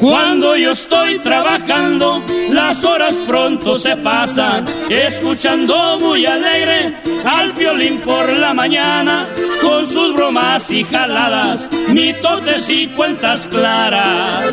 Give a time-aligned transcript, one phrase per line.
[0.00, 8.32] Cuando yo estoy trabajando, las horas pronto se pasan, escuchando muy alegre al violín por
[8.32, 9.28] la mañana,
[9.60, 14.50] con sus bromas y jaladas, mitotes y cuentas claras.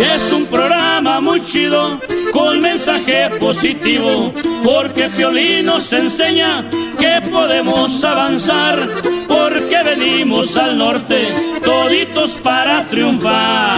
[0.00, 2.00] Es un programa muy chido,
[2.32, 4.32] con mensaje positivo,
[4.64, 8.88] porque Piolín nos enseña que podemos avanzar,
[9.28, 11.28] porque venimos al norte,
[11.62, 13.76] toditos para triunfar.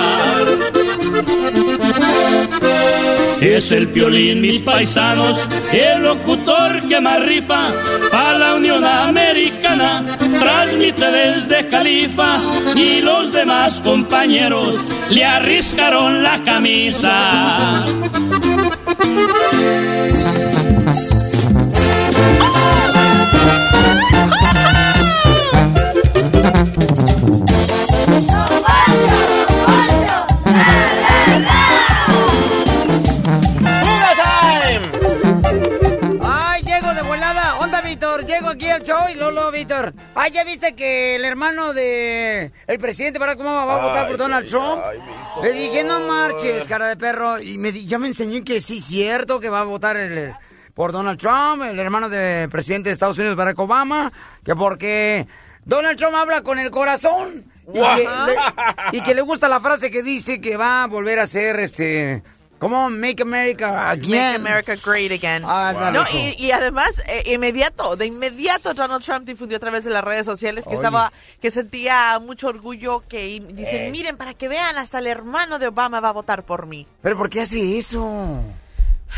[3.41, 7.71] Es el Piolín, mis paisanos, el locutor que más rifa
[8.13, 10.05] a la Unión Americana,
[10.39, 12.39] transmite desde Califa
[12.77, 14.77] y los demás compañeros
[15.09, 17.85] le arriscaron la camisa.
[40.15, 44.17] ¡Ay, ya viste que el hermano de el presidente Barack Obama va a votar por
[44.17, 44.83] Donald Trump!
[45.43, 47.41] Le dije, no marches, cara de perro.
[47.41, 50.33] Y me, ya me enseñó que sí es cierto que va a votar el-
[50.75, 54.13] por Donald Trump, el hermano del presidente de Estados Unidos, Barack Obama,
[54.45, 55.27] que porque
[55.65, 57.45] Donald Trump habla con el corazón.
[57.73, 61.21] Y que, le, y que le gusta la frase que dice que va a volver
[61.21, 62.23] a ser este...
[62.61, 62.91] ¿Cómo?
[62.91, 64.11] Make America again.
[64.11, 65.43] Make America Great Again.
[65.47, 69.83] Ah, dale no, y, y además, eh, inmediato, de inmediato Donald Trump difundió a través
[69.83, 70.77] de las redes sociales que Oye.
[70.77, 73.91] estaba, que sentía mucho orgullo, que dicen, Eh.
[73.91, 76.87] miren, para que vean, hasta el hermano de Obama va a votar por mí.
[77.03, 78.45] ¿Pero por qué hace eso?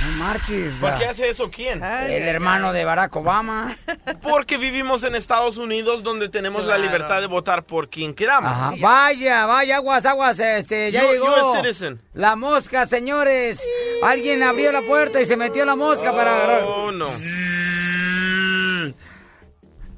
[0.00, 0.74] No marches.
[0.80, 1.82] ¿Por qué hace eso quién?
[1.84, 3.76] El hermano de Barack Obama.
[4.22, 8.50] Porque vivimos en Estados Unidos donde tenemos la libertad de votar por quien queramos.
[8.52, 8.72] Ajá.
[8.81, 11.26] Vaya, vaya, aguas, aguas, este, ya Yo- llegó.
[11.26, 12.00] yo es citizen.
[12.14, 13.66] La mosca, señores.
[14.02, 16.62] Alguien abrió la puerta y se metió la mosca para agarrar.
[16.66, 17.08] Oh, no.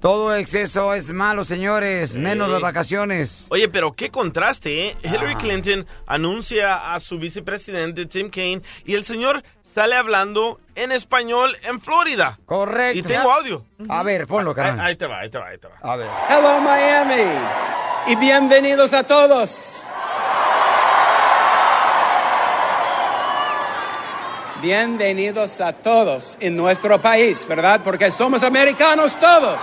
[0.00, 3.46] Todo exceso es malo, señores, menos las vacaciones.
[3.50, 4.96] Oye, pero qué contraste, ¿eh?
[5.02, 9.42] Hillary Clinton anuncia a su vicepresidente Tim Kaine y el señor
[9.74, 12.38] sale hablando en español en Florida.
[12.46, 12.98] Correcto.
[12.98, 13.64] Y tengo audio.
[13.88, 14.86] A ver, ponlo, Ahí, carnal.
[14.86, 15.74] ahí te va, ahí te va, ahí te va.
[15.82, 16.08] A ver.
[16.30, 17.22] Hello Miami
[18.06, 19.82] y bienvenidos a todos.
[24.62, 27.80] Bienvenidos a todos en nuestro país, ¿verdad?
[27.84, 29.58] Porque somos americanos todos.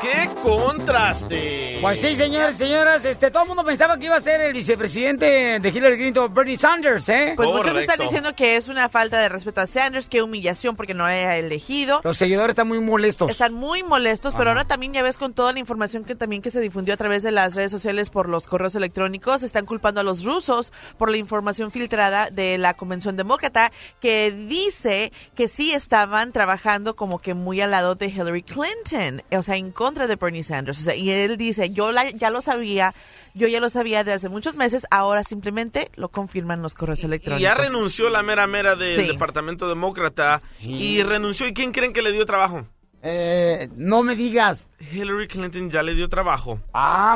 [0.00, 1.77] ¡Qué contraste!
[1.80, 5.60] Pues sí, señores, señoras, este, todo el mundo pensaba que iba a ser el vicepresidente
[5.60, 7.34] de Hillary Clinton, Bernie Sanders, ¿eh?
[7.36, 10.92] Pues muchos están diciendo que es una falta de respeto a Sanders, que humillación porque
[10.92, 12.00] no haya elegido.
[12.02, 13.30] Los seguidores están muy molestos.
[13.30, 16.50] Están muy molestos, pero ahora también ya ves con toda la información que también que
[16.50, 20.04] se difundió a través de las redes sociales por los correos electrónicos, están culpando a
[20.04, 26.32] los rusos por la información filtrada de la Convención Demócrata que dice que sí estaban
[26.32, 30.42] trabajando como que muy al lado de Hillary Clinton, o sea, en contra de Bernie
[30.42, 30.80] Sanders.
[30.80, 32.92] O sea, y él dice, yo la- ya lo sabía,
[33.34, 37.06] yo ya lo sabía de hace muchos meses, ahora simplemente lo confirman los correos Y
[37.06, 37.42] electrónicos.
[37.42, 39.06] ya renunció la mera mera del Sí.
[39.06, 41.46] Departamento Demócrata y renunció.
[41.46, 42.66] ¿Y quién creen que le dio trabajo?
[43.02, 44.66] Eh, no me digas.
[44.92, 46.58] Hillary Clinton ya le dio trabajo.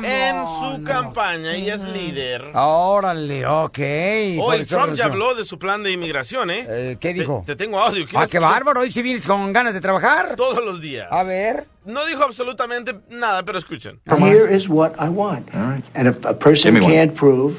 [0.04, 2.50] En su campaña, ella es líder.
[2.54, 3.78] Órale, ok.
[4.40, 6.66] Hoy eso Trump ya habló de su plan de inmigración, ¿eh?
[6.68, 7.42] Eh, ¿Qué dijo?
[7.46, 8.04] Te, tengo audio.
[8.04, 8.80] Ah, ¿quieres qué bárbaro.
[8.80, 10.36] Hoy sí vienes con ganas de trabajar.
[10.36, 11.08] Todos los días.
[11.10, 11.66] A ver.
[11.84, 14.00] No dijo absolutamente nada, pero escuchen.
[14.06, 15.48] Here is what I want.
[15.52, 17.56] And if a person can't prove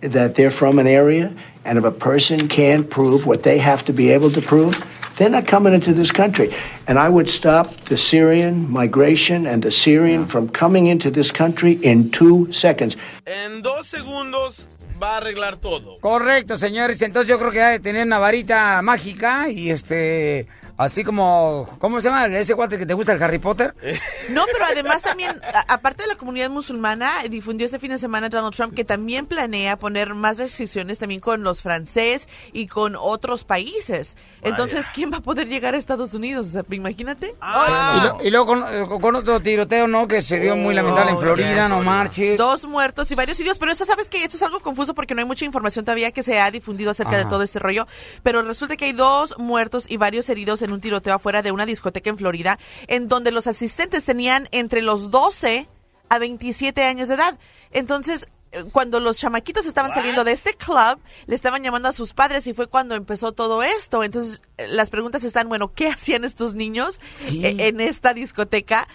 [0.00, 1.34] that they're from an area,
[1.64, 4.74] and if a person can't prove what they have to be able to prove,
[5.18, 6.50] they're not coming into this country.
[6.86, 11.78] And I would stop the Syrian migration and the Syrian from coming into this country
[11.82, 12.96] in two seconds.
[13.24, 14.64] En dos segundos
[15.02, 15.98] va a arreglar todo.
[16.00, 17.00] Correcto, señores.
[17.02, 20.46] Entonces yo creo que hay que tener una varita mágica y este...
[20.78, 21.68] Así como...
[21.78, 23.74] ¿Cómo se llama ese guante que te gusta el Harry Potter?
[24.28, 28.28] No, pero además también, a- aparte de la comunidad musulmana, difundió este fin de semana
[28.28, 33.44] Donald Trump que también planea poner más restricciones también con los francés y con otros
[33.44, 34.16] países.
[34.42, 36.48] Entonces, ¿quién va a poder llegar a Estados Unidos?
[36.48, 37.34] O sea, imagínate.
[37.40, 37.96] Ah.
[37.96, 40.08] Y, lo- y luego con, eh, con otro tiroteo, ¿no?
[40.08, 41.68] Que se dio muy lamentable en Oh, Florida, yes.
[41.70, 42.36] no marches.
[42.36, 45.20] Dos muertos y varios heridos, pero esto sabes que esto es algo confuso porque no
[45.20, 47.86] hay mucha información todavía que se ha difundido acerca de todo este rollo,
[48.24, 51.66] pero resulta que hay dos muertos y varios heridos en un tiroteo afuera de una
[51.66, 55.68] discoteca en Florida, en donde los asistentes tenían entre los 12
[56.08, 57.38] a 27 años de edad.
[57.72, 62.14] Entonces, eh, cuando los chamaquitos estaban saliendo de este club, le estaban llamando a sus
[62.14, 64.02] padres y fue cuando empezó todo esto.
[64.02, 68.88] Entonces, eh, las preguntas están, bueno, ¿qué hacían estos niños eh, en esta discoteca?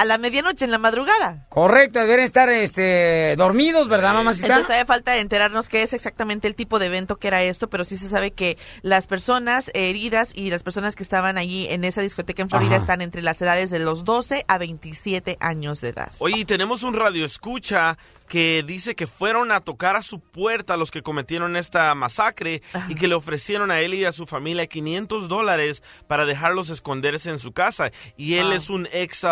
[0.00, 1.44] A la medianoche en la madrugada.
[1.50, 4.46] Correcto, deberían estar este, dormidos, ¿verdad, mamacita?
[4.46, 7.84] Entonces todavía falta enterarnos qué es exactamente el tipo de evento que era esto, pero
[7.84, 12.00] sí se sabe que las personas heridas y las personas que estaban allí en esa
[12.00, 12.80] discoteca en Florida Ajá.
[12.80, 16.10] están entre las edades de los 12 a 27 años de edad.
[16.16, 17.98] Oye, tenemos un radio escucha
[18.30, 22.94] que dice que fueron a tocar a su puerta los que cometieron esta masacre y
[22.94, 27.40] que le ofrecieron a él y a su familia 500 dólares para dejarlos esconderse en
[27.40, 27.90] su casa.
[28.16, 29.30] Y él es un ex ah,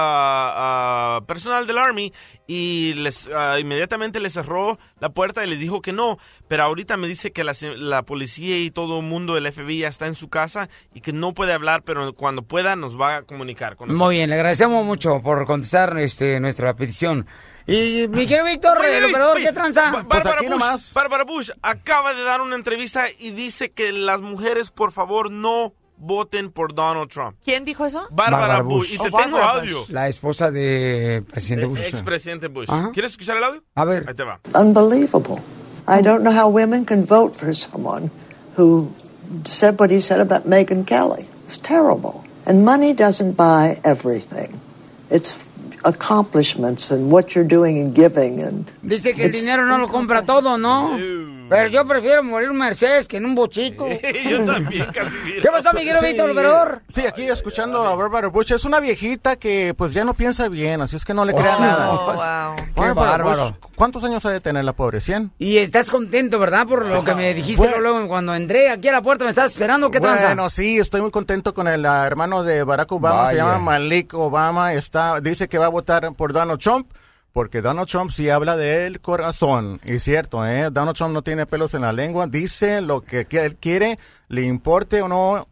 [0.56, 2.12] ah, personal del Army
[2.48, 6.18] y les ah, inmediatamente le cerró la puerta y les dijo que no.
[6.48, 9.88] Pero ahorita me dice que la, la policía y todo el mundo del FBI ya
[9.88, 13.22] está en su casa y que no puede hablar, pero cuando pueda nos va a
[13.22, 14.06] comunicar con nosotros.
[14.08, 17.28] Muy bien, le agradecemos mucho por contestar este, nuestra petición.
[17.68, 19.90] Y mi querido Víctor, el operador, ¿qué tranza?
[19.90, 20.92] Ba- Pues Bárbara, aquí Bush, nomás.
[20.94, 25.74] Bárbara Bush acaba de dar una entrevista y dice que las mujeres, por favor, no
[25.98, 27.36] voten por Donald Trump.
[27.44, 28.06] ¿Quién dijo eso?
[28.10, 28.74] Bárbara, Bush.
[28.90, 28.94] Bush.
[28.94, 29.84] Y te Oh, tengo Bárbara audio.
[29.88, 31.80] La esposa de presidente Bush.
[31.82, 32.70] Expresidente Bush.
[32.70, 32.90] Ajá.
[32.94, 33.62] ¿Quieres escuchar el audio?
[33.74, 34.04] A ver.
[34.08, 34.40] Ahí te va.
[34.54, 35.34] unbelievable.
[35.86, 38.10] I don't know how women can vote for someone
[38.56, 38.90] who
[39.44, 41.26] said what he said about Megyn Kelly.
[41.46, 42.22] It's terrible.
[42.46, 44.58] And money doesn't buy everything.
[45.10, 45.34] It's
[45.84, 49.88] accomplishments and what you're doing and giving and Dice que el It's- dinero no lo
[49.88, 50.96] compra todo, ¿no?
[51.48, 53.86] Pero yo prefiero morir un Mercedes que en un bochito.
[54.28, 54.86] Yo también.
[54.92, 56.82] ¿Qué pasó, mi querido Víctor, el operador?
[56.88, 58.52] Sí, aquí escuchando a Barbara Bush.
[58.52, 61.58] Es una viejita que pues ya no piensa bien, así es que no le crea
[61.58, 61.92] nada.
[61.92, 62.56] Oh, wow.
[62.74, 63.22] Qué.
[63.22, 64.98] Bush, ¿Cuántos años ha de tener la pobre?
[64.98, 65.30] ¿100?
[65.38, 66.66] Y estás contento, ¿verdad?
[66.66, 67.80] Por lo que me dijiste Bueno.
[67.80, 69.90] luego cuando entré aquí a la puerta, me estás esperando.
[69.90, 70.26] ¿Qué tranza?
[70.26, 74.14] Bueno, sí, estoy muy contento con el ah, hermano de Barack Obama, se llama Malik
[74.14, 76.90] Obama, está, dice que va a votar por Donald Trump,
[77.32, 80.70] porque Donald Trump sí habla del corazón, y cierto, ¿eh?
[80.70, 83.98] Donald Trump no tiene pelos en la lengua, dice lo que él quiere,
[84.28, 85.46] le importe o no,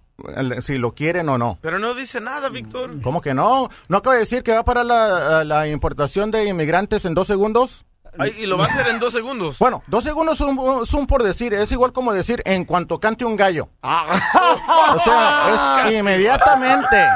[0.60, 1.58] si lo quieren o no.
[1.60, 3.00] Pero no dice nada, Víctor.
[3.02, 3.68] ¿Cómo que no?
[3.88, 7.84] ¿No acaba de decir que va para la, la importación de inmigrantes en dos segundos?
[8.18, 9.58] Ay, y lo va a hacer en dos segundos.
[9.66, 13.36] Bueno, dos segundos son, son por decir, es igual como decir en cuanto cante un
[13.36, 13.68] gallo.
[13.82, 17.08] O sea, es inmediatamente.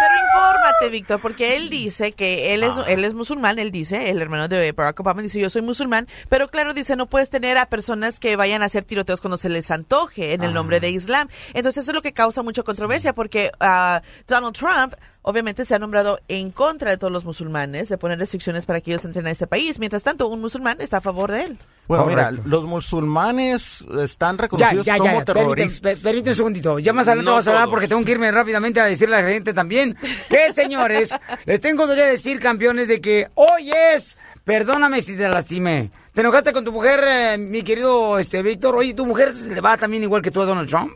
[0.00, 4.22] Pero infórmate, Víctor, porque él dice que él es, él es musulmán, él dice, el
[4.22, 7.66] hermano de Barack Obama dice, yo soy musulmán, pero claro, dice, no puedes tener a
[7.66, 11.28] personas que vayan a hacer tiroteos cuando se les antoje en el nombre de Islam.
[11.52, 14.94] Entonces eso es lo que causa mucha controversia, porque ah, Donald Trump
[15.28, 18.90] obviamente se ha nombrado en contra de todos los musulmanes, de poner restricciones para que
[18.92, 19.78] ellos entren a este país.
[19.78, 21.58] Mientras tanto, un musulmán está a favor de él.
[21.86, 25.24] Bueno, mira, los musulmanes están Ya, reconocidos ya, como ya.
[25.26, 25.80] Terroristas.
[25.80, 26.78] per- permíteme un segundito.
[26.78, 27.72] Ya más adelante No vas a hablar todos.
[27.74, 29.96] porque tengo que irme rápidamente a decirle a la gente también
[30.30, 31.10] que, señores,
[31.44, 35.90] les tengo que decir, campeones, de que hoy es, perdóname si te lastimé.
[36.14, 38.74] ¿Te enojaste con tu mujer, eh, mi querido este Víctor?
[38.76, 40.92] Oye, ¿tu mujer le va también igual que tú a Donald Trump?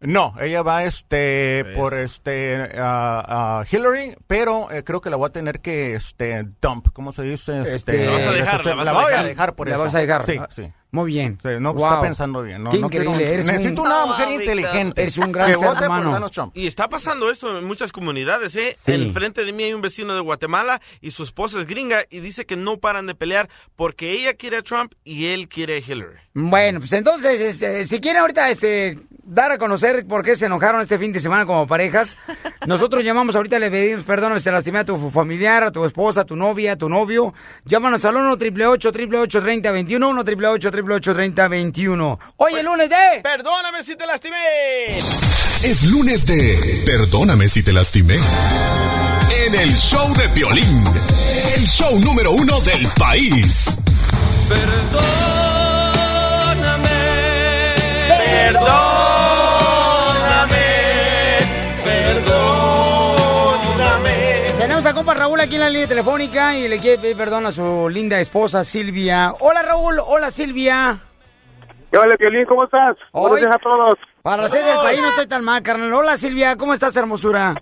[0.00, 1.76] No, ella va este ¿Ves?
[1.76, 6.44] por este a- a Hillary, pero eh, creo que la voy a tener que este
[6.62, 7.62] dump, ¿cómo se dice?
[7.62, 9.26] Este, Este, La vas a dejar, la vas la a voy a dejar.
[9.26, 9.84] dejar por ¿La eso.
[9.84, 10.24] vas a dejar?
[10.24, 10.72] Sí, Ah, sí.
[10.90, 11.38] Muy bien.
[11.42, 11.84] Sí, no Wow.
[11.84, 12.62] está pensando bien.
[12.62, 13.34] No, Qué no quiero- increíble.
[13.34, 15.02] Eres necesito un- una Oh, mujer inteligente.
[15.02, 16.30] Eres un gran ser humano.
[16.54, 18.74] Y está pasando esto en muchas comunidades, ¿eh?
[18.86, 18.92] Sí.
[18.92, 22.46] Enfrente de mí hay un vecino de Guatemala y su esposa es gringa y dice
[22.46, 26.16] que no paran de pelear porque ella quiere a Trump y él quiere a Hillary.
[26.32, 30.80] Bueno, pues entonces, este, si quieren ahorita este, dar a conocer por qué se enojaron
[30.80, 32.16] este fin de semana como parejas,
[32.66, 36.22] nosotros llamamos ahorita, le pedimos perdón si te lastimé a tu familiar, a tu esposa,
[36.22, 37.34] a tu novia, a tu novio.
[37.64, 43.20] Llámanos al 1 888 888 3021 1 888 888 3021 Hoy el lunes de...
[43.22, 44.98] Perdóname si te lastimé.
[45.62, 48.16] Es lunes de Perdóname si te lastimé.
[49.46, 50.84] En el show de Piolín.
[51.54, 53.78] El show número uno del país.
[64.58, 67.52] Tenemos a compa Raúl aquí en la línea telefónica y le quiere pedir perdón a
[67.52, 69.32] su linda esposa Silvia.
[69.40, 71.00] Hola Raúl, hola Silvia.
[71.90, 72.44] ¿Qué vale, Piolín?
[72.46, 72.96] ¿Cómo estás?
[73.12, 73.94] Hoy- Buenos días a todos.
[74.22, 75.92] Para ser del país no estoy tan mal, carnal.
[75.94, 77.54] Hola Silvia, ¿cómo estás, hermosura?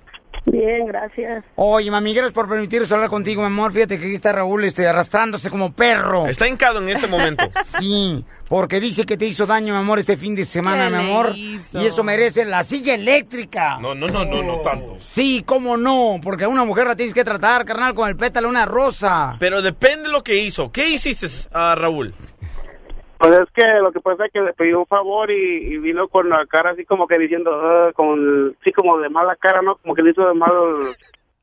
[0.47, 1.45] Bien, gracias.
[1.57, 3.73] Oye, mami, gracias por permitirnos hablar contigo, mi amor.
[3.73, 6.27] Fíjate que aquí está Raúl este, arrastrándose como perro.
[6.29, 7.45] Está hincado en este momento.
[7.79, 11.05] Sí, porque dice que te hizo daño, mi amor, este fin de semana, ¿Qué mi
[11.05, 11.33] le amor.
[11.35, 11.83] hizo?
[11.83, 13.79] Y eso merece la silla eléctrica.
[13.81, 14.97] No, no, no, no, no tanto.
[15.15, 18.47] Sí, cómo no, porque a una mujer la tienes que tratar, carnal, con el pétalo
[18.47, 19.37] de una rosa.
[19.41, 20.71] Pero depende de lo que hizo.
[20.73, 22.15] ¿Qué hiciste, ah, Raúl?
[23.19, 26.07] Pues es que lo que pasa es que le pedí un favor y, y vino
[26.09, 29.77] con la cara así como que diciendo, ah, con, sí como de mala cara, ¿no?
[29.77, 30.53] Como que le hizo de mal,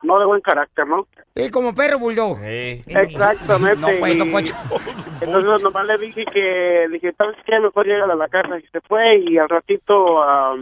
[0.03, 1.07] no de buen carácter, ¿no?
[1.33, 2.37] Y como perro bulldog.
[2.43, 3.77] Exactamente.
[3.77, 4.55] No, pues, Poncho.
[5.21, 7.59] Entonces nomás le dije que, dije, ¿sabes qué?
[7.59, 10.55] Mejor llega a la casa y se fue y al ratito, ah,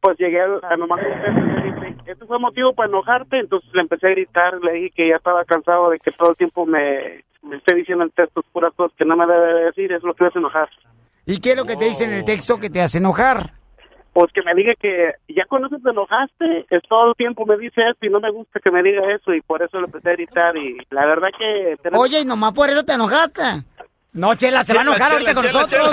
[0.00, 3.40] pues llegué a, nomás le dije, ¿este fue motivo para enojarte?
[3.40, 6.36] Entonces le empecé a gritar, le dije que ya estaba cansado de que todo el
[6.36, 9.92] tiempo me, me esté diciendo en textos puras cosas que no me debe de decir,
[9.92, 10.68] es lo que me hace enojar.
[11.24, 13.52] ¿Y qué es lo que te dice en el texto que te hace enojar?
[14.12, 17.58] Pues que me diga que ya con eso te enojaste, es todo el tiempo me
[17.58, 20.08] dice eso y no me gusta que me diga eso y por eso le empecé
[20.08, 21.76] a gritar y la verdad que...
[21.92, 23.42] Oye, y nomás por eso te enojaste.
[24.14, 25.90] No, Chela, se va a Chela, enojar chela, ahorita con chela, nosotros.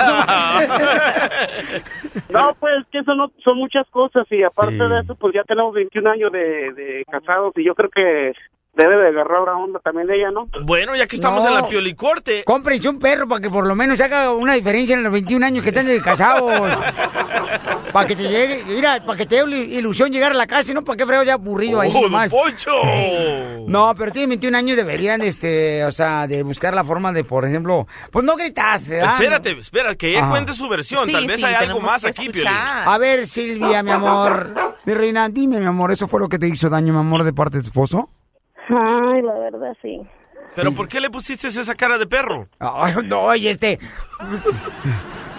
[2.30, 5.74] No, pues que eso no, son muchas cosas y aparte de eso, pues ya tenemos
[5.74, 8.32] 21 años de, de casados y yo creo que
[8.76, 10.48] debe de agarrar una onda también ella, ¿no?
[10.64, 11.48] Bueno, ya que estamos No.
[11.50, 12.42] en la piolicorte.
[12.44, 15.62] Cómprense un perro para que por lo menos haga una diferencia en los 21 años
[15.62, 16.50] que están de casados.
[17.92, 20.72] para que te llegue, mira, para que te dé ilu- ilusión llegar a la casa,
[20.72, 22.30] y no para qué frego ya aburrido ahí ¡Oh, don nomás.
[22.30, 22.72] Poncho!
[23.66, 27.44] No, pero tienen 21 años, deberían, este, o sea, de buscar la forma de, por
[27.46, 29.14] ejemplo, pues no gritas, ¿verdad?
[29.14, 30.30] Espérate, espera, que ella Ajá.
[30.30, 31.06] cuente su versión.
[31.06, 32.28] Sí, Tal vez sí, hay algo más que aquí.
[32.28, 32.52] Piolín.
[32.52, 34.52] A ver, Silvia, mi amor,
[34.84, 37.32] mi reina, dime, mi amor, ¿eso fue lo que te hizo daño, mi amor, de
[37.32, 38.10] parte de tu esposo?
[38.76, 40.00] Ay, la verdad sí.
[40.54, 42.48] ¿Pero por qué le pusiste esa cara de perro?
[42.58, 43.78] Ay, no, y este...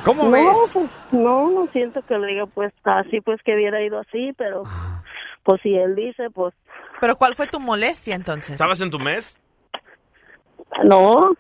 [0.04, 0.72] ¿Cómo no, ves?
[0.74, 4.62] Pues, no, no siento que le diga pues así, pues que hubiera ido así, pero
[5.44, 6.54] pues si él dice, pues
[7.02, 8.52] Pero ¿cuál fue tu molestia entonces?
[8.52, 9.38] ¿Estabas en tu mes?
[10.84, 11.36] no.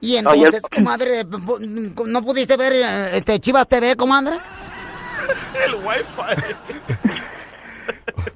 [0.00, 2.74] Y entonces, comadre, ¿no pudiste ver
[3.14, 4.36] este Chivas TV, comadre?
[5.64, 6.44] El wifi.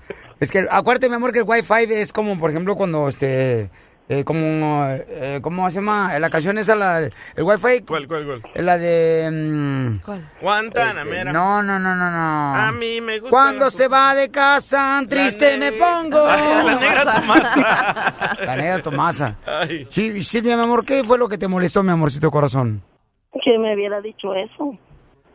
[0.41, 3.71] Es que acuérdate, mi amor, que el Wi-Fi es como, por ejemplo, cuando este.
[4.09, 4.85] eh, como.
[4.89, 6.17] eh, ¿Cómo se llama?
[6.19, 7.11] La canción esa, la, el
[7.43, 7.83] Wi-Fi.
[7.83, 8.43] ¿Cuál, cuál, cuál?
[8.55, 9.29] Es La de.
[9.33, 9.99] mm,
[10.41, 11.33] Guantanamera.
[11.33, 12.55] no, no, no, no, no.
[12.55, 13.31] A mí me gusta.
[13.31, 16.25] Cuando se va de casa, triste me pongo.
[16.27, 18.37] La negra Tomasa.
[18.45, 19.37] La negra Tomasa.
[19.45, 19.87] Ay.
[19.91, 22.83] Sí, Silvia, mi amor, ¿qué fue lo que te molestó, mi amorcito corazón?
[23.45, 24.77] Que me hubiera dicho eso,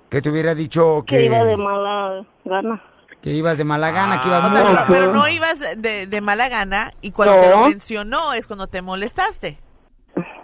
[0.09, 2.81] Que te hubiera dicho que que, iba de mala gana.
[3.23, 6.21] Que ibas de mala gana, que ibas O sea, pero, pero no ibas de, de
[6.21, 9.57] mala gana y cuando te lo mencionó es cuando te molestaste.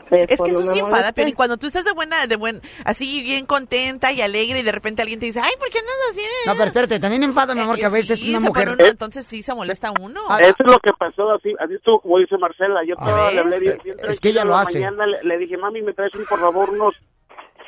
[0.10, 3.22] Es que eso sí enfada, pero y cuando tú estás de buena, de buen, así
[3.22, 6.22] bien contenta y alegre y de repente alguien te dice, ay, ¿por qué andas así?
[6.48, 8.70] No, pero espérate, también enfada, mi amor, que a veces Sí, una se mujer...
[8.70, 10.22] uno, entonces sí se molesta uno.
[10.40, 12.80] Eso es lo que pasó, así, así estuvo como dice Marcela.
[12.88, 14.80] Yo toda le hablé bien, Es que ella lo hace.
[14.80, 16.96] mañana, le, le dije, mami, me traes un, por favor unos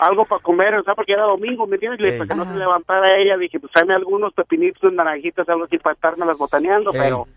[0.02, 2.18] algo para comer, o sea, porque era domingo, ¿me entiendes?
[2.18, 5.94] Para que no se levantara ella, dije, pues tráeme algunos pepinitos, naranjitas, algo así para
[5.94, 7.00] estarme botaneando, Ey.
[7.00, 7.28] pero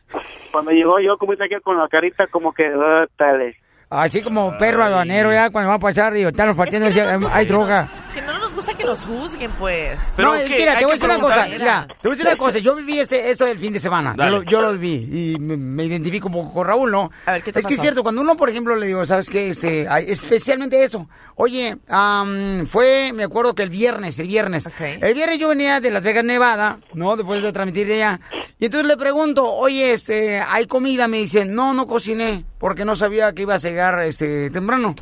[0.50, 3.56] cuando llegó yo, como dice aquí, con la carita como que, "Ah, dale.
[3.90, 7.46] Así como perro aduanero ya cuando va a pasar y están los partiendo decía, hay
[7.46, 7.86] droga.
[8.14, 9.98] Que no gusta que nos juzguen, pues.
[10.16, 11.86] no, es que mira, te voy a decir una cosa, Mira.
[11.88, 14.28] te voy a decir una cosa, yo viví este, esto del fin de semana, yo
[14.28, 17.10] lo, yo lo viví y me, me identifico un poco con Raúl, ¿no?
[17.26, 19.28] A ver, ¿qué te es que es cierto, cuando uno, por ejemplo, le digo, ¿sabes
[19.28, 19.48] qué?
[19.48, 25.38] Este, especialmente eso, oye, am, fue, me acuerdo que el viernes, el viernes, el viernes
[25.38, 27.16] yo venía de Las Vegas, Nevada, ¿no?
[27.16, 28.20] Después de transmitir de allá,
[28.58, 31.08] y entonces le pregunto, oye, este, ¿hay comida?
[31.08, 34.94] Me dice, no, no cociné, porque no sabía que iba a llegar, este, temprano.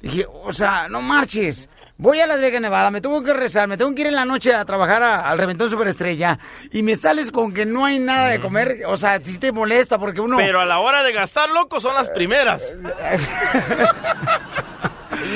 [0.00, 1.68] Dije, o sea, no marches.
[2.02, 4.24] Voy a Las Vegas, Nevada, me tengo que rezar, me tengo que ir en la
[4.24, 6.38] noche a trabajar a- al Reventón Superestrella
[6.72, 8.78] y me sales con que no hay nada de comer.
[8.86, 10.38] O sea, si te molesta porque uno...
[10.38, 12.62] Pero a la hora de gastar, loco, son las primeras.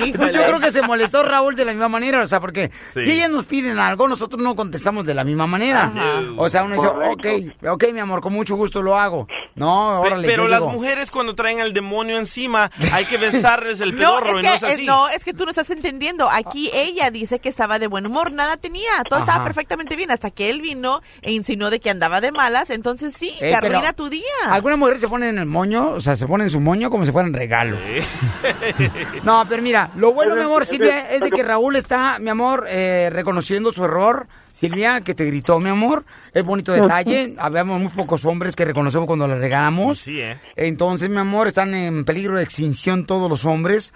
[0.02, 3.04] Entonces yo creo que se molestó Raúl de la misma manera, o sea, porque Sí.
[3.04, 5.84] si ellas nos piden algo, nosotros no contestamos de la misma manera.
[5.94, 6.20] Ajá.
[6.36, 9.26] O sea, uno dice, ok, ok, mi amor, con mucho gusto lo hago.
[9.54, 13.98] No, órale, pero las mujeres cuando traen al demonio encima, hay que besarles el No,
[13.98, 14.86] pedorro es y no es que, eh, así.
[14.86, 16.28] no, es que tú no estás entendiendo.
[16.30, 20.30] Aquí ella dice que estaba de buen humor, nada tenía, todo estaba perfectamente bien, hasta
[20.30, 23.76] que él vino e insinuó de que andaba de malas, entonces sí, Eh, te pero
[23.76, 24.22] arruina tu día.
[24.48, 27.12] Algunas mujeres se ponen en el moño, o sea, se ponen su moño como si
[27.12, 27.76] fueran regalo.
[29.24, 32.66] No, pero mira, lo bueno, mi amor, Silvia, es de que Raúl está, mi amor,
[32.68, 34.26] eh, reconociendo su error.
[34.52, 36.04] Silvia, que te gritó, mi amor.
[36.32, 37.34] Es bonito detalle.
[37.38, 39.98] Habemos muy pocos hombres que reconocemos cuando le regalamos.
[39.98, 40.38] Sí, ¿eh?
[40.54, 43.92] Entonces, mi amor, están en peligro de extinción todos los hombres.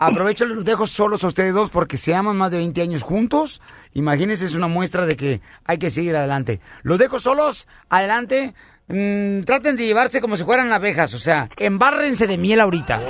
[0.00, 3.62] Aprovecho, los dejo solos a ustedes dos porque se aman más de 20 años juntos.
[3.94, 6.60] Imagínense, es una muestra de que hay que seguir adelante.
[6.82, 8.54] Los dejo solos, adelante.
[8.88, 13.00] Mm, traten de llevarse como si fueran abejas, o sea, embárrense de miel ahorita.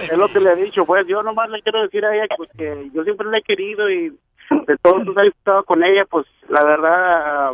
[0.00, 2.50] Es lo que le he dicho, pues yo nomás le quiero decir a ella pues,
[2.56, 4.10] que yo siempre la he querido y
[4.66, 7.52] de todos los años que he estado con ella, pues la verdad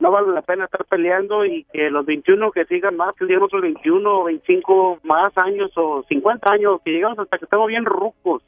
[0.00, 3.42] no vale la pena estar peleando y que los 21 que sigan más, que sigan
[3.42, 7.84] otros 21 o 25 más años o 50 años, que llegamos hasta que estemos bien
[7.84, 8.42] rucos.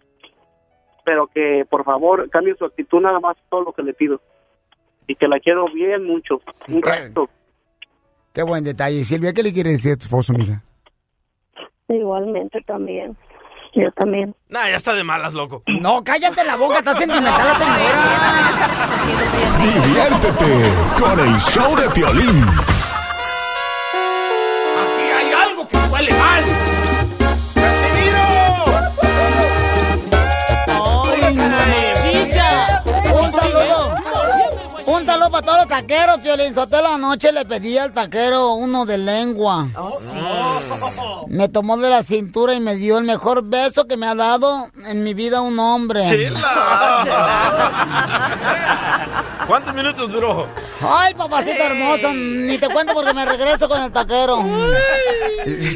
[1.04, 4.20] Pero que por favor cambie su actitud nada más todo lo que le pido.
[5.06, 7.28] Y que la quiero bien mucho, un resto.
[8.32, 9.04] Qué buen detalle.
[9.04, 10.62] Silvia, ¿qué le quiere decir a tu esposo, mija?
[11.90, 13.16] Igualmente también.
[13.75, 14.35] Yo también.
[14.49, 15.62] Nah, ya está de malas, loco.
[15.80, 17.80] No, cállate la boca, está sentimental la señora.
[19.61, 22.47] Diviértete con el show de Piolín.
[35.40, 36.54] Para todos los taqueros, Piolín.
[36.54, 39.68] Sotelo anoche le pedí al taquero uno de lengua.
[41.28, 44.68] Me tomó de la cintura y me dio el mejor beso que me ha dado
[44.87, 46.02] en mi vida un hombre.
[49.47, 50.47] ¿Cuántos minutos duró?
[50.80, 54.44] Ay, papacito hermoso, ni te cuento porque me regreso con el taquero.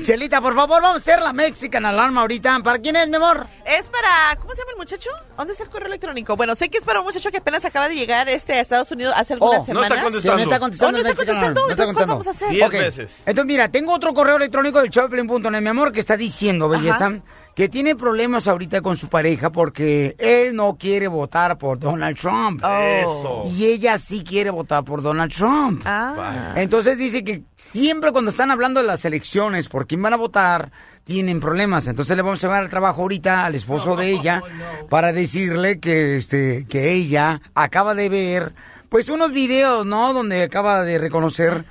[0.04, 2.60] Chelita, por favor, vamos a hacer la Mexican Alarma ahorita.
[2.62, 3.46] ¿Para quién es, mi amor?
[3.64, 5.10] Es para, ¿cómo se llama el muchacho?
[5.36, 6.36] ¿Dónde está el correo electrónico?
[6.36, 8.90] Bueno, sé que es para un muchacho que apenas acaba de llegar este a Estados
[8.92, 9.88] Unidos hace algunas Oh, semanas.
[9.88, 11.60] Sí, no está contestando Oh, no está contestando.
[11.62, 12.14] No está Entonces, ¿cuál contestando.
[12.14, 12.50] vamos a hacer?
[12.50, 13.16] Diez veces.
[13.26, 17.20] Entonces, mira, tengo otro correo electrónico del showplane.net, mi amor, que está diciendo, belleza, Ajá.
[17.54, 22.62] que tiene problemas ahorita con su pareja porque él no quiere votar por Donald Trump.
[22.64, 23.42] Eso.
[23.46, 25.82] Y ella sí quiere votar por Donald Trump.
[25.84, 26.52] Ah.
[26.56, 30.70] Entonces dice que siempre cuando están hablando de las elecciones, por quién van a votar,
[31.04, 31.86] tienen problemas.
[31.86, 34.42] Entonces le vamos a llevar al trabajo ahorita al esposo de ella
[34.90, 38.52] para decirle que este que ella acaba de ver
[38.94, 40.12] pues unos videos, ¿no?
[40.12, 41.64] Donde acaba de reconocer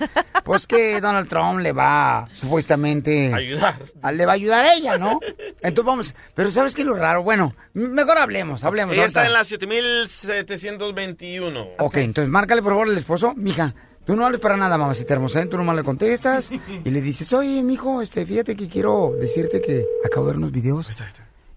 [0.43, 3.75] pues que Donald Trump le va supuestamente Ayudar.
[4.01, 5.21] a- le va a ayudar a ella, ¿no?
[5.61, 7.23] Entonces vamos, pero ¿sabes qué es lo raro?
[7.23, 8.93] Bueno, mejor hablemos, hablemos.
[8.93, 11.65] Ella está en la 7721.
[11.79, 13.73] Ok, entonces márcale por favor al esposo, mija.
[14.05, 15.45] Tú no hables para nada, mamacita hermosa, ¿eh?
[15.45, 19.85] tú nomás le contestas y le dices, oye, mijo, este, fíjate que quiero decirte que
[20.05, 20.89] acabo de ver unos videos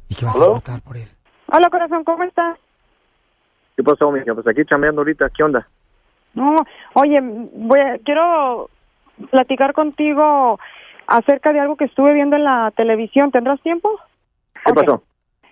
[0.09, 1.09] y que vas a votar por él.
[1.49, 2.57] Hola, corazón, ¿cómo estás?
[3.77, 4.35] ¿Qué pasó, mija?
[4.35, 5.67] Pues aquí chambeando ahorita, ¿qué onda?
[6.35, 6.57] No,
[6.95, 8.71] oye, voy a- quiero
[9.31, 10.59] platicar contigo
[11.07, 13.31] acerca de algo que estuve viendo en la televisión.
[13.31, 13.91] ¿Tendrás tiempo?
[14.65, 15.03] ¿Qué pasó?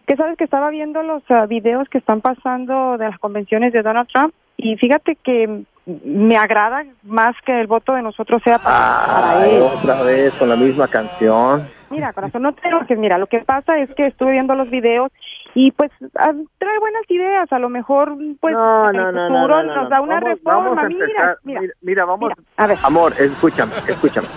[0.06, 3.82] Que sabes que estaba viendo los ah, videos que están pasando de las convenciones de
[3.82, 9.06] Donald Trump y fíjate que me agrada más que el voto de nosotros sea para,
[9.06, 9.62] para Ay, él.
[9.62, 11.66] otra vez con la misma canción.
[11.90, 12.98] Mira, corazón, no te enojes.
[12.98, 15.10] Mira, lo que pasa es que estuve viendo los videos
[15.54, 17.52] y pues ah, trae buenas ideas.
[17.52, 19.88] A lo mejor, pues, No, en no, el futuro no, no, nos no.
[19.88, 20.58] da una Vamos- reforma.
[20.70, 22.30] vamos a mira, mira, Mira, vamos.
[22.36, 22.78] mira, a ver.
[22.84, 24.28] Amor, escúchame, escúchame.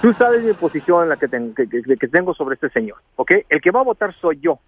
[0.00, 2.98] Tú sabes mi posición en la que, ten- que, que- que tengo sobre este señor,
[3.16, 3.32] ¿ok?
[3.48, 4.58] El que va a votar soy yo,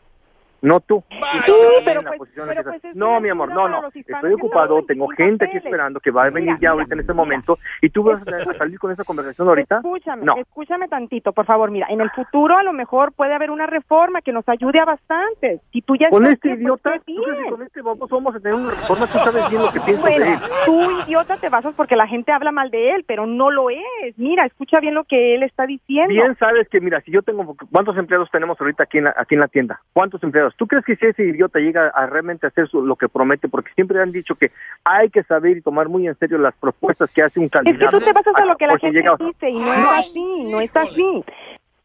[0.63, 1.03] no tú.
[1.11, 1.53] Sí,
[1.85, 3.89] pero pues- pero pues es no, mi amor, no, no.
[3.95, 7.01] Estoy ocupado, tengo gente aquí esperando que va a venir Mira, ya mira, ahorita en
[7.01, 7.23] este mira.
[7.23, 7.59] momento.
[7.83, 9.77] ¿Y tú vas a salir con esa conversación ahorita?
[9.77, 10.37] Escúchame, No.
[10.37, 11.71] escúchame tantito, por favor.
[11.71, 14.85] Mira, en el futuro a lo mejor puede haber una reforma que nos ayude a
[14.85, 15.61] bastante.
[15.73, 18.41] Si tú ya Con este bien, idiota, pues, ¿tú que con este vamos, vamos a
[18.41, 19.07] tener una reforma?
[19.07, 20.39] Tú sabes bien lo que pienso de Bueno, él.
[20.67, 23.79] tú idiota te basas porque la gente habla mal de él, pero no lo es.
[24.17, 26.09] Mira, escucha bien lo que él está diciendo.
[26.13, 29.35] Bien sabes que, mira, si yo tengo, ¿cuántos empleados tenemos ahorita aquí en la, aquí
[29.35, 29.81] en la tienda?
[29.93, 30.48] ¿Cuántos empleados?
[30.57, 33.49] ¿Tú crees que si ese idiota llega a realmente hacer su- lo que promete?
[33.49, 34.51] Porque siempre han dicho que
[34.85, 37.59] hay que saber y tomar muy en serio las propuestas que hace un Es que
[37.59, 37.99] candidato.
[37.99, 40.61] tú te basas a lo que la gente llega- dice y no es así, no
[40.61, 41.25] es así.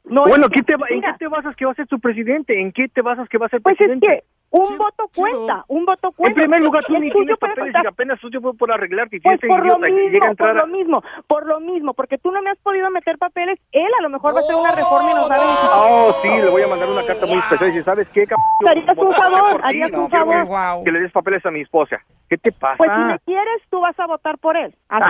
[0.05, 2.59] No bueno, ¿qué te, ¿en qué te basas que va a ser su presidente?
[2.59, 4.07] ¿En qué te basas que va a ser Pues es presidente?
[4.07, 6.29] que un voto cuenta, un voto cuenta.
[6.29, 9.39] En primer lugar, tú ni tienes papeles y apenas tú voy por arreglar que Pues
[9.39, 12.39] por lo llega a mismo, entrar por lo mismo, por lo mismo, porque tú no
[12.43, 15.13] me has podido meter papeles, él a lo mejor va a hacer una reforma y
[15.15, 15.81] nos va a.
[15.81, 17.69] Oh, sí, le voy a mandar una carta muy especial.
[17.69, 18.45] Y dice, ¿sabes qué, cabrón?
[18.67, 20.83] Harías un favor, harías un favor.
[20.83, 21.97] Que le des papeles a mi esposa.
[22.29, 22.77] ¿Qué te pasa?
[22.77, 24.75] Pues si me quieres, tú vas a votar por él.
[24.89, 25.09] Así.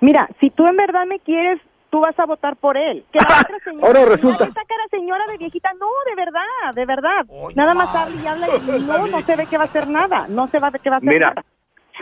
[0.00, 1.60] Mira, si tú en verdad me quieres,
[1.90, 3.04] tú vas a votar por él.
[3.12, 4.44] Que la otra señora, ahora resulta.
[4.44, 7.26] Esa cara señora de viejita, no, de verdad, de verdad.
[7.54, 10.26] Nada más habla y habla y no, no se ve que va a hacer nada.
[10.28, 11.44] No se va a ver que va a hacer Mira, nada.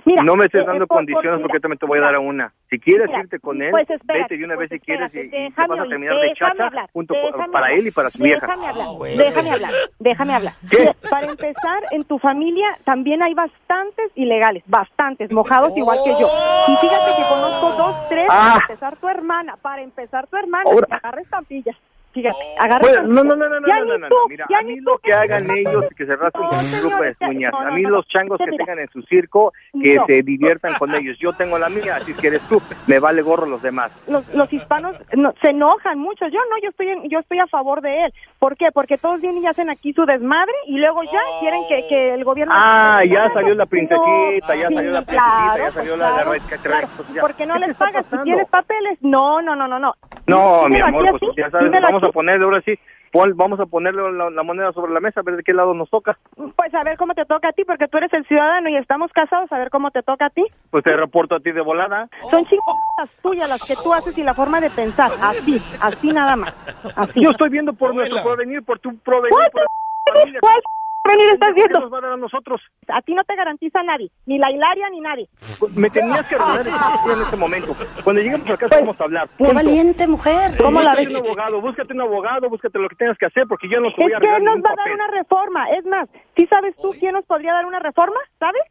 [0.04, 1.98] Mira, no me estés eh, dando eh, por- condiciones por- porque yo también te voy
[1.98, 2.52] a dar una.
[2.70, 5.14] Si quieres mira, irte con él, pues espérate, vete de una pues vez si quieres
[5.14, 7.87] y, te déjame vas a terminar de déjame chacha hablar, junto déjame para hablar, él
[7.87, 8.46] y para su vieja.
[8.46, 10.52] Déjame hablar, déjame hablar, déjame hablar.
[10.70, 10.78] ¿Qué?
[10.80, 16.28] Mira, Para empezar, en tu familia también hay bastantes ilegales, bastantes, mojados igual que yo.
[16.68, 18.52] Y fíjate que conozco dos, tres, Ah.
[18.54, 21.76] para empezar tu hermana, para empezar tu hermana, Ahora- que agarra estampillas.
[22.18, 24.98] Fíjate, agarra no, no, no, no, no, Ya no, no, Mira, ya a mí lo
[24.98, 27.52] que hagan ellos, que se raspen con su grupo de uñas.
[27.52, 28.64] no, A mí no, los changos que mira.
[28.64, 30.04] tengan en su circo, que No.
[30.07, 31.16] se diviertan con ellos.
[31.20, 32.61] Yo tengo la mía, así que eres tú.
[32.88, 33.92] Me vale gorro los demás.
[34.09, 36.26] los, los hispanos no, se enojan mucho.
[36.26, 38.14] Yo no, yo estoy en- yo estoy a favor de él.
[38.40, 38.72] ¿Por qué?
[38.74, 42.24] Porque todos vienen y hacen aquí su desmadre y luego ya quieren que, que el
[42.24, 42.52] gobierno...
[42.57, 47.09] Ah, ya salió la princesita, ya salió la princesita, ya salió pues la, la pues
[47.14, 47.20] ya.
[47.20, 48.07] ¿Por qué no ¿Qué te les pagas?
[48.11, 49.94] Si tienes papeles, no, no, no, no, no.
[50.26, 52.07] No, mi amor, pues ya sabes, vamos aquí.
[52.08, 52.74] A poner ahora sí.
[53.10, 55.72] Pon- vamos a ponerle la, la moneda sobre la mesa, a ver de qué lado
[55.72, 56.18] nos toca.
[56.36, 59.10] Pues a ver cómo te toca a ti, porque tú eres el ciudadano y estamos
[59.12, 60.44] casados, a ver cómo te toca a ti.
[60.70, 62.08] Pues te reporto a ti de volada.
[62.30, 66.36] Son chingadas tuyas las que tú haces y la forma de pensar, así, así nada
[66.36, 66.54] más.
[66.96, 67.22] Así.
[67.24, 70.40] Yo estoy viendo por nuestro porvenir, por tu porvenir, ¿Cuál por?
[70.40, 70.62] ¿Cuál
[71.02, 71.80] porvenir estás ¿Qué viendo?
[71.80, 72.61] nos va a dar a nosotros?
[72.88, 75.28] A ti no te garantiza nadie, ni la Hilaria ni nadie.
[75.74, 76.66] Me tenías que arreglar
[77.14, 77.76] en este momento.
[78.04, 79.28] Cuando lleguemos a casa vamos a hablar.
[79.37, 79.54] Punto.
[79.54, 80.56] valiente mujer.
[80.62, 81.08] ¿Cómo la Búscate ves?
[81.20, 84.02] un abogado, búscate un abogado, búscate lo que tengas que hacer, porque yo no te
[84.02, 85.70] voy a Es que nos va a dar una reforma.
[85.70, 88.18] Es más, ¿sí sabes tú quién nos podría dar una reforma?
[88.38, 88.62] ¿Sabes?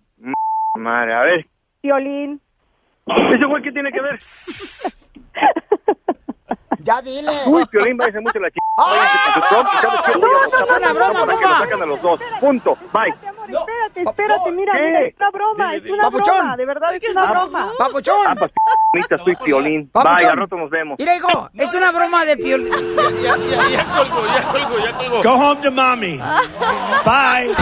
[0.76, 1.48] Madre, a ver.
[1.82, 2.42] Violín.
[3.08, 4.18] ¿Ese güey qué tiene que ver?
[6.84, 7.32] Ya dile.
[7.48, 8.66] Uy, Piolín, váyase mucho la chica.
[8.78, 11.60] Es una broma, compa.
[11.60, 12.20] sacan a los dos.
[12.40, 12.78] Punto.
[12.94, 13.14] Bye.
[13.48, 16.36] Espérate, espérate, mira, mira, es una broma, es una Papuchón.
[16.38, 17.72] broma, de verdad es una broma.
[17.80, 18.28] Papuchón.
[18.28, 18.52] Ah, pues,
[19.24, 19.90] soy Piolín.
[19.94, 20.98] Al rato nos vemos.
[21.00, 22.72] Mira, hijo, es una broma de piolín.
[23.24, 25.24] Ya, ya, ya colgó, ya colgó, ya colgó.
[25.24, 26.18] Go home to mommy.
[27.06, 27.54] Bye.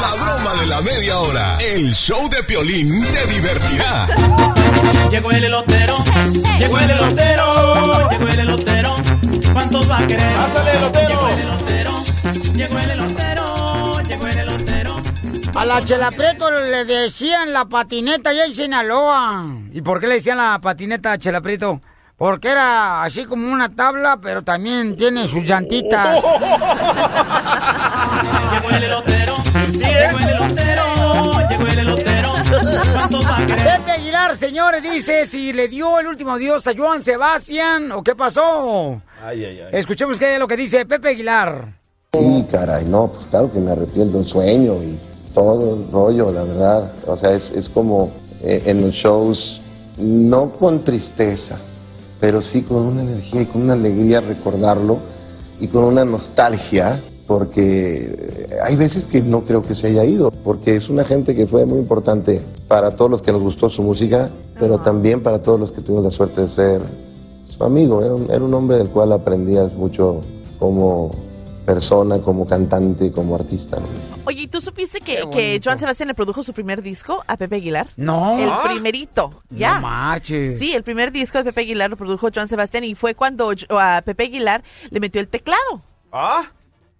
[0.00, 1.56] La broma de la media hora.
[1.60, 4.06] El show de Piolín te divertirá.
[5.10, 5.96] Llegó el elotero,
[6.58, 8.49] llegó el elotero, llegó el elotero.
[9.52, 10.36] ¿Cuántos va a querer?
[10.36, 11.08] Pásale, elotero.
[11.08, 11.92] Llegó el elotero,
[12.54, 14.96] llegó el elotero, llegó el elotero.
[15.54, 19.44] A la Chela Prieto le decían la patineta allá en Sinaloa.
[19.72, 21.80] ¿Y por qué le decían la patineta a Chela Prieto?
[22.16, 26.16] Porque era así como una tabla, pero también tiene sus llantitas.
[28.52, 29.19] Llegó el elotero,
[34.00, 39.02] Aguilar, señores, dice si le dio el último adiós a Joan Sebastián o qué pasó.
[39.22, 39.68] Ay, ay, ay.
[39.72, 41.74] Escuchemos qué es lo que dice Pepe Aguilar.
[42.14, 44.98] Sí, caray, no, pues claro que me arrepiento un sueño y
[45.34, 46.92] todo el rollo, la verdad.
[47.06, 48.10] O sea, es, es como
[48.42, 49.60] eh, en los shows,
[49.98, 51.58] no con tristeza,
[52.18, 54.98] pero sí con una energía y con una alegría recordarlo
[55.60, 60.74] y con una nostalgia, porque hay veces que no creo que se haya ido, porque
[60.74, 64.28] es una gente que fue muy importante para todos los que nos gustó su música,
[64.58, 66.80] pero también para todos los que tuvimos la suerte de ser
[67.46, 68.02] su amigo.
[68.02, 70.22] Era un, era un hombre del cual aprendías mucho
[70.58, 71.12] como
[71.64, 73.78] persona, como cantante, como artista.
[73.78, 73.86] ¿no?
[74.24, 77.54] Oye, ¿y tú supiste que, que Joan Sebastián le produjo su primer disco a Pepe
[77.54, 77.86] Aguilar?
[77.96, 78.40] No.
[78.40, 79.76] El primerito, ya.
[79.76, 80.58] No marches.
[80.58, 84.02] Sí, el primer disco de Pepe Aguilar lo produjo Joan Sebastián y fue cuando a
[84.04, 85.80] Pepe Aguilar le metió el teclado.
[86.10, 86.50] ¿Ah?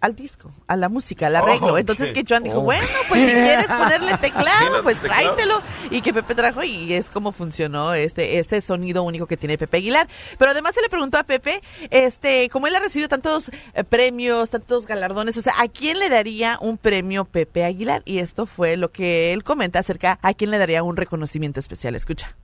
[0.03, 1.77] Al disco, a la música, al Oh, arreglo.
[1.77, 2.63] Entonces que Joan dijo, Oh.
[2.63, 5.35] bueno, pues si quieres ponerle teclado, pues Teclado.
[5.37, 5.61] tráetelo.
[5.91, 9.77] Y que Pepe trajo y es como funcionó este, este sonido único que tiene Pepe
[9.77, 10.09] Aguilar.
[10.39, 11.61] Pero además se le preguntó a Pepe,
[11.91, 16.09] este, como él ha recibido tantos eh, premios, tantos galardones, o sea, ¿a quién le
[16.09, 18.01] daría un premio Pepe Aguilar?
[18.07, 21.95] Y esto fue lo que él comenta acerca a quién le daría un reconocimiento especial.
[21.95, 22.35] Escucha.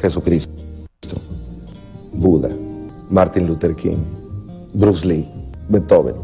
[0.00, 0.50] Jesucristo,
[2.12, 2.48] Buda,
[3.10, 3.98] Martin Luther King,
[4.72, 5.28] Bruce Lee,
[5.70, 6.16] Beethoven,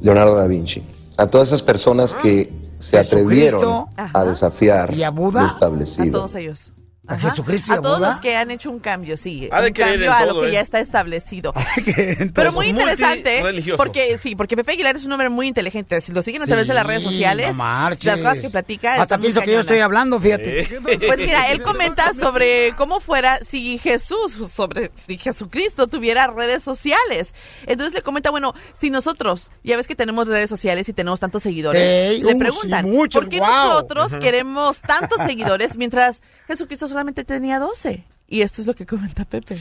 [0.00, 0.82] Leonardo da Vinci.
[1.16, 3.88] A todas esas personas que se atrevieron Jesucristo.
[3.96, 5.42] a desafiar ¿Y a Buda?
[5.42, 6.18] lo A establecido.
[6.18, 6.70] todos ellos.
[7.06, 7.30] ¿A Ajá.
[7.30, 8.10] Jesucristo y a a todos Buda?
[8.12, 9.48] los que han hecho un cambio, sí.
[9.52, 10.52] Ha de un cambio a todo, lo que ¿eh?
[10.52, 11.52] ya está establecido.
[11.84, 13.42] Pero Pero muy interesante,
[13.76, 16.00] porque sí, porque Pepe Aguilar es un hombre muy inteligente.
[16.00, 19.02] Si lo siguen a través de las redes sociales, no las cosas que platica.
[19.02, 20.80] Hasta pienso que yo estoy hablando, fíjate.
[20.82, 27.34] Pues mira, él comenta sobre cómo fuera si Jesús, sobre si Jesucristo tuviera redes sociales.
[27.66, 31.42] Entonces le comenta, bueno, si nosotros, ya ves que tenemos redes sociales y tenemos tantos
[31.42, 37.24] seguidores, le uh, preguntan, sí, muchos, ¿por qué nosotros queremos tantos seguidores mientras Jesucristo solamente
[37.24, 38.04] tenía 12?
[38.28, 39.56] Y esto es lo que comenta Pepe.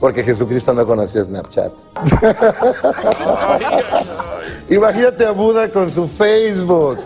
[0.00, 1.72] Porque Jesucristo no conocía Snapchat.
[4.70, 6.98] Imagínate a Buda con su Facebook.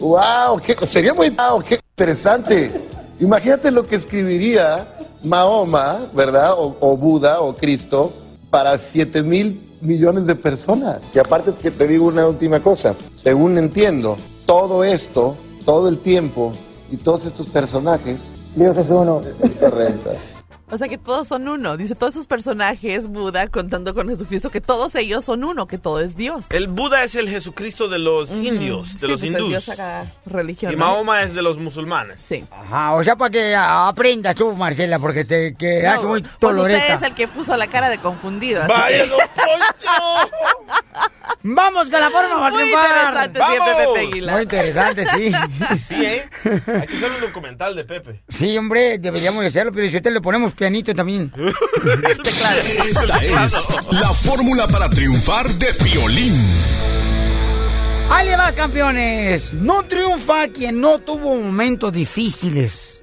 [0.00, 0.60] ¡Wow!
[0.64, 2.88] Qué, sería muy wow, qué interesante.
[3.20, 4.88] Imagínate lo que escribiría
[5.22, 6.54] Mahoma, ¿verdad?
[6.54, 8.12] O, o Buda o Cristo
[8.50, 11.02] para 7 mil millones de personas.
[11.14, 12.94] Y aparte que te digo una última cosa.
[13.22, 16.52] Según entiendo, todo esto, todo el tiempo
[16.92, 19.22] y todos estos personajes, Dios es uno.
[19.58, 20.10] Correcto.
[20.72, 21.76] O sea que todos son uno.
[21.76, 26.00] Dice todos esos personajes, Buda, contando con Jesucristo, que todos ellos son uno, que todo
[26.00, 26.46] es Dios.
[26.48, 29.48] El Buda es el Jesucristo de los indios, de Sí, los pues hindús.
[29.50, 30.72] Dios a cada religión.
[30.72, 30.86] Y ¿no?
[30.86, 32.22] Mahoma es de los musulmanes.
[32.26, 32.44] Sí.
[32.50, 36.78] Ajá, o sea, para que aprendas tú, Marcela, porque te quedas No, muy pues toloreta.
[36.80, 38.62] usted es el que puso la cara de confundido.
[38.62, 40.32] así Vaya, que- don Poncho.
[41.44, 44.34] Vamos con la forma para Muy interesante siempre Pepe Aguilar.
[44.34, 45.32] Muy interesante, sí.
[45.76, 46.28] Sí, ¿eh?
[46.44, 48.22] Hay que hacer un documental de Pepe.
[48.28, 51.32] Sí, hombre, deberíamos de hacerlo, pero si usted le ponemos pianito también.
[52.88, 56.40] Esta es la fórmula para triunfar de Piolín.
[58.08, 59.54] Ahí le va, campeones.
[59.54, 63.02] No triunfa quien no tuvo momentos difíciles.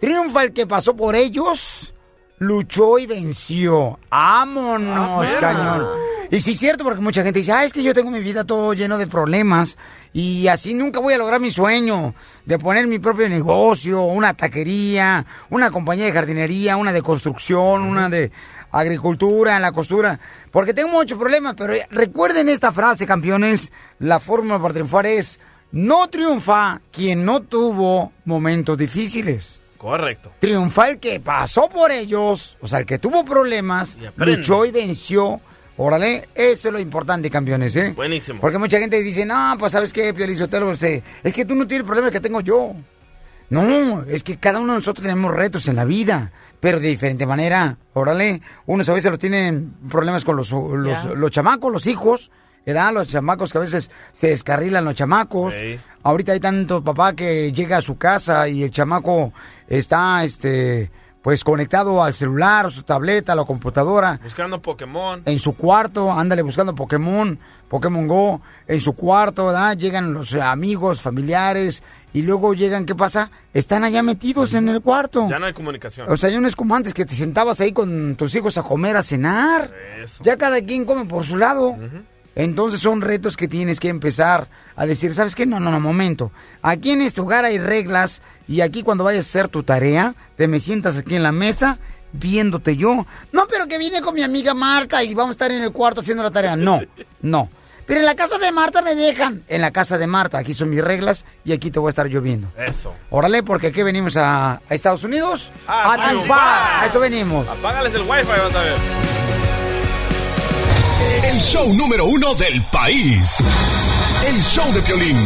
[0.00, 1.94] Triunfa el que pasó por ellos
[2.40, 3.98] luchó y venció.
[4.10, 5.86] ¡Vámonos, Ah, cañón!
[6.30, 8.44] Y sí es cierto, porque mucha gente dice, ah, es que yo tengo mi vida
[8.44, 9.76] todo lleno de problemas
[10.12, 12.14] y así nunca voy a lograr mi sueño
[12.46, 18.08] de poner mi propio negocio, una taquería, una compañía de jardinería, una de construcción, una
[18.08, 18.30] de
[18.70, 20.20] agricultura, en la costura,
[20.52, 25.40] porque tengo muchos problemas, pero recuerden esta frase, campeones, la fórmula para triunfar es,
[25.72, 29.59] no triunfa quien no tuvo momentos difíciles.
[29.80, 30.30] Correcto.
[30.38, 34.36] Triunfa el que pasó por ellos, o sea, el que tuvo problemas, aprende.
[34.36, 35.40] luchó y venció.
[35.78, 37.94] Órale, eso es lo importante, campeones, ¿eh?
[37.96, 38.42] Buenísimo.
[38.42, 40.68] Porque mucha gente dice, no, pues, ¿sabes qué, Piolizotelo?
[40.68, 42.74] Usted, es que tú no tienes problemas que tengo yo.
[43.48, 47.24] No, es que cada uno de nosotros tenemos retos en la vida, pero de diferente
[47.24, 47.78] manera.
[47.94, 52.30] Órale, unos a veces los tienen problemas con los, los, los chamacos, los hijos,
[52.66, 52.92] ¿verdad?
[52.92, 55.54] Los chamacos que a veces se descarrilan los chamacos.
[56.02, 59.32] Ahorita hay tanto papá que llega a su casa y el chamaco
[59.68, 60.90] está, este,
[61.22, 65.22] pues conectado al celular, a su tableta, a la computadora Buscando Pokémon.
[65.26, 69.76] en su cuarto, ándale buscando Pokémon, Pokémon Go, en su cuarto, ¿verdad?
[69.76, 73.30] Llegan los amigos, familiares, y luego llegan, ¿qué pasa?
[73.52, 75.28] Están allá metidos en el cuarto.
[75.28, 76.10] Ya no hay comunicación.
[76.10, 78.62] O sea, ya no es como antes que te sentabas ahí con tus hijos a
[78.62, 79.70] comer, a cenar.
[80.22, 81.76] Ya cada quien come por su lado.
[82.36, 85.46] Entonces son retos que tienes que empezar a decir, ¿sabes qué?
[85.46, 86.30] No, no, no, momento.
[86.62, 90.48] Aquí en este hogar hay reglas y aquí cuando vayas a hacer tu tarea, te
[90.48, 91.78] me sientas aquí en la mesa
[92.12, 93.06] viéndote yo.
[93.32, 96.00] No, pero que vine con mi amiga Marta y vamos a estar en el cuarto
[96.00, 96.56] haciendo la tarea.
[96.56, 96.80] No,
[97.22, 97.48] no.
[97.86, 99.42] Pero en la casa de Marta me dejan.
[99.48, 102.06] En la casa de Marta, aquí son mis reglas y aquí te voy a estar
[102.06, 102.48] yo viendo.
[102.56, 102.94] Eso.
[103.10, 106.08] Órale, porque aquí venimos a, a Estados Unidos Ah, a triunfar.
[106.08, 106.84] triunfar.
[106.84, 107.48] A eso venimos.
[107.48, 109.29] Apágales el wifi, vas a ver.
[111.22, 113.38] El show número uno del país.
[114.26, 115.16] El show de Piolín.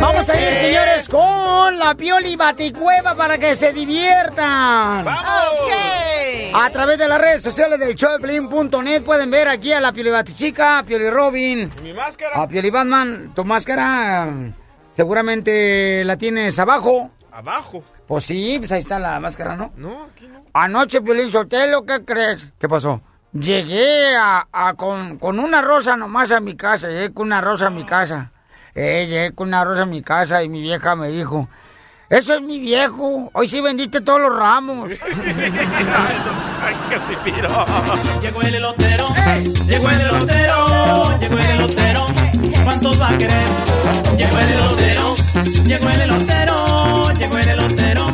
[0.00, 5.06] Vamos a ir, señores, con la Pioli Baticueva para que se diviertan.
[5.08, 10.78] A través de las redes sociales del showdeplin.net pueden ver aquí a la Pioli Batichica,
[10.78, 12.40] a Pioli Robin, Mi máscara.
[12.42, 13.32] a Pioli Batman.
[13.34, 14.28] Tu máscara
[14.96, 17.10] seguramente la tienes abajo.
[17.38, 17.84] Abajo.
[18.08, 19.70] Pues sí, pues ahí está la máscara, ¿no?
[19.76, 20.42] No, aquí no.
[20.52, 22.48] Anoche, Piolín Sotelo, ¿qué crees?
[22.58, 23.00] ¿Qué pasó?
[23.32, 27.68] Llegué a, a con, con una rosa nomás a mi casa, llegué con una rosa
[27.68, 28.32] a mi casa.
[28.74, 31.48] Eh, llegué con una rosa a mi casa y mi vieja me dijo,
[32.10, 34.90] eso es mi viejo, hoy sí vendiste todos los ramos.
[35.00, 37.64] Ay, casi piro.
[38.20, 39.06] Llegó el elotero,
[39.64, 42.06] llegó el elotero, llegó el elotero.
[42.64, 43.46] ¿Cuántos va a querer?
[44.16, 45.14] Llegó el elotero,
[45.64, 46.77] llegó el elotero,
[47.18, 48.06] llegó el elotero.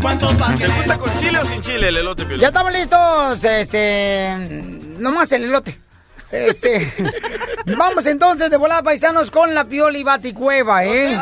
[0.00, 2.40] ¿Cuántos va a ¿Te gusta con chile o sin chile el elote, Piolín?
[2.40, 4.36] ya estamos listos, este,
[4.98, 5.80] nomás el elote.
[6.30, 6.92] Este,
[7.78, 11.16] vamos entonces de volada paisanos con la Pioli Baticueva, ¿eh?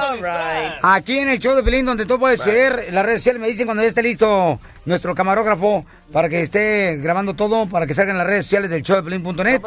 [0.83, 2.89] Aquí en el show de Pelín, donde todo puede ser.
[2.91, 7.35] Las redes sociales me dicen cuando ya esté listo nuestro camarógrafo para que esté grabando
[7.35, 9.61] todo, para que salgan las redes sociales del show de Pelín.net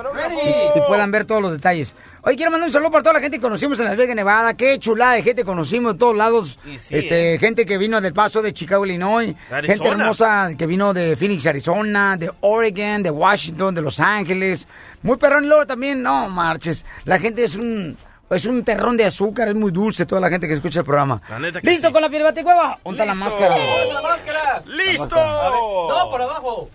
[0.43, 1.95] y, y puedan ver todos los detalles.
[2.21, 4.53] Hoy quiero mandar un saludo para toda la gente que conocimos en Las Vegas, Nevada.
[4.55, 6.59] Qué chulada de gente conocimos de todos lados.
[6.77, 9.35] Sí, este, gente que vino del Paso de Chicago, Illinois.
[9.51, 9.73] Arizona.
[9.73, 14.67] Gente hermosa que vino de Phoenix, Arizona, de Oregon, de Washington, de Los Ángeles.
[15.03, 15.45] Muy perrón.
[15.45, 16.85] Y luego también, no marches.
[17.05, 17.97] La gente es un,
[18.29, 21.21] es un terrón de azúcar, es muy dulce toda la gente que escucha el programa.
[21.29, 21.93] La neta que ¿Listo sí.
[21.93, 22.79] con la piel baticueva?
[22.83, 23.39] ¿Dónde está la Listo.
[23.39, 23.57] máscara?
[23.93, 24.63] ¡La máscara!
[24.65, 25.15] ¡Listo!
[25.15, 26.69] No, por abajo.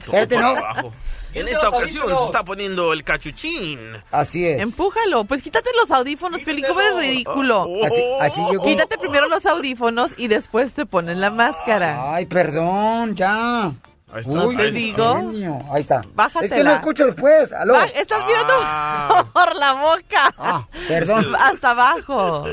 [0.00, 0.48] Fíjate, ¿no?
[0.48, 0.92] Abajo.
[1.34, 3.80] En esta ocasión se está poniendo el cachuchín.
[4.10, 4.60] Así es.
[4.60, 7.68] Empújalo, pues quítate los audífonos, Piolín, ¿cómo eres ridículo?
[7.82, 12.12] Así, así yo como- Quítate primero los audífonos y después te ponen la máscara.
[12.14, 13.72] Ay, perdón, ya.
[14.12, 14.32] Ahí está.
[14.46, 15.62] Uy, Te digo.
[15.72, 16.00] Ahí está.
[16.14, 16.44] Bájatela.
[16.44, 17.52] Es que no escucho después.
[17.52, 17.74] Aló.
[17.74, 19.24] Va, estás mirando Ah.
[19.32, 20.34] por la boca.
[20.38, 21.34] Ah, perdón.
[21.40, 22.44] Hasta abajo.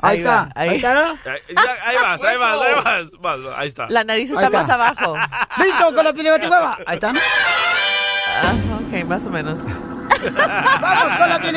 [0.00, 0.30] Ahí, está.
[0.30, 1.00] va, Ahí, está, ¿no?
[1.10, 1.40] Ahí,
[1.86, 3.10] ahí vas, ahí vas, ahí vas.
[3.20, 3.86] Vas, Ahí está.
[3.90, 4.62] La nariz está, está.
[4.62, 5.16] más abajo.
[5.58, 6.78] ¿Listo con la piel baticueva?
[6.86, 7.20] Ahí está, ¿no?
[7.20, 8.52] Ah,
[8.86, 9.58] ok, más o menos.
[9.60, 11.36] ¡Vamos con la!
[11.36, 11.54] En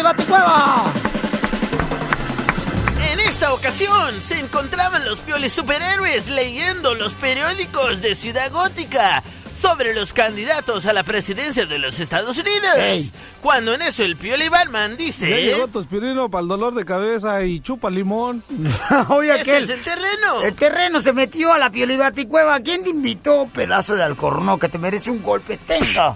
[3.42, 9.24] esta ocasión se encontraban los pioles superhéroes leyendo los periódicos de Ciudad Gótica
[9.60, 12.78] sobre los candidatos a la presidencia de los Estados Unidos.
[12.78, 13.12] Ey.
[13.42, 15.28] Cuando en eso el piole Batman dice...
[15.28, 18.44] Ya llegó tu aspirino para el dolor de cabeza y chupa limón.
[19.10, 19.64] Oye, Ese aquel.
[19.64, 20.44] es el terreno.
[20.44, 22.60] El terreno se metió a la piel baticueva.
[22.60, 25.58] ¿Quién te invitó, pedazo de alcorno, que te merece un golpe?
[25.58, 26.16] Tenga.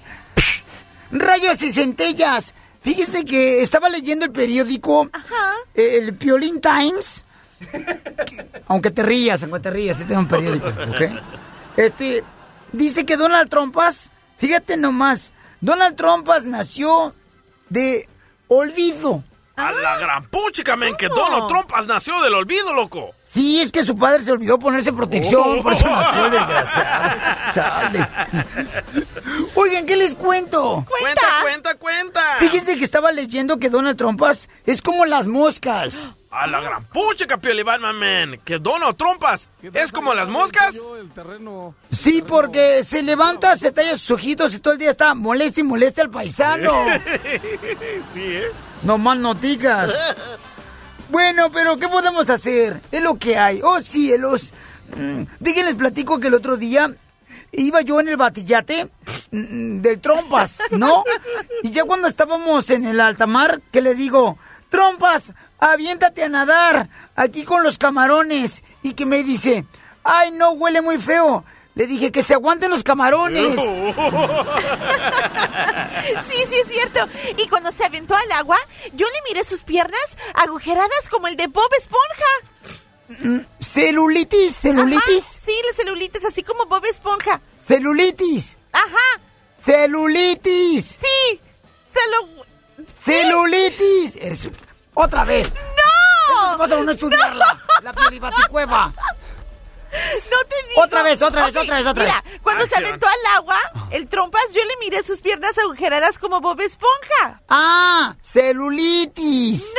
[1.11, 2.53] Rayos y centellas.
[2.85, 5.09] Fíjese que estaba leyendo el periódico,
[5.73, 7.25] eh, el Piolín Times.
[7.69, 11.01] Que- aunque te rías, aunque te rías, este es un periódico, ¿ok?
[11.77, 12.23] Este,
[12.71, 17.13] dice que Donald Trumpas, fíjate nomás, Donald Trumpas nació
[17.69, 18.07] de
[18.47, 19.23] olvido.
[19.55, 23.15] A la gran puchica, men, que Donald Trump nació del olvido, loco.
[23.35, 27.19] Sí, es que su padre se olvidó ponerse protección, por eso nació el desgraciado.
[27.53, 28.07] Chale.
[29.55, 30.85] Oigan, ¿qué les cuento?
[30.87, 32.35] Cuenta, cuenta, cuenta.
[32.39, 36.13] Fíjense que estaba leyendo que Donald Trumpas es como las moscas.
[36.31, 38.39] A la gran puchica, Pioli Batman, man.
[38.45, 40.73] Que Donald Trumpas es como las moscas.
[41.89, 45.63] Sí, porque se levanta, se talla sus ojitos y todo el día está molesta y
[45.63, 46.71] molesta al paisano.
[48.13, 48.47] sí, ¿eh?
[48.83, 49.93] No más noticas.
[51.09, 52.81] Bueno, pero ¿qué podemos hacer?
[52.91, 53.61] Es lo que hay.
[53.63, 54.53] Oh, cielos.
[54.97, 56.93] Mm, Déjenles platico que el otro día
[57.51, 58.89] iba yo en el batillate
[59.31, 61.03] mm, del Trompas, ¿no?
[61.63, 64.37] Y ya cuando estábamos en el alta mar, que le digo,
[64.69, 68.63] Trompas, aviéntate a nadar aquí con los camarones.
[68.81, 69.65] Y que me dice,
[70.03, 71.45] ay, no, huele muy feo.
[71.75, 73.55] Le dije que se aguanten los camarones.
[76.29, 76.99] Sí, sí, es cierto.
[77.37, 78.57] Y cuando se aventó al agua,
[78.93, 79.99] yo le miré sus piernas
[80.35, 83.27] agujeradas como el de Bob Esponja.
[83.27, 84.55] Mm, ¿Celulitis?
[84.55, 85.25] ¿Celulitis?
[85.25, 87.41] Ajá, sí, la celulitis, así como Bob Esponja.
[87.67, 88.57] ¿Celulitis?
[88.71, 89.21] Ajá.
[89.65, 90.97] ¡Celulitis!
[91.01, 91.41] Sí.
[91.93, 92.45] Celu...
[92.93, 94.15] ¡Celulitis!
[94.17, 94.49] Eres
[94.93, 95.51] ¡Otra vez!
[95.53, 96.57] ¡No!
[96.57, 97.63] Pasa por no estudiarla.
[97.81, 98.93] La pielibaticueva.
[99.91, 100.81] No te digo.
[100.83, 102.39] Otra vez, otra vez, otra vez, otra mira, vez.
[102.41, 103.57] cuando se aventó al agua,
[103.91, 107.41] el trompas, yo le miré sus piernas agujeradas como Bob Esponja.
[107.49, 108.15] ¡Ah!
[108.21, 109.73] ¡Celulitis!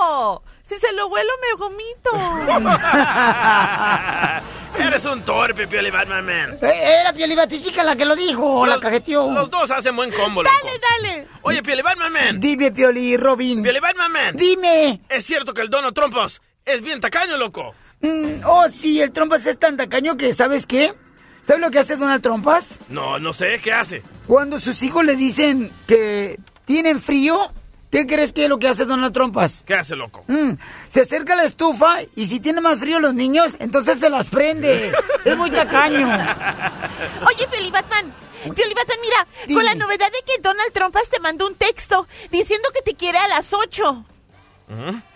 [0.00, 0.42] ¡No!
[0.68, 2.10] Si se lo vuelo, me vomito.
[4.78, 6.58] Eres un torpe, Pioli Batman, man.
[6.62, 9.30] Eh, Era Pielibatichica la que lo dijo, la cajeteó.
[9.32, 10.54] Los dos hacen buen combo, loco.
[10.64, 10.78] Dale,
[11.12, 11.26] dale.
[11.42, 12.40] Oye, Pioli Batman, man.
[12.40, 13.62] Dime, Pioli, Robin.
[13.62, 14.36] Pioli Batman, man.
[14.36, 15.00] Dime.
[15.08, 17.74] Es cierto que el Donald Trumpas es bien tacaño, loco.
[18.00, 20.92] Mm, oh, sí, el Trompas es tan tacaño que, ¿sabes qué?
[21.46, 22.78] ¿Sabes lo que hace Donald Trompas?
[22.88, 24.02] No, no sé, ¿qué hace?
[24.26, 27.52] Cuando sus hijos le dicen que tienen frío,
[27.90, 29.64] ¿qué crees que es lo que hace Donald Trompas?
[29.66, 30.24] ¿Qué hace, loco?
[30.28, 30.52] Mm,
[30.88, 34.28] se acerca a la estufa y si tiene más frío los niños, entonces se las
[34.28, 34.92] prende.
[35.24, 36.06] es muy tacaño.
[37.26, 38.14] Oye, Pioli Batman.
[38.54, 42.70] Pioli Batman, mira, con la novedad de que Donald Trumpas te mandó un texto diciendo
[42.72, 44.04] que te quiere a las 8.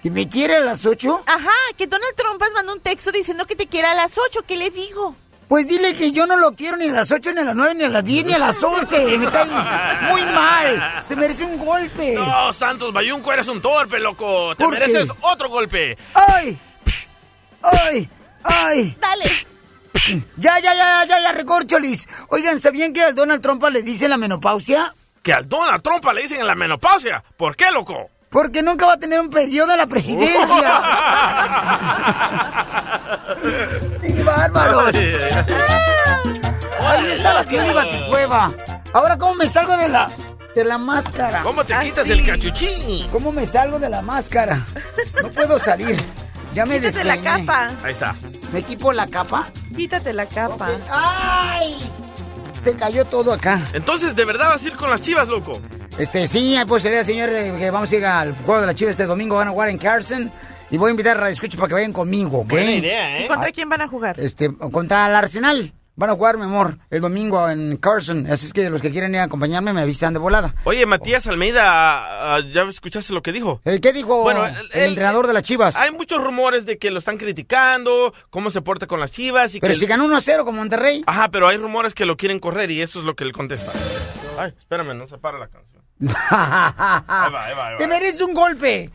[0.02, 1.24] ¿Que me quiere a las 8?
[1.26, 4.42] Ajá, que Donald Trumpas mandó un texto diciendo que te quiere a las 8.
[4.46, 5.14] ¿Qué le digo?
[5.48, 7.74] Pues dile que yo no lo quiero ni a las 8, ni a las 9,
[7.74, 9.18] ni a las 10, ni a las 11.
[9.18, 9.50] Me cae
[10.10, 11.02] muy mal.
[11.06, 12.14] Se merece un golpe.
[12.14, 14.56] No, Santos Bayunco, eres un torpe, loco.
[14.56, 14.80] Te ¿Por qué?
[14.80, 15.96] mereces otro golpe.
[16.14, 16.58] ¡Ay!
[17.62, 18.08] ¡Ay!
[18.42, 18.96] ¡Ay!
[19.00, 19.30] Dale.
[20.36, 22.08] Ya, ya, ya, ya, ya, recorcholis.
[22.28, 24.92] Oigan, ¿sabían que al Donald Trump le dice la menopausia?
[25.22, 27.24] Que al Donald Trump le dicen en la menopausia.
[27.36, 28.10] ¿Por qué, loco?
[28.34, 30.82] Porque nunca va a tener un periodo a la presidencia.
[34.02, 34.92] ¡Qué bárbaros!
[36.80, 38.52] Ahí está la piel y baticueva.
[38.92, 40.10] Ahora, ¿cómo me salgo de la,
[40.52, 41.42] de la máscara?
[41.42, 43.08] ¿Cómo te Ah, quitas el cachuchín?
[43.12, 44.64] ¿Cómo me salgo de la máscara?
[45.22, 45.96] No puedo salir.
[46.54, 47.70] Ya me Quítate la capa.
[47.84, 48.16] Ahí está.
[48.52, 49.46] ¿Me equipo la capa?
[49.76, 50.70] Quítate la capa.
[50.90, 51.88] ¡Ay!
[52.64, 53.60] Se cayó todo acá.
[53.74, 55.60] Entonces, ¿de verdad vas a ir con las chivas, loco?
[55.98, 58.92] Este, sí, pues sería, señor, eh, que vamos a ir al juego de la Chivas
[58.92, 59.36] este domingo.
[59.36, 60.30] Van a jugar en Carson.
[60.70, 62.48] Y voy a invitar a Radio Escucha para que vayan conmigo, ¿ok?
[62.48, 63.24] Buena idea, ¿eh?
[63.24, 64.18] ¿Y contra quién van a jugar?
[64.18, 65.72] Este, contra el Arsenal.
[65.96, 68.26] Van a jugar, mi amor, el domingo en Carson.
[68.28, 70.56] Así es que los que quieren ir a acompañarme me avisan de volada.
[70.64, 71.62] Oye, Matías Almeida,
[72.34, 73.60] ah, ¿ya escuchaste lo que dijo?
[73.64, 75.76] Eh, ¿Qué dijo Bueno, el, el- el- entrenador de las Chivas?
[75.76, 79.60] Hay muchos rumores de que lo están criticando, cómo se porta con las chivas y
[79.60, 79.78] Pero que...
[79.78, 81.04] si ganó 1-0 con Monterrey.
[81.06, 83.70] Ajá, pero hay rumores que lo quieren correr y eso es lo que él contesta.
[84.36, 85.73] Ay, espérame, no se para la canción.
[86.00, 87.78] Ahí va, ahí va, ahí va.
[87.78, 88.90] Te mereces un golpe.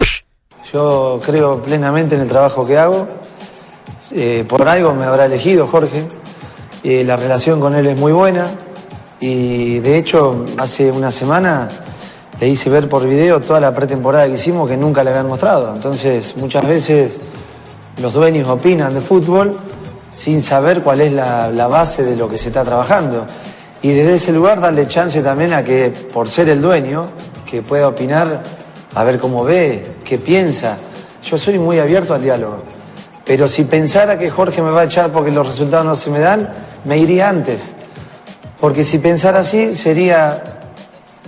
[0.71, 3.07] Yo creo plenamente en el trabajo que hago.
[4.11, 6.05] Eh, por algo me habrá elegido Jorge.
[6.83, 8.47] Eh, la relación con él es muy buena.
[9.19, 11.67] Y de hecho, hace una semana
[12.39, 15.75] le hice ver por video toda la pretemporada que hicimos que nunca le habían mostrado.
[15.75, 17.21] Entonces, muchas veces
[18.01, 19.57] los dueños opinan de fútbol
[20.11, 23.25] sin saber cuál es la, la base de lo que se está trabajando.
[23.81, 27.05] Y desde ese lugar darle chance también a que, por ser el dueño,
[27.45, 28.41] que pueda opinar,
[28.93, 30.77] a ver cómo ve, qué piensa.
[31.23, 32.63] Yo soy muy abierto al diálogo.
[33.25, 36.19] Pero si pensara que Jorge me va a echar porque los resultados no se me
[36.19, 36.49] dan,
[36.85, 37.75] me iría antes.
[38.59, 40.43] Porque si pensara así, sería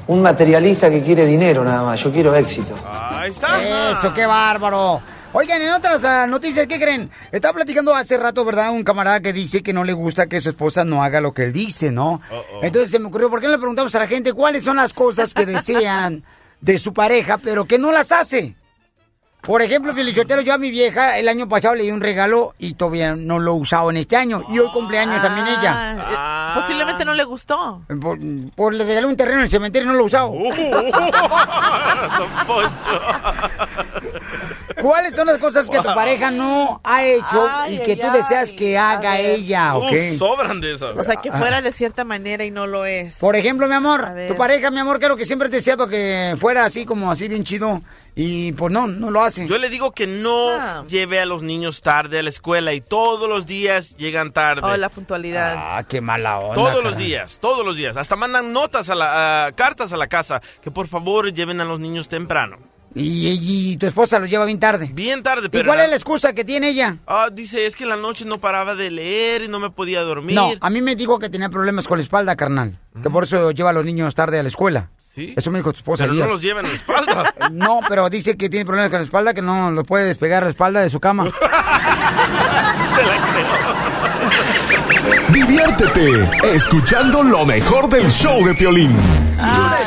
[0.07, 2.03] un materialista que quiere dinero nada más.
[2.03, 2.75] Yo quiero éxito.
[2.85, 3.91] Ahí está.
[3.91, 5.01] Eso, qué bárbaro.
[5.33, 7.09] Oigan, en otras ah, noticias, ¿qué creen?
[7.31, 8.71] Estaba platicando hace rato, ¿verdad?
[8.71, 11.45] Un camarada que dice que no le gusta que su esposa no haga lo que
[11.45, 12.21] él dice, ¿no?
[12.61, 14.91] Entonces se me ocurrió, ¿por qué no le preguntamos a la gente cuáles son las
[14.91, 16.23] cosas que desean
[16.59, 18.55] de su pareja, pero que no las hace?
[19.41, 22.73] Por ejemplo, Pilichotero, yo a mi vieja el año pasado le di un regalo y
[22.75, 24.43] todavía no lo he usado en este año.
[24.49, 26.53] Y hoy cumpleaños también ella.
[26.55, 27.81] Posiblemente no le gustó.
[27.99, 28.19] Por,
[28.55, 30.31] por le regalé un terreno en el cementerio y no lo he usado.
[34.81, 38.17] ¿Cuáles son las cosas que tu pareja no ha hecho Ay, y que tú ay,
[38.19, 39.91] deseas que haga ella, ok?
[39.91, 40.97] Uf, sobran de esas.
[40.97, 41.37] O sea, que Ah.
[41.37, 43.17] fuera de cierta manera y no lo es.
[43.17, 46.65] Por ejemplo, mi amor, tu pareja, mi amor, creo que siempre has deseado que fuera
[46.65, 47.81] así como así bien chido
[48.15, 49.47] y pues no, no lo hace.
[49.47, 50.83] Yo le digo que no Ah.
[50.87, 54.61] lleve a los niños tarde a la escuela y todos los días llegan tarde.
[54.63, 55.53] Oh, la puntualidad.
[55.57, 56.55] Ah, qué mala onda.
[56.55, 57.97] Todos los días, todos los días.
[57.97, 61.65] Hasta mandan notas a la, a- cartas a la casa que por favor lleven a
[61.65, 62.57] los niños temprano.
[62.93, 64.89] Y, y tu esposa lo lleva bien tarde.
[64.93, 65.65] Bien tarde, ¿Y pero...
[65.67, 66.97] cuál la- es la excusa que tiene ella?
[67.07, 70.01] Ah, dice, es que en la noche no paraba de leer y no me podía
[70.01, 70.35] dormir.
[70.35, 72.77] No, a mí me dijo que tenía problemas con la espalda, carnal.
[73.01, 74.89] Que por eso lleva a los niños tarde a la escuela.
[75.15, 75.33] ¿Sí?
[75.37, 76.03] Eso me dijo tu esposa.
[76.05, 77.33] Pero no los llevan en la espalda.
[77.51, 80.49] No, pero dice que tiene problemas con la espalda, que no lo puede despegar la
[80.49, 81.25] espalda de su cama.
[85.29, 88.91] Diviértete escuchando lo mejor del show de Piolín.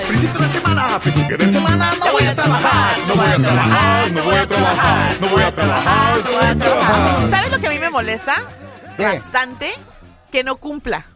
[0.09, 4.23] Principio de semana, principio de semana, no voy a trabajar, no voy a trabajar, no
[4.25, 7.31] voy a trabajar, no voy a trabajar, no voy a trabajar.
[7.31, 8.43] ¿Sabes lo que a mí me molesta?
[8.99, 9.71] Bastante.
[10.33, 11.07] Que no cumpla.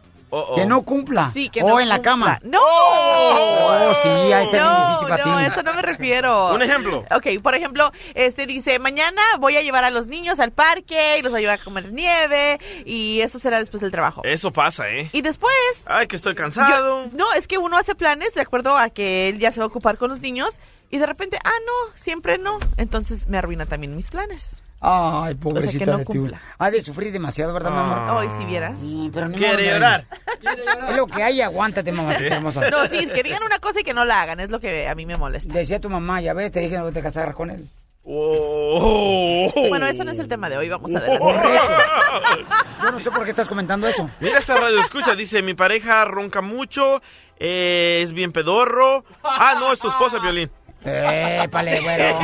[0.55, 1.31] Que no cumpla.
[1.31, 2.39] Sí, que o no en la cama.
[2.43, 2.59] ¡No!
[2.61, 5.45] Oh, sí, a ese no, difícil para no, ti.
[5.45, 6.53] eso no me refiero.
[6.53, 7.03] Un ejemplo.
[7.15, 11.21] Ok, por ejemplo, este dice, mañana voy a llevar a los niños al parque y
[11.21, 14.21] los voy a llevar a comer nieve y eso será después del trabajo.
[14.23, 15.09] Eso pasa, ¿eh?
[15.13, 15.53] Y después...
[15.85, 17.05] Ay, que estoy cansado.
[17.05, 19.65] yo- no, es que uno hace planes de acuerdo a que él ya se va
[19.65, 20.59] a ocupar con los niños
[20.91, 22.59] y de repente, ah, no, siempre no.
[22.77, 24.61] Entonces me arruina también mis planes.
[24.81, 26.17] Ay, O pobrecita sea, no de ti.
[26.17, 26.41] cumpla.
[26.57, 27.99] Ha de sufrir demasiado, ¿verdad, mi amor?
[28.21, 28.75] Ay, si vieras.
[28.79, 30.05] Sí, pero ni Quiere llorar.
[30.89, 32.69] Es lo que hay, aguántate, mamacita hermosa.
[32.69, 34.95] No, sí, que digan una cosa y que no la hagan, es lo que a
[34.95, 35.53] mí me molesta.
[35.53, 37.67] Decía tu mamá, ya ves, te dije que no te casaras con él.
[38.11, 39.51] Oh.
[39.69, 41.25] Bueno, eso no es el tema de hoy, vamos adelante.
[42.81, 44.09] Yo no sé por qué estás comentando eso.
[44.19, 47.01] Mira esta radio escucha, dice, mi pareja ronca mucho,
[47.37, 49.03] eh, es bien pedorro.
[49.23, 50.49] Ah, no, es tu esposa, Violín.
[50.83, 52.19] Épale, güero.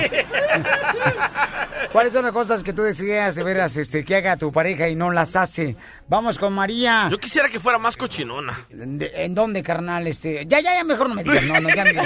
[1.92, 4.96] ¿Cuáles son las cosas que tú deseas, de veras, este, que haga tu pareja y
[4.96, 5.76] no las hace?
[6.08, 7.08] Vamos con María.
[7.10, 8.54] Yo quisiera que fuera más cochinona.
[8.70, 10.08] ¿De- ¿En dónde, carnal?
[10.08, 11.44] Este, ya, ya, ya, mejor no me digas.
[11.44, 12.04] No, no, ya, mira.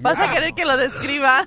[0.00, 1.46] Vas a querer que lo describa.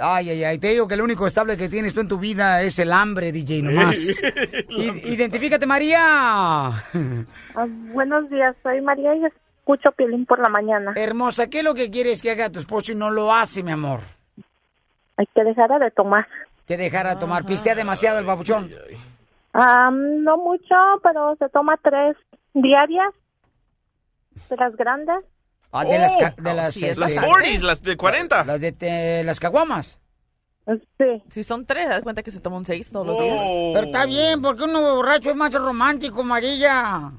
[0.00, 2.62] Ay, ay, ay, te digo que lo único estable que tienes tú en tu vida
[2.62, 3.96] es el hambre, DJ, nomás.
[4.68, 6.00] I- identifícate, María.
[6.02, 6.72] Ah,
[7.92, 9.24] buenos días, soy María y
[9.68, 10.92] escucho Piolín por la mañana.
[10.96, 13.72] Hermosa, ¿qué es lo que quieres que haga tu esposo y no lo hace, mi
[13.72, 14.00] amor?
[15.16, 16.26] Hay que dejar de tomar.
[16.66, 17.44] Que dejara de tomar.
[17.44, 18.70] Pistea demasiado el babuchón.
[19.52, 22.16] Ah, no mucho, pero se toma tres
[22.54, 23.12] diarias
[24.48, 25.16] de las grandes.
[25.70, 28.44] Ah, de las, Oh, de las, sí, es Las este, 40s, las de 40.
[28.44, 30.00] las de te- las caguamas.
[30.66, 31.22] Sí.
[31.30, 33.38] Si son tres, das cuenta que se toma un seis todos los días.
[33.42, 33.72] Oh.
[33.74, 37.10] Pero está bien, porque uno borracho es más romántico, María.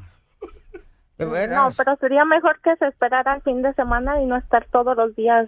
[1.20, 1.56] De veras.
[1.56, 4.96] No, pero sería mejor que se esperara el fin de semana y no estar todos
[4.98, 5.48] los días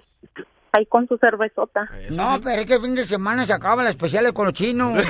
[0.73, 1.89] ahí con su cervezota.
[2.11, 5.03] No, pero es que el fin de semana se acaban las especiales con los chinos.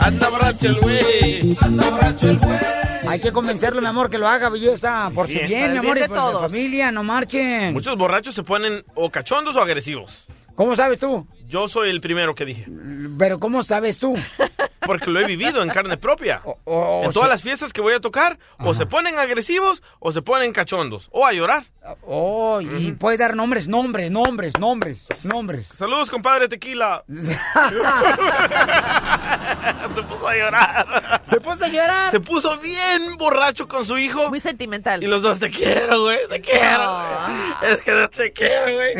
[0.00, 1.56] Anda borracho el güey.
[1.60, 2.58] Anda borracho el güey.
[3.08, 5.10] Hay que convencerlo, mi amor, que lo haga, belleza.
[5.14, 6.42] Por Sí, su bien, mi amor, bien y por todos.
[6.42, 7.72] familia, no marchen.
[7.72, 10.26] Muchos borrachos se ponen o cachondos o agresivos.
[10.54, 11.26] ¿Cómo sabes tú?
[11.46, 12.66] Yo soy el primero que dije.
[13.18, 14.14] Pero ¿cómo sabes tú?
[14.86, 16.42] Porque lo he vivido en carne propia.
[16.44, 20.12] o en todas sea- las fiestas que voy a tocar, o se ponen agresivos o
[20.12, 21.08] se ponen cachondos.
[21.12, 21.64] O a llorar.
[22.02, 25.66] Oh, y puede dar nombres, nombres, nombres, nombres, nombres.
[25.68, 27.02] Saludos, compadre Tequila.
[29.94, 31.20] se puso a llorar.
[31.24, 32.10] ¿Se puso a llorar?
[32.10, 34.28] Se puso bien borracho con su hijo.
[34.28, 35.02] Muy sentimental.
[35.02, 37.72] Y los dos, te quiero, güey, te quiero, güey.
[37.72, 38.94] Es que no te quiero, güey.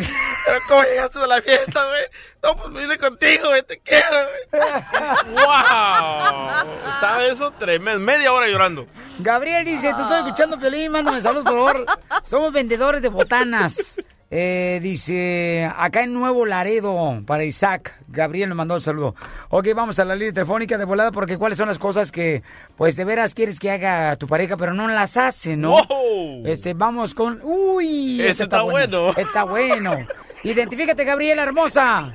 [0.45, 2.03] Pero ¿cómo llegaste a la fiesta, güey?
[2.43, 4.63] No, pues vine contigo, güey, te quiero, güey.
[5.35, 5.45] ¡Wow!
[6.95, 7.99] Estaba eso tremendo.
[7.99, 8.87] Media hora llorando.
[9.19, 11.85] Gabriel dice, te estoy escuchando, Piolín, mándame saludos, por favor.
[12.23, 13.97] Somos vendedores de botanas.
[14.33, 17.99] Eh, dice, acá en Nuevo Laredo, para Isaac.
[18.07, 19.13] Gabriel nos mandó el saludo.
[19.49, 22.41] Ok, vamos a la línea telefónica de volada, porque cuáles son las cosas que,
[22.77, 25.71] pues, de veras quieres que haga tu pareja, pero no las hace, ¿no?
[25.71, 26.43] ¡Wow!
[26.45, 27.41] Este, vamos con...
[27.43, 28.21] ¡Uy!
[28.21, 29.09] Este está bueno.
[29.17, 29.97] Está bueno.
[30.43, 32.13] Identifícate, Gabriela, hermosa.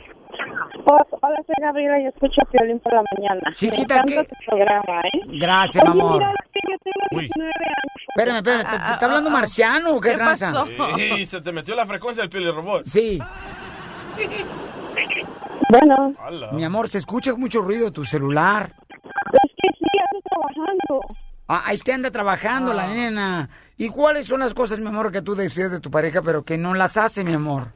[0.88, 3.52] Hola, soy Gabriela y escucho Piolín por la mañana.
[3.54, 4.28] Chiquita, Me encanta ¿qué?
[4.28, 5.20] tu programa, ¿eh?
[5.40, 6.18] Gracias, mi Oye, amor.
[6.20, 7.22] mira, es que yo tengo Uy.
[7.22, 8.06] 19 años.
[8.16, 10.52] Espérame, espérame, ¿te, te está hablando marciano o qué, ¿Qué tranza?
[10.52, 10.66] pasó?
[10.96, 12.84] Sí, se te metió la frecuencia del robot.
[12.84, 13.18] Sí.
[15.70, 16.14] Bueno.
[16.52, 18.70] Mi amor, se escucha mucho ruido de tu celular.
[18.92, 21.00] es que sí, ando trabajando.
[21.48, 23.48] Ah, es que anda trabajando la nena.
[23.76, 26.58] ¿Y cuáles son las cosas, mi amor, que tú deseas de tu pareja, pero que
[26.58, 27.72] no las hace, mi amor?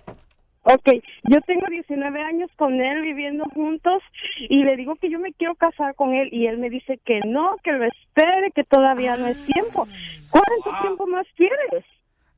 [0.72, 4.02] Ok, yo tengo 19 años con él viviendo juntos
[4.38, 7.20] y le digo que yo me quiero casar con él y él me dice que
[7.26, 9.86] no, que lo espere, que todavía no es tiempo.
[10.30, 11.84] ¿Cuánto tiempo más quieres?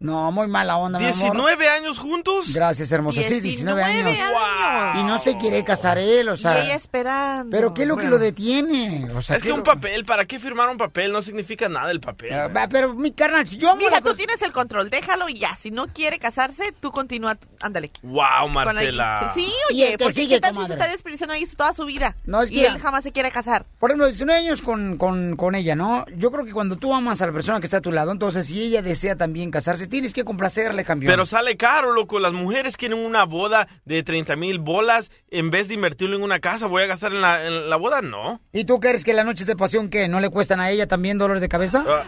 [0.03, 1.37] No, muy mala onda, mi amor.
[1.37, 2.53] ¿19 años juntos?
[2.53, 3.23] Gracias, hermosa.
[3.23, 4.05] Sí, 19 años.
[4.05, 4.99] 19 años.
[5.01, 6.59] Y no se quiere casar él, o sea.
[6.63, 7.51] y ella esperando.
[7.57, 9.09] Pero ¿qué es lo que lo detiene?
[9.15, 11.13] O sea, es ¿qué que un lo- papel, ¿para qué firmar un papel?
[11.13, 12.33] No significa nada el papel.
[12.33, 15.39] Ah, va, Pero mi carnal, si yo la tú cosa- tienes el control, déjalo y
[15.39, 15.55] ya.
[15.57, 17.91] Si no quiere casarse, tú continúa, ándale.
[18.03, 18.49] Wow.
[18.51, 19.31] Marcela.
[19.35, 22.17] Sí, Y oye, porque sigue, qué tal si se está desperdiciando ahí toda su vida.
[22.25, 23.67] No, es y que- él jamás se quiere casar.
[23.79, 26.05] Por ejemplo, 19 años con, con, con ella, ¿no?
[26.17, 28.47] Yo creo que cuando tú amas a la persona que está a tu lado, entonces
[28.47, 31.13] si ella desea también casarse, tienes que complacerle, campeón.
[31.13, 32.19] Pero sale caro, loco.
[32.19, 35.11] Las mujeres quieren una boda de 30 mil bolas.
[35.31, 38.01] En vez de invertirlo en una casa, ¿voy a gastar en la, en la boda?
[38.01, 38.41] No.
[38.53, 40.09] ¿Y tú crees que las noches de pasión, qué?
[40.09, 41.85] ¿No le cuestan a ella también dolores de cabeza?
[41.87, 42.05] Ah,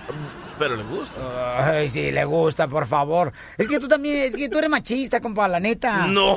[0.58, 1.70] pero le gusta.
[1.70, 3.32] Ay, sí, le gusta, por favor.
[3.56, 6.06] Es que tú también, es que tú eres machista, compa, la neta.
[6.06, 6.36] No,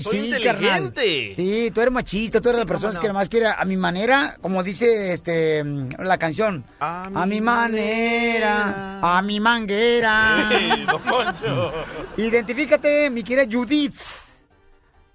[0.00, 0.44] soy inteligente.
[0.44, 0.92] carnal.
[0.94, 3.00] Sí, tú eres machista, tú eres la persona no.
[3.00, 5.64] que más quiere a mi manera, como dice este
[5.98, 6.64] la canción.
[6.80, 10.48] A mi, manera, a mi manguera.
[10.50, 11.72] Sí, don Poncho.
[12.16, 13.94] Identifícate, mi querida Judith.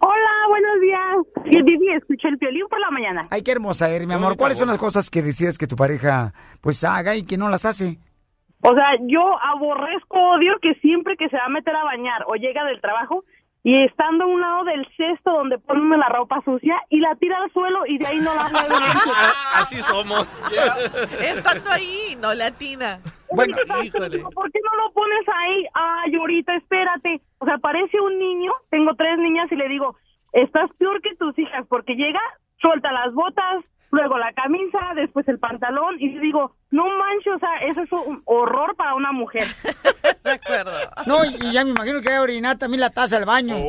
[0.03, 1.45] Hola, buenos días.
[1.51, 3.27] Sí, Didi, escuché el violín por la mañana.
[3.29, 4.35] Ay, qué hermosa eres, mi amor.
[4.35, 7.65] ¿Cuáles son las cosas que decides que tu pareja pues haga y que no las
[7.65, 7.99] hace?
[8.63, 12.35] O sea, yo aborrezco, odio que siempre que se va a meter a bañar o
[12.35, 13.23] llega del trabajo
[13.63, 17.37] y estando a un lado del cesto donde pone la ropa sucia y la tira
[17.37, 19.15] al suelo y de ahí no la ensuciar.
[19.53, 20.27] Así somos.
[21.21, 22.99] Estando ahí, no latina.
[23.31, 23.55] Bueno,
[24.33, 25.65] ¿por qué no lo pones ahí?
[25.73, 27.21] Ay, ahorita espérate.
[27.37, 28.51] O sea, parece un niño.
[28.69, 29.95] Tengo tres niñas y le digo,
[30.33, 32.21] estás peor que tus hijas porque llega,
[32.59, 37.39] suelta las botas, luego la camisa, después el pantalón y yo digo, no manches, o
[37.39, 39.47] sea, eso es un horror para una mujer.
[40.23, 40.71] De acuerdo.
[41.05, 43.55] No, y ya me imagino que va a orinar también la taza del baño.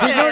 [0.00, 0.22] Si no,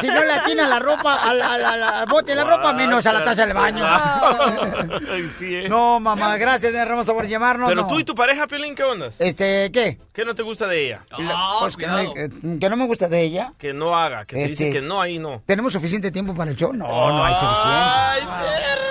[0.00, 3.04] si no le atina la ropa, al, al- al- al bote de la ropa, menos
[3.06, 3.84] a la taza del baño.
[5.12, 5.68] Ay, sí, eh.
[5.68, 7.68] No, mamá, gracias, hermosa, por llamarnos.
[7.68, 7.86] Pero no.
[7.86, 9.10] tú y tu pareja, Piolín, ¿qué onda?
[9.18, 9.98] Este, ¿qué?
[10.12, 11.02] ¿Qué no te gusta de ella?
[11.60, 13.52] Pues que, me- que- que no me gusta de ella.
[13.58, 15.42] Que no haga, que te Este- dice que no, ahí no.
[15.46, 16.72] ¿Tenemos suficiente tiempo para el show?
[16.72, 17.78] No, no hay suficiente.
[17.78, 18.89] Ay, perra.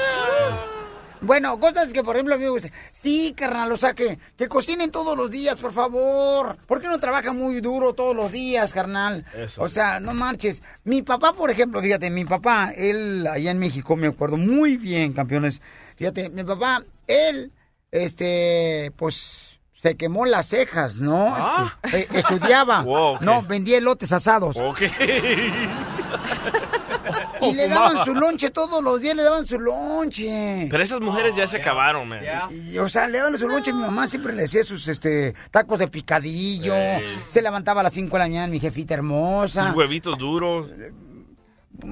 [1.30, 2.71] Bueno, cosas que, por ejemplo, a mí me gustan.
[2.91, 6.57] Sí, carnal, o sea, que, que cocinen todos los días, por favor.
[6.65, 9.23] ¿Por qué no trabaja muy duro todos los días, carnal?
[9.38, 9.61] Eso.
[9.61, 10.63] O sea, no marches.
[10.86, 15.13] Mi papá, por ejemplo, fíjate, mi papá, él allá en México, me acuerdo muy bien,
[15.13, 15.61] campeones.
[15.97, 17.51] Fíjate, mi papá, él,
[17.91, 21.36] este, pues, se quemó las cejas, ¿no?
[21.38, 21.77] Ah.
[21.84, 22.82] Este, eh, estudiaba.
[22.89, 23.19] Wow.
[23.21, 24.57] No, vendía elotes asados.
[24.57, 24.82] Ok.
[27.41, 30.68] Y le daban su lonche todos los días, le daban su lonche.
[30.70, 32.22] Pero esas mujeres ya se acabaron, man.
[32.49, 33.72] Y, o sea, le daban su lonche.
[33.74, 36.74] Mi mamá siempre le hacía sus este tacos de picadillo.
[37.28, 39.68] Se levantaba a las 5 de la mañana, mi jefita hermosa.
[39.68, 40.68] Sus huevitos duros.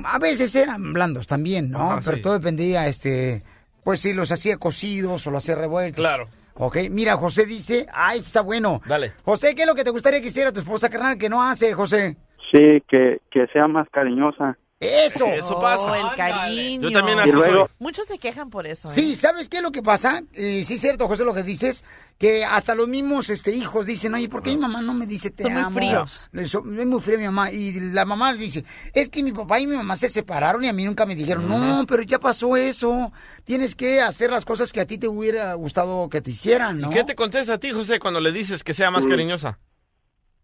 [0.05, 1.91] A veces eran blandos también, ¿no?
[1.91, 2.23] Ajá, Pero sí.
[2.23, 3.43] todo dependía, este,
[3.83, 6.01] pues si los hacía cocidos o los hacía revueltos.
[6.01, 6.27] Claro.
[6.55, 8.81] Ok, mira, José dice, ay, está bueno.
[8.85, 9.13] Dale.
[9.23, 11.73] José, ¿qué es lo que te gustaría que hiciera tu esposa, carnal, que no hace,
[11.73, 12.17] José?
[12.51, 14.57] Sí, que, que sea más cariñosa.
[14.79, 15.25] Eso.
[15.33, 15.81] Eso pasa.
[15.83, 16.81] Oh, el cariño.
[16.89, 17.75] Yo también así luego- soy.
[17.79, 18.91] Muchos se quejan por eso.
[18.91, 18.95] ¿eh?
[18.95, 20.21] Sí, ¿sabes qué es lo que pasa?
[20.33, 21.83] Y sí es cierto, José, lo que dices,
[22.19, 25.29] que hasta los mismos este, hijos dicen, oye, ¿por qué mi mamá no me dice
[25.31, 25.75] te Son muy amo?
[25.79, 26.29] fríos.
[26.31, 27.51] Le- son- Es muy fría mi mamá.
[27.51, 28.63] Y la mamá dice,
[28.93, 31.47] es que mi papá y mi mamá se separaron y a mí nunca me dijeron,
[31.49, 33.11] no, pero ya pasó eso.
[33.45, 36.91] Tienes que hacer las cosas que a ti te hubiera gustado que te hicieran, ¿no?
[36.91, 39.57] ¿Y qué te contesta a ti, José, cuando le dices que sea más cariñosa?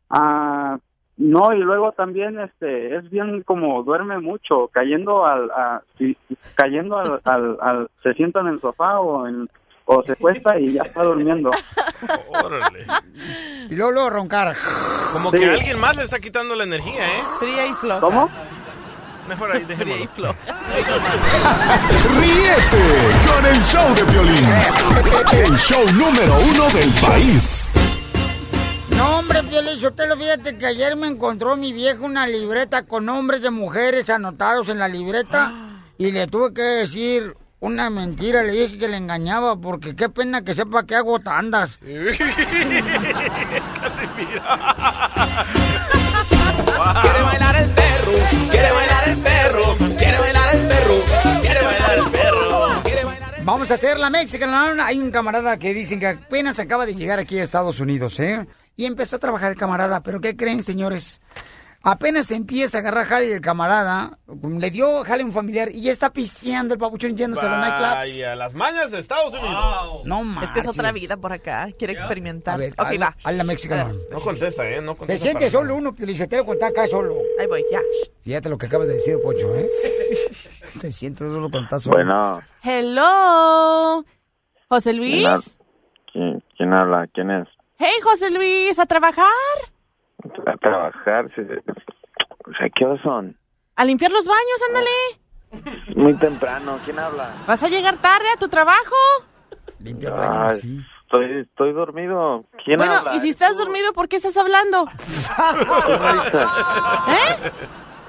[0.09, 0.77] Ah,
[1.18, 6.18] no, y luego también este es bien como duerme mucho, cayendo al, a- si-
[6.55, 9.49] cayendo al, al, al- se sienta en el sofá o en
[9.86, 11.51] o se cuesta y ya está durmiendo.
[12.43, 12.86] Órale.
[13.70, 14.55] Y luego, luego roncar.
[15.11, 15.39] Como Sí.
[15.39, 17.22] que alguien más le está quitando la energía, ¿eh?
[17.39, 17.99] Fría y floja.
[17.99, 18.30] ¿Cómo?
[19.28, 20.34] Mejor ahí, Fría y dejémoslo.
[20.34, 20.59] floja.
[22.20, 24.45] Ríete con el show de Piolín.
[25.34, 27.70] El show número uno del país.
[28.89, 33.41] No, hombre, Piolín, Sotelo, fíjate que ayer me encontró mi vieja una libreta con nombres
[33.41, 35.51] de mujeres anotados en la libreta
[35.97, 40.43] y le tuve que decir una mentira, le dije que le engañaba porque qué pena
[40.43, 41.79] que sepa que hago tandas.
[47.01, 48.11] Quiere bailar el perro,
[48.51, 49.61] quiere bailar el perro,
[49.97, 50.95] quiere bailar el perro,
[51.41, 52.81] quiere bailar el perro.
[52.84, 54.53] Quiere bailar el Vamos a hacer la Mexican.
[54.81, 58.45] Hay un camarada que dicen que apenas acaba de llegar aquí a Estados Unidos, ¿eh?
[58.76, 61.21] Y empezó a trabajar el camarada, pero ¿qué creen, señores?
[61.86, 65.91] Apenas empieza a agarrar jale el camarada, le dio jale a un familiar y ya
[65.91, 67.93] está pisteando el papuchón yéndose a los nightclubs.
[67.95, 70.05] Vaya, las mañas de Estados Unidos.
[70.05, 70.51] No Es manches.
[70.53, 71.67] que es otra vida por acá.
[71.78, 72.53] Quiere experimentar.
[72.53, 73.17] A ver, ok, hazla- va.
[73.26, 73.91] hazla mexicana.
[74.09, 74.82] No contesta, ¿eh?
[74.82, 75.24] No Se contesta.
[75.24, 77.17] siente para solo uno, Piolichotero, cuando está acá solo.
[77.38, 77.82] Ahí voy, ya.
[78.24, 79.69] Fíjate lo que acabas de decir, Pocho, ¿eh?
[80.80, 81.97] Te sientes solo cuando estás solo.
[81.97, 84.05] Bueno, Hello.
[84.69, 85.57] José ¿quién, Luis.
[86.13, 87.07] quién- quién habla?
[87.13, 87.47] ¿Quién es?
[87.86, 89.27] Hey, José Luis, ¿a trabajar?
[90.45, 91.29] A trabajar.
[91.36, 91.41] sí.
[91.41, 93.38] O sea, ¿qué horas son?
[93.75, 94.89] A limpiar los baños, ándale.
[95.97, 96.79] Muy temprano.
[96.86, 97.34] ¿Quién habla?
[97.45, 98.95] ¿Vas a llegar tarde a tu trabajo?
[99.79, 100.13] Limpia
[100.47, 102.45] Ay, estoy, estoy dormido.
[102.63, 103.15] ¿Quién bueno, habla?
[103.15, 104.88] y si estás dormido, ¿por qué estás hablando?
[107.09, 107.51] ¿Eh?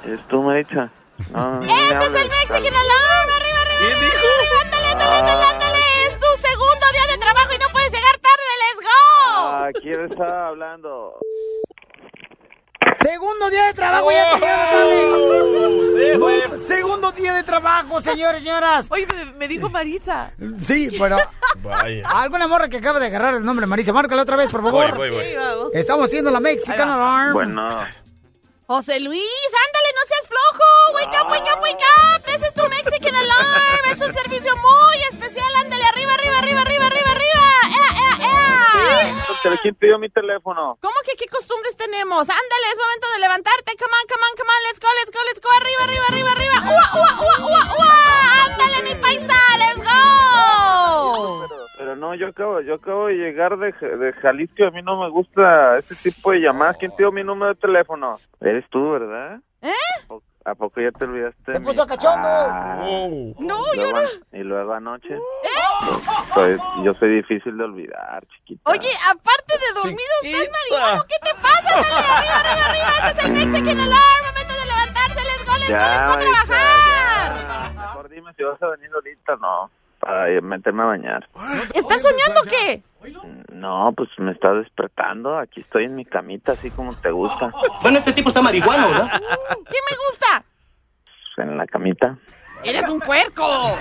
[0.04, 0.92] ¿Es tú, Maricha?
[1.32, 3.28] No, ¡Este es el Mexican Alarm!
[3.34, 4.60] ¡Arriba, arriba, arriba, arriba!
[4.62, 5.48] ¡Ándale, ándale, ándale, ándale!
[5.48, 5.53] ¡Es
[9.64, 11.18] Ah, ¿Quién está hablando?
[13.00, 16.18] Segundo día de trabajo, ya te llegaron tarde.
[16.50, 18.88] No, Segundo día de trabajo, señores y señoras.
[18.90, 20.32] Oye, me, me dijo Maritza.
[20.60, 21.16] Sí, pero
[21.62, 22.06] Vaya.
[22.10, 24.90] alguna morra que acaba de agarrar el nombre Marisa, márcala otra vez, por favor.
[24.96, 25.24] Voy, voy, voy.
[25.30, 25.70] Sí, vamos.
[25.72, 27.32] Estamos haciendo la Mexican Alarm.
[27.32, 27.70] Bueno,
[28.66, 30.68] José Luis, ándale, no seas flojo.
[30.94, 31.84] Wake up, wake up, wake
[32.18, 32.34] up.
[32.34, 33.92] Ese es tu Mexican Alarm.
[33.92, 35.54] Es un servicio muy especial.
[35.56, 37.44] Ándale, arriba, arriba, arriba, arriba, arriba, arriba.
[37.64, 38.03] ¡Ea, ea,
[39.00, 39.26] ea!
[39.42, 40.78] ¿pero ¿quién pidió mi teléfono?
[40.80, 42.20] ¿Cómo que qué costumbres tenemos?
[42.20, 43.72] Ándale, es momento de levantarte.
[43.78, 44.62] Come on, come on, come on.
[44.66, 45.48] Let's go, let's go, let's go.
[45.60, 46.56] Arriba, arriba, arriba, arriba.
[46.64, 47.92] ¡Ua, ua, ua, ua, ua!
[48.46, 51.46] Ándale, mi paisa, let's go.
[51.48, 55.00] Pero, pero no, yo acabo, yo acabo de llegar de, de Jalisco a mí no
[55.00, 56.76] me gusta ese tipo de llamadas.
[56.78, 58.18] ¿Quién te dio mi número de teléfono?
[58.40, 59.40] Eres tú, ¿verdad?
[59.62, 59.72] ¿Eh?
[60.46, 61.52] ¿A poco ya te olvidaste?
[61.54, 61.64] Se mí?
[61.64, 62.28] puso cachondo.
[62.28, 64.38] Ah, No, y yo luego, no.
[64.38, 65.18] Y luego anoche.
[66.34, 68.70] Soy- yo soy difícil de olvidar, chiquita.
[68.70, 71.04] Oye, aparte de dormido, ¿estás marihuano?
[71.08, 71.78] ¿Qué te pasa?
[71.78, 73.08] Ándale, arriba, arriba, arriba.
[73.08, 74.24] Este es el Mexican Alarm.
[74.26, 75.14] Momento de levantarse.
[75.24, 77.74] Let's go, let's go, let's Ya, go a Marisa, trabajar.
[77.74, 77.80] ya.
[77.80, 79.70] Mejor dime si vas a venir ahorita, no.
[80.00, 81.28] Para meterme a bañar.
[81.74, 82.82] ¿Estás soñando qué?
[83.52, 85.38] No, pues me está despertando.
[85.38, 87.52] Aquí estoy en mi camita, así como te gusta.
[87.82, 89.10] Bueno, este tipo está marihuano, ¿verdad?
[89.48, 90.44] ¿Qué me gusta?
[91.38, 92.18] En la camita.
[92.64, 93.76] ¡Eres un puerco!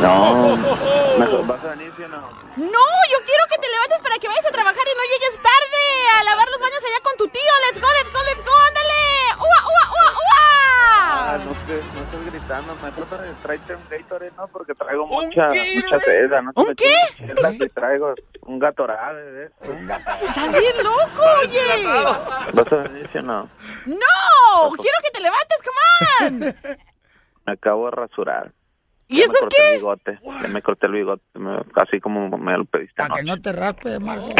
[0.00, 0.56] No.
[1.46, 2.20] ¿Vas a venir, sí o no?
[2.56, 5.82] No, yo quiero que te levantes para que vayas a trabajar y no llegues tarde
[6.20, 7.52] a lavar los baños allá con tu tío.
[7.66, 9.02] Let's go, let's go, let's go, ándale.
[9.38, 10.12] ¡Ua, ua, ua,
[10.84, 11.44] Ah, ua!
[11.44, 12.74] no, estés, no estés gritando.
[12.76, 14.48] Mejor tra- tráete un Gatorade, ¿no?
[14.48, 16.30] Porque traigo mucha, mucha sed.
[16.30, 16.50] ¿no?
[16.54, 16.94] ¿Un qué?
[17.18, 19.50] Y traigo un Gatorade.
[20.20, 21.86] ¡Estás bien loco, oye!
[22.52, 23.48] ¿Vas a venir, sí o no?
[23.86, 24.70] ¡No!
[24.78, 25.80] ¡Quiero que te levantes, come
[26.20, 26.76] on!
[27.46, 28.52] Me acabo de rasurar.
[29.08, 29.68] ¿Y Ya eso me corté qué?
[29.72, 30.18] el bigote.
[30.42, 33.52] Ya me corté el bigote, me- así como me lo pediste Para que no te
[33.52, 34.34] raspe, Marcia.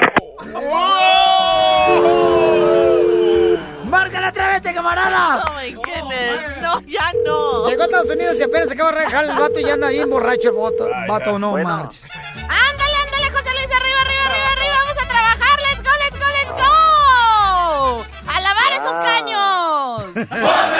[3.85, 5.45] ¡Márcala otra vez, este camarada!
[5.47, 6.63] ¡Oh, my goodness!
[6.63, 7.69] ¡No, ya no!
[7.69, 9.89] Llegó a Estados Unidos y apenas se acaba de rejar el vato y ya anda
[9.91, 10.89] bien borracho el vato.
[11.09, 11.69] Vato, no Bueno.
[11.69, 12.07] marches.
[12.37, 13.71] ¡Ándale, ándale, José Luis!
[13.71, 14.75] ¡Arriba, arriba, arriba, arriba!
[14.85, 15.59] ¡Vamos a trabajar!
[15.61, 18.05] ¡Let's go, let's go, let's go!
[18.33, 19.03] ¡A lavar esos Ah.
[19.05, 20.05] caños!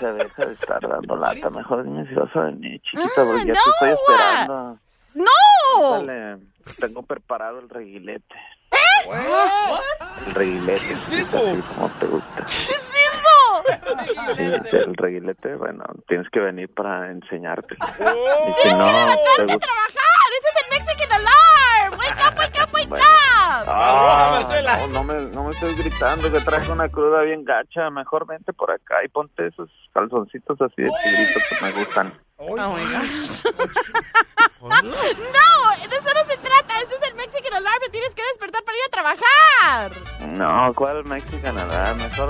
[0.00, 1.50] Marisa, deja de estar dando lata.
[1.50, 4.78] Mejor dime si vas a venir, chiquita, porque ya no, te estoy esperando.
[5.14, 5.90] ¡No!
[5.92, 6.38] Dale,
[6.80, 8.36] tengo preparado el reguilete.
[8.70, 9.76] ¿Eh?
[10.26, 10.86] El reguilete.
[10.86, 11.40] ¿Qué es eso?
[11.74, 12.46] Como te gusta.
[12.46, 14.76] ¿Qué es eso?
[14.76, 17.74] El reguilete, bueno, tienes que venir para enseñarte.
[17.74, 19.58] Y si ¡Tienes que no, te levantarte a gusta.
[19.58, 20.28] trabajar!
[20.38, 21.98] ¡Ese es el Mexican Alarm!
[21.98, 23.64] ¡Wake up, wake up, wake up!
[23.66, 24.40] Ah,
[24.78, 27.90] no, no me, no me estés gritando que traes una cruda bien gacha.
[27.90, 32.12] Mejor vente por acá y ponte esos calzoncitos así de tigrito que me gustan.
[32.36, 33.42] Oh my gosh.
[34.60, 36.27] no, eso no
[37.58, 37.80] Alarm.
[37.82, 39.92] Te tienes que despertar para ir a trabajar.
[40.28, 41.94] No, ¿cuál Mexican nada?
[41.94, 42.28] Mejor,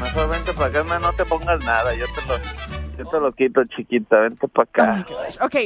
[0.00, 2.38] mejor vente para acá, no, no te pongas nada, yo te lo,
[2.98, 5.06] yo te lo quito, chiquita, vente para acá.
[5.40, 5.56] Ok,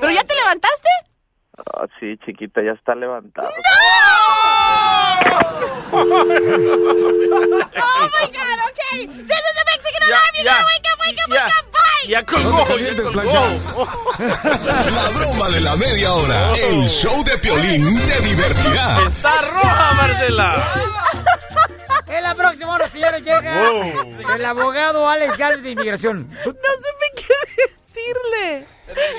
[0.00, 0.88] ¿pero ya te levantaste?
[1.58, 3.48] Ah, sí, chiquita, ya está levantado.
[5.92, 5.98] Oh
[8.08, 9.06] my god, okay.
[9.06, 10.34] This is the Mexican Alarm.
[10.34, 11.81] You ya, gotta wake up, wake up, wake up.
[12.08, 13.22] Ya colgó, ya colgó.
[14.18, 16.52] La broma de la media hora.
[16.54, 18.98] El show de Piolín te divertirá.
[19.06, 20.72] Está roja, Marcela.
[22.08, 24.32] En la próxima hora, señores, llega Wow.
[24.34, 26.28] el abogado Alex Galvez de Inmigración.
[26.44, 26.52] No.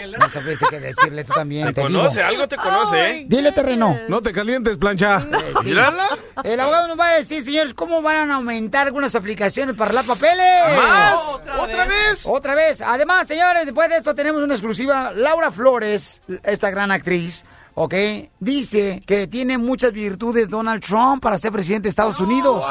[0.07, 1.67] No supiste qué decirle, tú también.
[1.67, 1.99] Te Te, digo.
[1.99, 3.25] conoce, algo te conoce, ¿eh?
[3.27, 3.99] Dile, terreno.
[4.07, 5.21] No te calientes, plancha.
[5.61, 5.69] Sí.
[5.69, 6.07] Mírala.
[6.43, 10.03] El abogado nos va a decir, señores, cómo van a aumentar algunas aplicaciones para la
[10.03, 10.77] papeles.
[10.77, 11.15] ¿Más?
[11.59, 12.21] ¿Otra vez?
[12.25, 12.81] Otra vez.
[12.81, 15.11] Además, señores, después de esto tenemos una exclusiva.
[15.13, 17.45] Laura Flores, esta gran actriz,
[17.75, 17.93] ¿ok?
[18.39, 22.63] Dice que tiene muchas virtudes Donald Trump para ser presidente de Estados Unidos.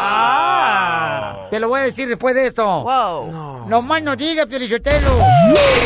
[1.51, 2.65] Te lo voy a decir después de esto.
[2.83, 3.69] Wow.
[3.69, 5.11] No más no diga, Piolichotelo.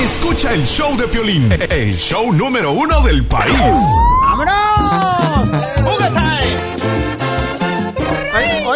[0.01, 3.81] Escucha el show de Piolín, el show número uno del país.
[4.23, 4.57] ¡Vámonos!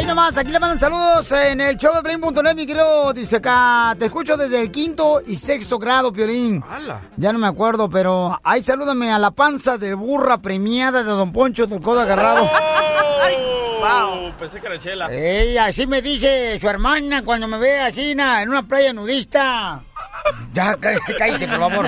[0.01, 3.13] Hoy nomás, aquí le mandan saludos en el show de Play.net, mi querido.
[3.13, 6.65] Dice acá, te escucho desde el quinto y sexto grado, Piolín.
[7.17, 11.33] Ya no me acuerdo, pero ahí salúdame a la panza de burra premiada de Don
[11.33, 12.45] Poncho del Codo Agarrado.
[13.81, 14.33] wow.
[14.39, 15.13] Pensé que era chela.
[15.13, 19.83] Ey, así me dice su hermana cuando me ve así na, en una playa nudista.
[20.55, 21.87] Ya, cá- cállese, por favor.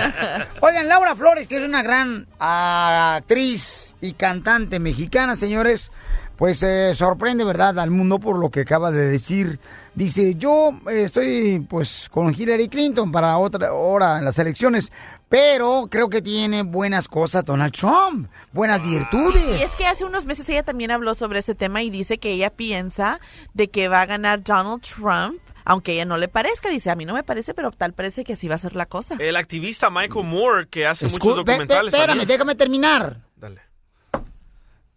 [0.60, 5.90] Oigan, Laura Flores, que es una gran ah, actriz y cantante mexicana, señores,
[6.36, 9.58] pues eh, sorprende, ¿verdad?, al mundo por lo que acaba de decir.
[9.94, 14.90] Dice, yo eh, estoy, pues, con Hillary Clinton para otra hora en las elecciones,
[15.28, 19.60] pero creo que tiene buenas cosas Donald Trump, buenas virtudes.
[19.60, 22.32] Y es que hace unos meses ella también habló sobre este tema y dice que
[22.32, 23.20] ella piensa
[23.54, 26.68] de que va a ganar Donald Trump, aunque a ella no le parezca.
[26.70, 28.86] Dice, a mí no me parece, pero tal parece que así va a ser la
[28.86, 29.16] cosa.
[29.18, 31.92] El activista Michael Moore, que hace Escu- muchos documentales.
[31.94, 32.28] espérame, también.
[32.28, 33.20] déjame terminar.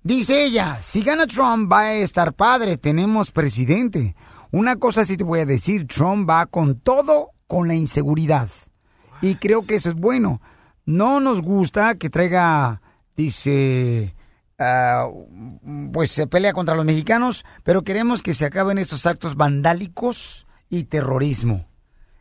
[0.06, 4.16] Dice ella, si gana Trump va a estar padre, tenemos presidente.
[4.51, 8.47] Una cosa sí te voy a decir, Trump va con todo con la inseguridad.
[9.22, 10.41] Y creo que eso es bueno.
[10.86, 12.84] No nos gusta que traiga,
[13.18, 14.14] dice,
[14.60, 15.08] ah,
[15.91, 20.84] pues se pelea contra los mexicanos, pero queremos que se acaben estos actos vandálicos y
[20.84, 21.66] terrorismo.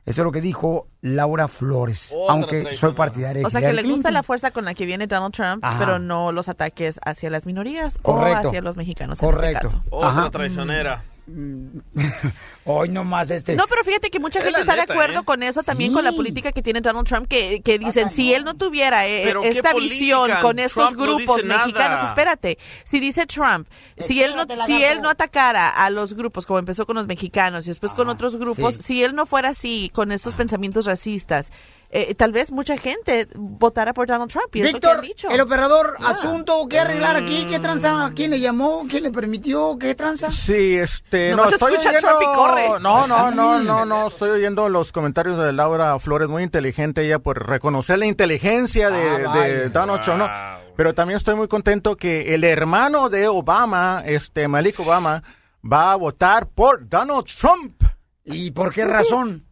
[0.06, 3.68] Eso es lo que dijo Laura Flores, Otra aunque soy partidaria de O sea, que
[3.72, 4.12] le gusta Clinton.
[4.12, 5.78] la fuerza con la que viene Donald Trump, Ajá.
[5.78, 8.48] pero no los ataques hacia las minorías Correcto.
[8.48, 9.44] o hacia los mexicanos Correcto.
[9.46, 9.82] en este caso.
[9.90, 10.30] Otra Ajá.
[10.30, 11.02] traicionera.
[12.66, 13.56] Hoy nomás este.
[13.56, 15.24] No, pero fíjate que mucha Es gente está neta, de acuerdo ¿eh?
[15.24, 18.44] con eso también con la política que tiene Donald Trump, que, que dicen, si él
[18.44, 22.06] no tuviera eh, Pero ¿qué esta visión con estos Trump grupos mexicanos, nada.
[22.06, 23.68] espérate, si dice Trump,
[23.98, 27.66] si él no si él no atacara a los grupos, como empezó con los mexicanos
[27.66, 28.82] y después con otros grupos, sí.
[28.82, 31.50] si él no fuera así, con estos pensamientos racistas,
[31.96, 35.30] eh, tal vez mucha gente votara por Donald Trump, y que Víctor, dicho.
[35.30, 37.46] el operador, asunto, ¿qué arreglar aquí?
[37.48, 38.10] ¿Qué tranza?
[38.16, 38.84] ¿Quién le llamó?
[38.90, 39.78] ¿Quién le permitió?
[39.78, 40.32] ¿Qué tranza?
[40.32, 42.68] Sí, este, no, estoy oyendo, Trump y corre.
[42.80, 47.20] no, no, no, no, no, estoy oyendo los comentarios de Laura Flores, muy inteligente ella
[47.20, 49.68] por reconocer la inteligencia de, Ah, de.
[49.68, 50.28] Donald Trump, ¿no?
[50.76, 55.22] pero también estoy muy contento que el hermano de Obama, este, Malik Obama,
[55.62, 57.80] va a votar por Donald Trump.
[58.24, 59.43] ¿Y por qué razón?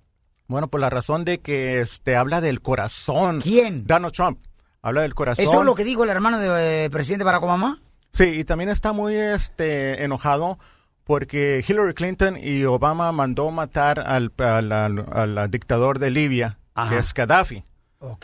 [0.53, 3.41] Bueno, por la razón de que, este, habla del corazón.
[3.41, 3.87] ¿Quién?
[3.87, 4.39] Donald Trump.
[4.83, 5.45] Habla del corazón.
[5.45, 7.81] ¿Eso es lo que dijo el hermano del eh, presidente Barack Obama?
[8.13, 10.59] Sí, y también está muy este, enojado
[11.05, 16.99] porque Hillary Clinton y Obama mandó matar al, al- al- al dictador de Libia, que
[16.99, 17.65] es Gaddafi.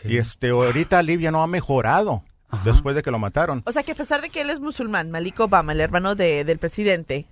[0.04, 2.24] Y este, ahorita Libia no ha mejorado
[2.64, 3.62] después de que lo mataron.
[3.66, 6.44] O sea, que a pesar de que él es musulmán, Malik Obama, el hermano de-
[6.44, 7.26] del presidente,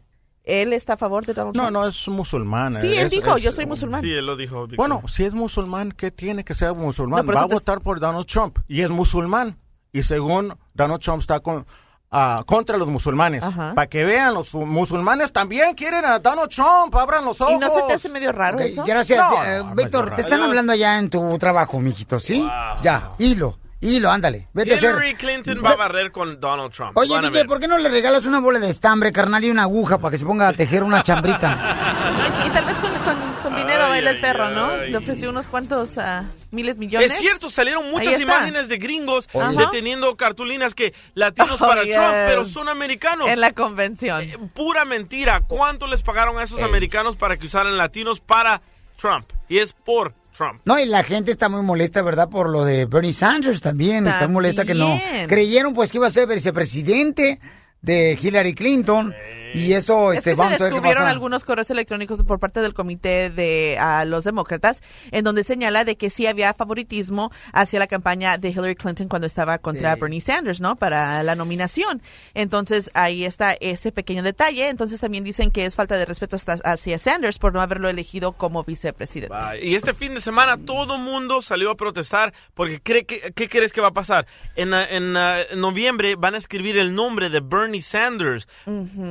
[0.47, 1.73] él está a favor de Donald No, Trump.
[1.75, 2.81] no es musulmán.
[2.81, 4.01] Sí, él es- dijo, es- yo soy musulmán.
[4.03, 4.67] Sí, él lo dijo.
[4.77, 7.27] Bueno, si es musulmán, ¿qué tiene que ser musulmán?
[7.27, 9.59] No, Va a votar por Donald Trump y es musulmán.
[9.93, 11.67] Y según Donald Trump está con,
[12.11, 13.43] ah, contra los musulmanes.
[13.75, 16.95] Para que vean, los musulmanes también quieren a Donald Trump.
[16.95, 17.55] Abran los ojos.
[17.55, 18.85] ¿Y no se te hace medio raro eso?
[18.85, 19.19] Gracias.
[19.19, 22.47] No, eh, no, Víctor, no, te están hablando allá en tu trabajo, mijito, ¿sí?
[22.83, 24.49] Ya, hilo, hilo, ándale.
[24.53, 25.17] Vete a Hillary hacer.
[25.19, 26.97] Clinton va a barrer con Donald Trump.
[26.97, 27.45] Oye, DJ.
[27.47, 30.19] ¿por qué no le regalas una bola de estambre, carnal, y una aguja para que
[30.19, 31.93] se ponga a tejer una chambrita?
[32.47, 34.71] Y tal vez con, con- con dinero Ay, baila el ay, perro, ¿no?
[34.71, 34.91] ay.
[34.91, 37.11] Le ofreció unos cuantos ah, miles millones.
[37.13, 39.53] Es cierto, salieron muchas imágenes de gringos Ajá.
[39.53, 41.95] deteniendo cartulinas que latinos Oh, para yes.
[41.95, 43.29] Trump, pero son americanos.
[43.29, 44.23] En la convención.
[44.23, 45.41] Eh, Pura mentira.
[45.41, 48.61] ¿Cuánto les pagaron a esos americanos para que usaran latinos para
[49.01, 49.27] Trump?
[49.49, 50.61] Y es por Trump.
[50.65, 52.29] No, y la gente está muy molesta, ¿verdad?
[52.29, 54.07] Por lo de Bernie Sanders también.
[54.07, 54.33] Está También.
[54.35, 54.99] molesta que no.
[55.29, 57.41] Creyeron pues que iba a ser vicepresidente
[57.83, 59.15] de Hillary Clinton.
[59.55, 62.39] Y eso, Es este, que se vamos a ver qué descubrieron algunos correos electrónicos por
[62.39, 67.31] parte del comité de a los demócratas, en donde señala de que sí había favoritismo
[67.53, 70.01] hacia la campaña de Hillary Clinton cuando estaba contra Sí.
[70.01, 70.77] Bernie Sanders, ¿no?
[70.77, 72.03] Para la nominación.
[72.35, 74.69] Entonces ahí está ese pequeño detalle.
[74.69, 78.33] Entonces también dicen que es falta de respeto hasta hacia Sanders por no haberlo elegido
[78.33, 79.35] como vicepresidente.
[79.63, 83.73] Y este fin de semana todo mundo salió a protestar porque cree que, ¿qué crees
[83.73, 84.27] que va a pasar?
[84.55, 88.47] En, en, en noviembre van a escribir el nombre de Bernie Sanders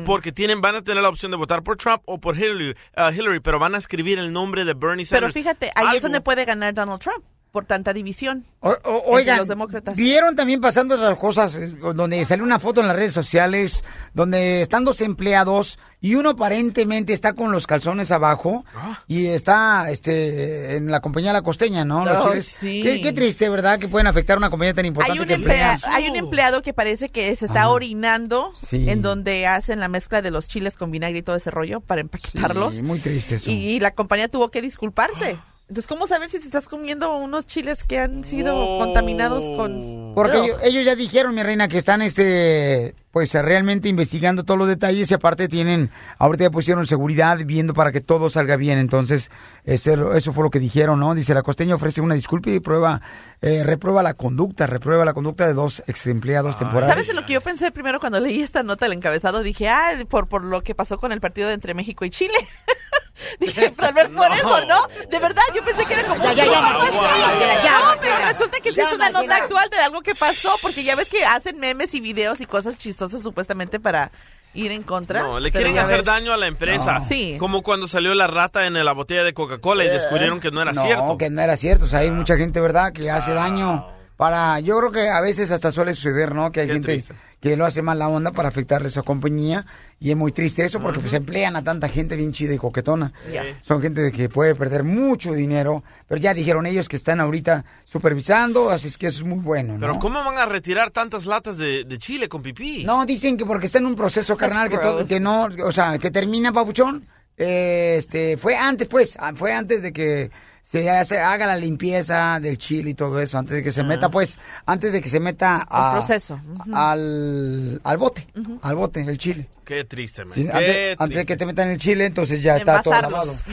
[0.06, 3.12] porque tienen, van a tener la opción de votar por Trump o por Hillary, ah,
[3.12, 5.34] Hillary pero van a escribir el nombre de Bernie Pero Sanders.
[5.34, 7.24] fíjate, ahí Algo- es donde puede ganar Donald Trump.
[7.56, 9.96] Por tanta división O- o- entre oigan, los demócratas.
[9.96, 13.82] vieron también pasando otras cosas, eh, donde salió una foto en las redes sociales,
[14.14, 18.66] donde están dos empleados y uno aparentemente está con los calzones abajo
[19.08, 22.04] y está este en la compañía La Costeña, ¿no?
[22.04, 22.82] Oh, sí.
[22.84, 23.80] Qué, qué triste, ¿verdad?
[23.80, 26.62] Que pueden afectar a una compañía tan importante Hay un, que emplea- hay un empleado
[26.62, 28.90] que parece que se está orinando Sí.
[28.90, 32.02] en donde hacen la mezcla de los chiles con vinagre y todo ese rollo para
[32.02, 32.76] empaquetarlos.
[32.76, 33.50] Sí, muy triste eso.
[33.50, 35.38] y la compañía tuvo que disculparse.
[35.68, 40.14] Entonces, ¿cómo saber si te estás comiendo unos chiles que han sido contaminados con...
[40.14, 44.68] Porque ellos, ellos ya dijeron, mi reina, que están este pues realmente investigando todos los
[44.68, 45.90] detalles y aparte tienen,
[46.20, 48.78] ahorita ya pusieron seguridad viendo para que todo salga bien.
[48.78, 49.32] Entonces,
[49.64, 51.16] ese- eso fue lo que dijeron, ¿no?
[51.16, 53.02] Dice, la costeña ofrece una disculpa y prueba,
[53.42, 56.94] eh, reprueba la conducta, reprueba la conducta de dos ex empleados temporales.
[56.94, 59.42] ¿Sabes en lo que yo pensé primero cuando leí esta nota, el encabezado?
[59.42, 62.34] Dije, ah, por, por lo que pasó con el partido entre México y Chile.
[63.40, 64.88] Dije, tal vez por eso, ¿no?
[65.10, 66.24] De verdad, yo pensé que era como...
[66.24, 66.98] Ya, ya, ya, algo así.
[66.98, 70.52] Martina, ya, no, pero resulta que sí es una nota actual de algo que pasó,
[70.62, 74.12] porque ya ves que hacen memes y videos y cosas chistosas supuestamente para
[74.54, 75.22] ir en contra.
[75.22, 76.06] No, le quieren hacer ves.
[76.06, 77.00] daño a la empresa.
[77.00, 77.08] No.
[77.08, 77.36] Sí.
[77.40, 80.72] Como cuando salió la rata en la botella de Coca-Cola y descubrieron que no era
[80.72, 81.18] no, cierto.
[81.18, 81.86] que no era cierto.
[81.86, 84.60] O sea, hay mucha gente, ¿verdad?, que hace daño para...
[84.60, 86.52] Yo creo que a veces hasta suele suceder, ¿no?
[86.52, 87.14] Que hay Qué gente triste.
[87.42, 89.66] que lo hace mal la onda para afectarle a esa compañía.
[90.00, 93.14] Y es muy triste eso porque pues emplean a tanta gente bien chida y coquetona.
[93.62, 95.84] Son gente de que puede perder mucho dinero.
[96.08, 99.74] Pero ya dijeron ellos que están ahorita supervisando, así es que eso es muy bueno,
[99.74, 99.80] ¿no?
[99.80, 102.84] Pero ¿cómo van a retirar tantas latas de, de chile con pipí?
[102.84, 105.98] No, dicen que porque está en un proceso carnal que, todo- que no, o sea,
[105.98, 107.08] que termina, papuchón.
[107.38, 110.32] Este, fue antes, pues, ah, fue antes de que
[110.62, 114.10] se hace- haga la limpieza del chile y todo eso, antes de que se meta,
[114.10, 116.40] pues, antes de que se meta a- El proceso.
[116.74, 118.28] al, al bote,
[118.62, 119.48] al bote, el chile.
[119.64, 120.36] Qué triste, man.
[120.36, 123.36] Sí, Qué antes, antes de que te metan el chile, entonces ya está todo lavado.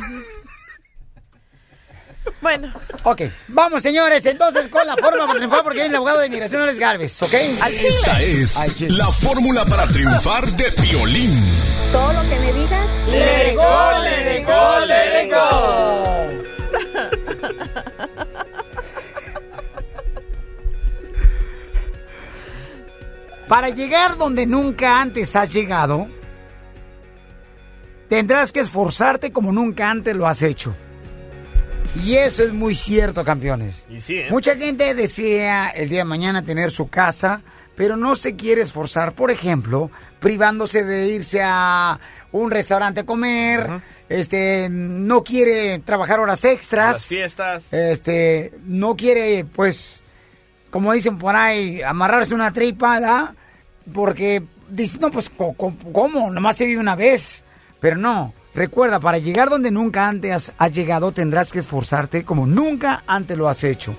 [2.40, 2.72] Bueno.
[3.04, 6.62] Ok, vamos señores, entonces con la forma para triunfar porque viene el abogado de inmigración
[6.62, 7.34] Alex Galvez, ¿ok?
[7.34, 11.40] Esta es la fórmula para triunfar de violín.
[11.92, 12.88] Todo lo que me digas.
[13.08, 13.62] Let it go,
[14.02, 15.42] let it go, let it go.
[23.48, 26.08] Para llegar donde nunca antes has llegado,
[28.08, 30.74] tendrás que esforzarte como nunca antes lo has hecho.
[32.02, 33.86] Y eso es muy cierto, campeones.
[33.90, 34.28] Y sí, ¿eh?
[34.30, 37.42] Mucha gente desea el día de mañana tener su casa,
[37.76, 41.98] pero no se quiere esforzar, por ejemplo, privándose de irse a
[42.32, 47.64] un restaurante a comer, este, no quiere trabajar horas extras, Las fiestas.
[47.70, 50.02] este, no quiere, pues,
[50.70, 53.30] como dicen por ahí, amarrarse una tripa, ¿verdad?
[53.92, 55.30] Porque dice, no, pues,
[55.92, 56.30] ¿cómo?
[56.30, 57.42] Nomás se vive una vez.
[57.80, 63.02] Pero no, recuerda, para llegar donde nunca antes has llegado, tendrás que esforzarte como nunca
[63.06, 63.96] antes lo has hecho.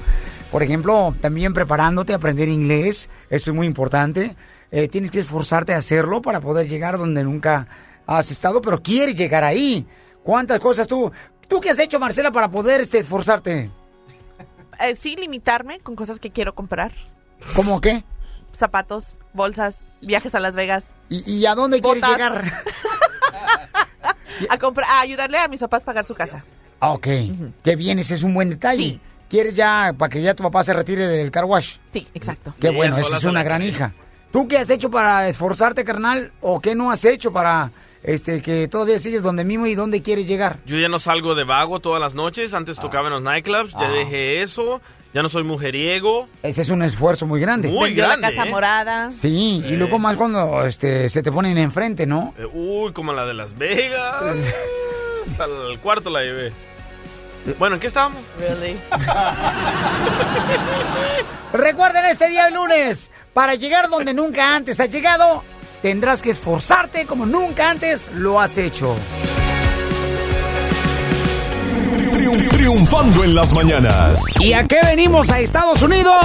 [0.53, 4.35] Por ejemplo, también preparándote a aprender inglés, eso es muy importante.
[4.69, 7.67] Eh, tienes que esforzarte a hacerlo para poder llegar donde nunca
[8.05, 9.87] has estado, pero quieres llegar ahí.
[10.21, 11.11] ¿Cuántas cosas tú,
[11.47, 13.71] tú qué has hecho, Marcela, para poder este, esforzarte?
[14.79, 16.91] Eh, sí, limitarme con cosas que quiero comprar.
[17.55, 18.03] ¿Cómo qué?
[18.55, 20.85] Zapatos, bolsas, viajes a Las Vegas.
[21.09, 22.45] ¿Y, y a dónde quieres llegar?
[24.51, 26.45] a, comprar, a ayudarle a mis papás a pagar su casa.
[26.79, 27.07] Ah, ok.
[27.63, 28.99] Qué bien, ese es un buen detalle.
[29.33, 31.77] ¿Quieres ya, para que ya tu papá se retire del car wash?
[31.91, 32.53] Sí, exacto.
[32.61, 33.91] Qué Ni bueno, esa es una gran hija.
[34.31, 36.31] ¿Tú qué has hecho para esforzarte, carnal?
[36.39, 37.71] ¿O qué no has hecho para
[38.03, 40.59] este que todavía sigues donde mismo y dónde quieres llegar?
[40.67, 42.53] Yo ya no salgo de vago todas las noches.
[42.53, 43.71] Antes tocaba en los nightclubs.
[43.71, 43.91] Ya Ah.
[43.91, 44.81] dejé eso.
[45.15, 46.27] Ya no soy mujeriego.
[46.43, 47.69] Ese es un esfuerzo muy grande.
[47.69, 48.51] Muy Vendió grande, la casa ¿eh?
[48.51, 49.11] morada.
[49.13, 52.35] Sí, y luego más cuando este, se te ponen enfrente, ¿no?
[52.37, 54.35] Eh, uy, como la de Las Vegas.
[55.31, 56.51] Hasta el cuarto la llevé.
[57.59, 58.21] Bueno, ¿en qué estábamos?
[58.39, 58.77] Really?
[61.53, 65.43] Recuerden este día el lunes, para llegar donde nunca antes has llegado,
[65.81, 68.95] tendrás que esforzarte como nunca antes lo has hecho.
[72.13, 74.23] Triun- triunfando en las mañanas.
[74.39, 76.15] ¿Y a qué venimos a Estados Unidos?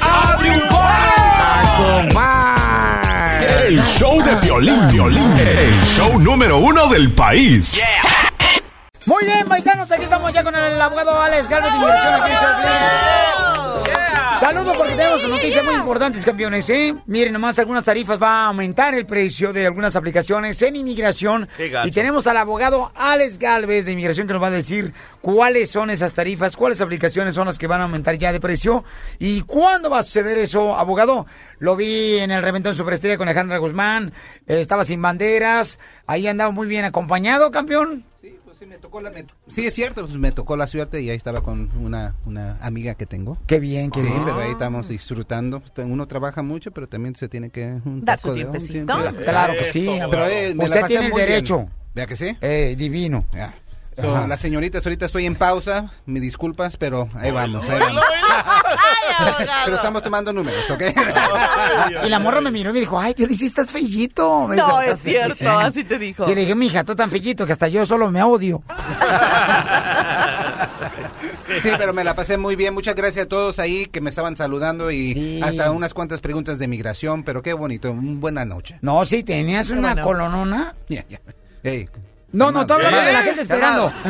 [0.00, 1.14] ¡A triunfar!
[1.34, 3.42] ¡A triunfar!
[3.66, 5.32] El show de violín, violín.
[5.38, 7.80] El show número uno del país.
[9.06, 12.38] Muy bien, paisanos, aquí estamos ya con el abogado Alex Galvez de Inmigración aquí en
[12.38, 13.92] Choplin.
[14.40, 16.94] Saludos porque tenemos noticias muy importantes, campeones, ¿eh?
[17.06, 21.48] Miren, nomás algunas tarifas va a aumentar el precio de algunas aplicaciones en inmigración.
[21.84, 25.90] Y tenemos al abogado Alex Galvez de Inmigración que nos va a decir cuáles son
[25.90, 28.84] esas tarifas, cuáles aplicaciones son las que van a aumentar ya de precio
[29.20, 31.26] y cuándo va a suceder eso, abogado.
[31.60, 34.12] Lo vi en el reventón Superestrella con Alejandra Guzmán,
[34.48, 38.04] eh, estaba sin banderas, ahí andaba muy bien acompañado, campeón.
[38.20, 38.36] sí,
[38.66, 41.42] me tocó la, me- sí, es cierto, pues, me tocó la suerte y ahí estaba
[41.42, 43.38] con una, una amiga que tengo.
[43.46, 44.24] Qué bien, qué sí, bien.
[44.24, 45.62] pero ahí estamos disfrutando.
[45.78, 47.80] Uno trabaja mucho, pero también se tiene que...
[47.84, 48.98] Un Dar su poco de- un tiempecito.
[49.00, 49.22] tiempo.
[49.22, 49.88] Claro que sí.
[50.10, 51.28] Pero, eh, me la Usted pasé tiene el muy bien.
[51.30, 51.68] derecho.
[51.94, 52.36] ¿Vea que sí?
[52.40, 53.26] Eh, divino.
[53.34, 53.52] Ya.
[54.00, 58.02] So, las señoritas, ahorita estoy en pausa, me disculpas, pero ahí vamos, ahí vamos.
[59.64, 60.82] Pero estamos tomando números, ¿ok?
[62.06, 64.48] Y la morra me miró y me dijo, ay, Piolín, sí estás fellito.
[64.48, 65.46] Me No, dijo, es "Así, cierto, sí".
[65.46, 66.24] así te dijo.
[66.26, 68.62] Sí, le dije, mija, tú tan fellito que hasta yo solo me odio.
[71.62, 72.72] Sí, pero me la pasé muy bien.
[72.74, 76.66] Muchas gracias a todos ahí que me estaban saludando y hasta unas cuantas preguntas de
[76.66, 78.78] migración, pero qué bonito, buena noche.
[78.80, 80.02] No, sí, tenías una bueno.
[80.02, 80.74] colonona.
[80.88, 81.20] Ya, ya.
[81.62, 81.88] Ey,
[82.32, 83.92] No, no, tú hablando de la gente esperando.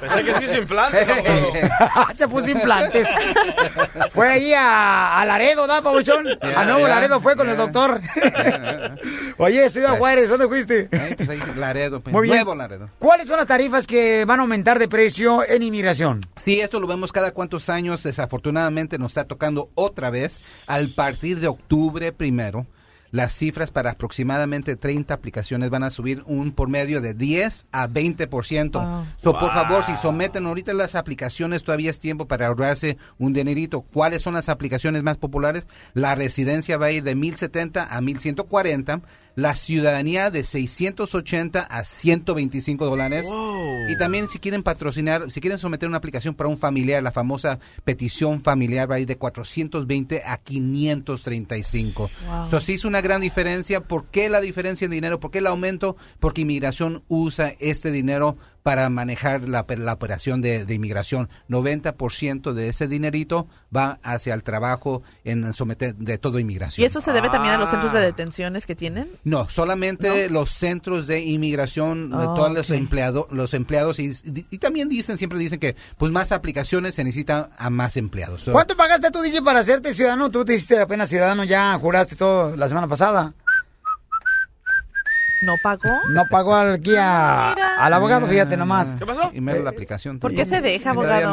[0.00, 1.06] Pensé que sí se implante.
[2.16, 3.06] Se puso implantes.
[4.10, 6.26] Fue ahí a, a Laredo, ¿da, Pabuchón?
[6.42, 8.00] Ya, a Nuevo Laredo fue con el doctor.
[9.38, 10.88] Oye, Ciudad Juárez, ¿dónde fuiste?
[10.92, 12.36] Ahí, pues ahí, Laredo, pues, Muy bien.
[12.36, 12.88] nuevo Laredo.
[12.98, 16.20] ¿Cuáles son las tarifas que van a aumentar de precio en inmigración?
[16.36, 18.02] Sí, esto lo vemos cada cuantos años.
[18.02, 22.66] Desafortunadamente nos está tocando otra vez al partir de octubre primero.
[23.12, 27.86] Las cifras para aproximadamente 30 aplicaciones van a subir un por medio de 10 a
[27.86, 28.72] 20%.
[28.72, 29.06] Wow.
[29.22, 33.82] So, por favor, si someten ahorita las aplicaciones, todavía es tiempo para ahorrarse un dinerito.
[33.82, 35.68] ¿Cuáles son las aplicaciones más populares?
[35.92, 39.02] La residencia va a ir de 1070 a 1140.
[39.34, 43.26] La ciudadanía de 680 a 125 dólares.
[43.88, 47.58] Y también si quieren patrocinar, si quieren someter una aplicación para un familiar, la famosa
[47.84, 52.10] petición familiar va a ir de 420 a 535.
[52.26, 52.50] Wow.
[52.50, 53.80] So, sí es una gran diferencia.
[53.80, 55.20] ¿Por qué la diferencia en dinero?
[55.20, 55.96] ¿Por qué el aumento?
[56.20, 61.28] Porque inmigración usa este dinero para manejar la, la operación de, de inmigración.
[61.48, 66.82] 90% de ese dinerito va hacia el trabajo en someter de todo inmigración.
[66.82, 69.08] ¿Y eso se debe también a los centros de detenciones que tienen?
[69.24, 72.76] No, solamente los centros de inmigración, eh, Oh, todos los ok.
[72.76, 74.12] empleados, los empleados y,
[74.50, 78.42] y también dicen, siempre dicen que pues más aplicaciones se necesitan a más empleados.
[78.42, 80.30] So, ¿Cuánto pagaste tú, DJ, para hacerte ciudadano?
[80.30, 83.34] Tú te hiciste apenas ciudadano, ya juraste todo la semana pasada.
[85.42, 86.00] ¿No pagó?
[86.10, 88.94] No pagó al guía, al abogado, fíjate nomás.
[88.98, 89.30] ¿Qué pasó?
[89.34, 90.18] Y mero la aplicación.
[90.18, 91.32] ¿Por qué se deja, abogado?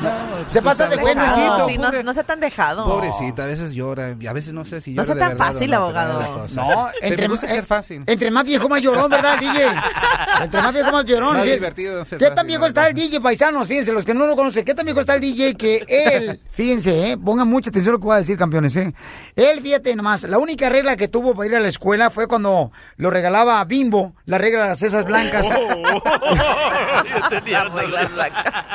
[0.00, 1.14] me- Se pasa de sabes.
[1.14, 1.66] buenecito.
[1.68, 2.84] Sí, no, no sea tan dejado.
[2.84, 5.28] Pobrecita, a veces llora y a veces no sé si No llora sea de tan
[5.30, 6.48] verdad o fácil, no, abogado.
[6.54, 8.04] No, entre, me gusta eh, ser fácil.
[8.06, 9.66] entre más viejo, más llorón, ¿verdad, DJ?
[10.42, 11.34] Entre más viejo, más llorón.
[11.36, 13.66] Más ¿Qué- divertido ser ¿Qué tan viejo está el DJ, paisanos?
[13.68, 17.12] Fíjense, los que no lo conocen, ¿qué tan viejo está el DJ que él, fíjense,
[17.12, 18.92] eh, pongan mucha atención a lo que voy a decir, campeones, eh.
[19.36, 22.72] Él, fíjate nomás, la única regla que tuvo para ir a la escuela fue cuando
[22.96, 25.48] lo regalaba a Bimbo, la regla de las cesas blancas.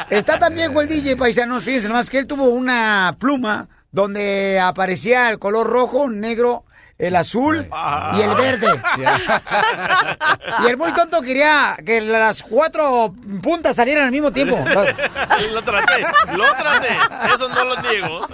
[0.09, 5.29] Está tan viejo el DJ, paisanos, fíjense nomás que él tuvo una pluma donde aparecía
[5.29, 6.65] el color rojo, negro,
[6.97, 7.69] el azul
[8.13, 8.67] y el verde.
[10.63, 14.57] Y el muy tonto quería que las cuatro puntas salieran al mismo tiempo.
[15.53, 16.03] lo traté,
[16.35, 16.97] lo traté.
[17.33, 18.27] Eso no lo niego.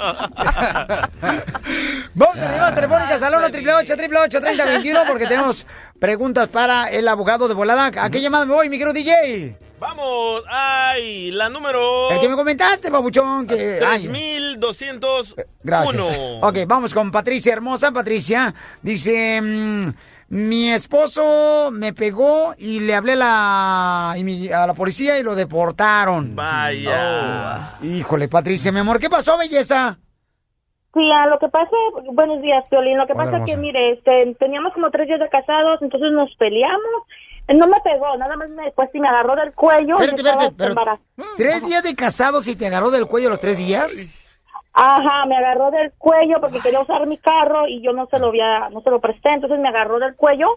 [2.14, 5.66] Vamos a llamadas telefónicas al 1 888 3021 porque tenemos
[6.04, 7.90] preguntas para el abogado de volada.
[7.96, 9.58] ¿A qué llamada me voy, mi querido DJ?
[9.80, 12.12] Vamos, ay, la número...
[12.12, 13.80] El que me comentaste, babuchón, que...
[13.82, 14.10] ay.
[14.10, 15.46] 3201.
[15.64, 16.06] Gracias.
[16.42, 17.94] Ok, vamos con Patricia Hermosa.
[17.94, 19.94] Patricia dice, mm,
[20.28, 26.36] mi esposo me pegó y le hablé a la, a la policía y lo deportaron.
[26.36, 27.78] Vaya.
[27.82, 30.00] Híjole, Patricia, mi amor, ¿qué pasó, belleza?
[30.94, 31.76] Sí, a lo que pasa,
[32.12, 32.98] buenos días, Piolín.
[32.98, 36.12] Lo que Hola, pasa es que, mire, este, teníamos como tres días de casados, entonces
[36.12, 37.04] nos peleamos.
[37.48, 39.96] No me pegó, nada más me, pues sí me agarró del cuello.
[40.00, 41.08] y Espérate, espérate, pero embarazada.
[41.36, 44.08] ¿tres días de casados y te agarró del cuello los tres días?
[44.72, 48.28] Ajá, me agarró del cuello porque quería usar mi carro y yo no se lo
[48.28, 50.48] había, no se lo presté, entonces me agarró del cuello.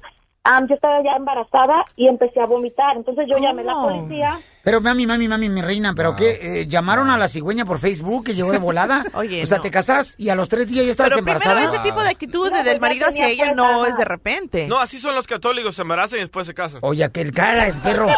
[0.45, 4.39] Am, yo estaba ya embarazada y empecé a vomitar, entonces yo llamé a la policía.
[4.67, 6.39] Pero mami, mami, mami, mi reina, ¿pero qué?
[6.43, 9.05] Eh, ¿Llamaron a la cigüeña por Facebook que llegó de volada?
[9.15, 9.63] Oye, O sea, no.
[9.63, 11.73] te casas y a los tres días ya estabas Pero primero embarazada.
[11.73, 14.67] ese tipo de actitud No, del pues, marido hacia ella no es de repente.
[14.67, 16.81] No, así son los católicos, se embarazan y después se casan.
[16.83, 18.09] Oye, aquel cara de perro.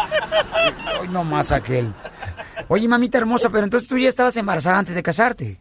[0.99, 1.93] Hoy no más aquel.
[2.67, 5.59] Oye, mamita hermosa, pero entonces tú ya estabas embarazada antes de casarte.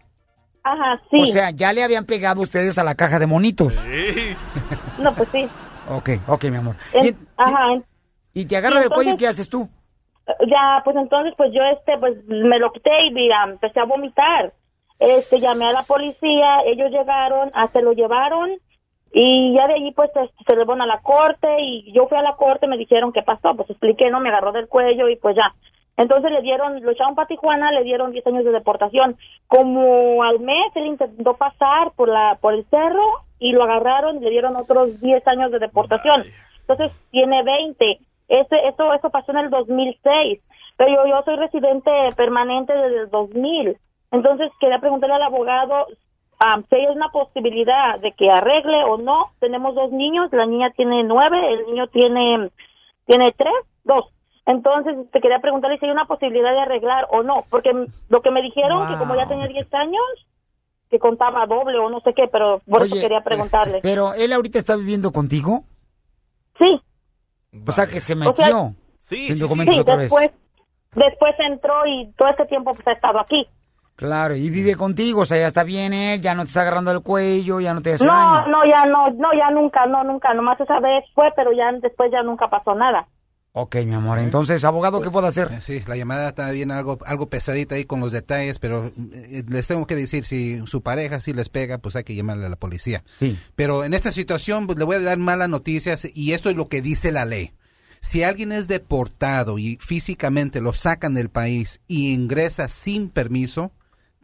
[0.65, 1.19] Ajá, sí.
[1.21, 3.75] O sea, ya le habían pegado ustedes a la caja de monitos.
[3.75, 4.35] Sí.
[4.99, 5.47] No, pues sí.
[5.91, 6.77] Ok, ok, mi amor.
[6.95, 7.59] En- ajá,
[8.33, 9.69] Y te agarra del cuello, ¿y entonces- ¿qué haces tú?
[10.47, 14.53] Ya, pues entonces, pues yo, este, pues me lo quité y mira, empecé a vomitar.
[14.99, 18.51] Este, llamé a la policía, ellos llegaron, ah, se lo llevaron
[19.13, 22.37] y ya de allí, pues, se llevaron a la corte y yo fui a la
[22.37, 24.21] corte, me dijeron qué pasó, pues expliqué, ¿no?
[24.21, 25.55] Me agarró del cuello y pues ya.
[25.97, 29.17] Entonces le dieron, lo echaron para Tijuana, le dieron 10 años de deportación.
[29.49, 33.03] Como al mes él intentó pasar por la por el cerro
[33.41, 36.25] y lo agarraron y le dieron otros 10 años de deportación.
[36.61, 37.99] Entonces tiene 20.
[38.29, 40.41] Ese, eso, eso pasó en el 2006,
[40.77, 43.77] pero yo, yo soy residente permanente desde el 2000.
[44.11, 45.87] Entonces quería preguntarle al abogado
[46.39, 49.33] am, si hay una posibilidad de que arregle o no.
[49.41, 52.51] Tenemos dos niños, la niña tiene nueve, el niño tiene,
[53.07, 53.55] tiene tres,
[53.85, 54.07] dos.
[54.47, 57.71] Entonces te quería preguntarle si hay una posibilidad de arreglar o no, porque
[58.09, 60.03] lo que me dijeron que como ya tenía 10 años,
[60.89, 63.81] que contaba doble o no sé qué, pero por eso quería preguntarle.
[63.83, 65.65] Pero él ahorita está viviendo contigo.
[66.59, 66.81] Sí.
[67.67, 71.07] O sea que se O sea, metió sin documentos Sí, otra después, vez.
[71.07, 73.47] después entró y todo este tiempo pues, ha estado aquí.
[73.97, 76.93] Claro, y vive contigo, o sea, ya está bien él, ya no te está agarrando
[76.93, 78.47] el cuello, ya no te hace No, daño.
[78.49, 82.13] no, ya no, no, ya nunca, no, nunca, nomás esa vez fue, pero ya después
[82.13, 83.09] ya nunca pasó nada.
[83.53, 85.63] Ok, mi amor, entonces, abogado, ¿qué puedo hacer?
[85.63, 89.67] Sí, la llamada está bien algo, algo pesadita ahí con los detalles, pero eh, les
[89.67, 92.57] tengo que decir, si su pareja sí les pega, pues hay que llamarle a la
[92.57, 93.03] policía.
[93.19, 93.39] Sí.
[93.57, 96.69] Pero en esta situación, pues le voy a dar malas noticias y esto es lo
[96.69, 97.53] que dice la ley.
[98.01, 103.73] Si alguien es deportado y físicamente lo sacan del país y ingresa sin permiso,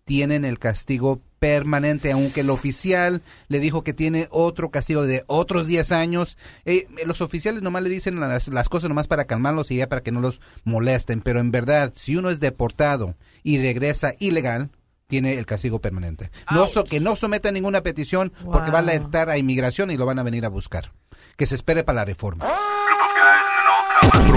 [0.04, 5.66] tienen el castigo permanente, aunque el oficial le dijo que tiene otro castigo de otros
[5.66, 6.36] 10 años.
[6.64, 10.02] Eh, los oficiales nomás le dicen las, las cosas nomás para calmarlos y ya para
[10.02, 14.70] que no los molesten, pero en verdad, si uno es deportado y regresa ilegal,
[15.06, 16.30] tiene el castigo permanente.
[16.50, 20.06] No so- que no someta ninguna petición porque va a alertar a inmigración y lo
[20.06, 20.92] van a venir a buscar.
[21.36, 22.46] Que se espere para la reforma.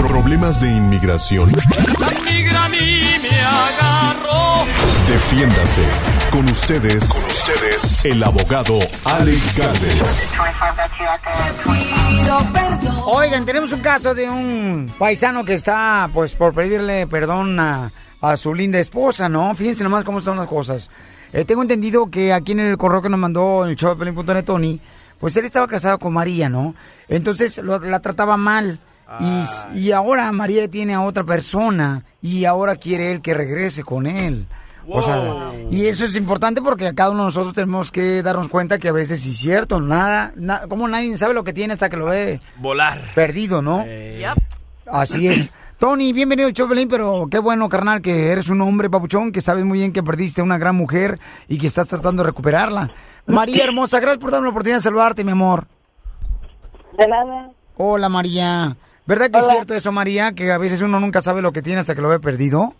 [0.08, 1.50] Problemas de inmigración.
[2.00, 2.76] La migra a mí
[3.22, 4.17] me.
[5.08, 5.82] Defiéndase.
[6.30, 10.34] Con ustedes, con ustedes, el abogado Alex Galvez.
[13.06, 17.90] Oigan, tenemos un caso de un paisano que está, pues, por pedirle perdón a,
[18.20, 19.54] a su linda esposa, ¿no?
[19.54, 20.90] Fíjense nomás cómo están las cosas.
[21.32, 24.78] Eh, tengo entendido que aquí en el correo que nos mandó el show de Tony,
[25.18, 26.74] pues él estaba casado con María, ¿no?
[27.08, 28.78] Entonces lo- la trataba mal.
[29.20, 34.06] Y, y ahora María tiene a otra persona y ahora quiere él que regrese con
[34.06, 34.46] él.
[34.90, 38.48] O sea, y eso es importante porque a cada uno de nosotros tenemos que darnos
[38.48, 41.74] cuenta que a veces sí es cierto, nada, na- como nadie sabe lo que tiene
[41.74, 43.00] hasta que lo ve Volar.
[43.14, 43.84] perdido, ¿no?
[44.86, 45.50] Así es.
[45.78, 49.78] Tony, bienvenido Pelín, pero qué bueno, carnal, que eres un hombre papuchón, que sabes muy
[49.78, 52.90] bien que perdiste a una gran mujer y que estás tratando de recuperarla.
[53.26, 55.66] María hermosa, gracias por darme la oportunidad de saludarte, mi amor.
[56.96, 57.50] De nada.
[57.76, 58.76] Hola, María.
[59.06, 61.80] ¿Verdad que es cierto eso, María, que a veces uno nunca sabe lo que tiene
[61.80, 62.74] hasta que lo ve perdido?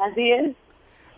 [0.00, 0.56] Así es.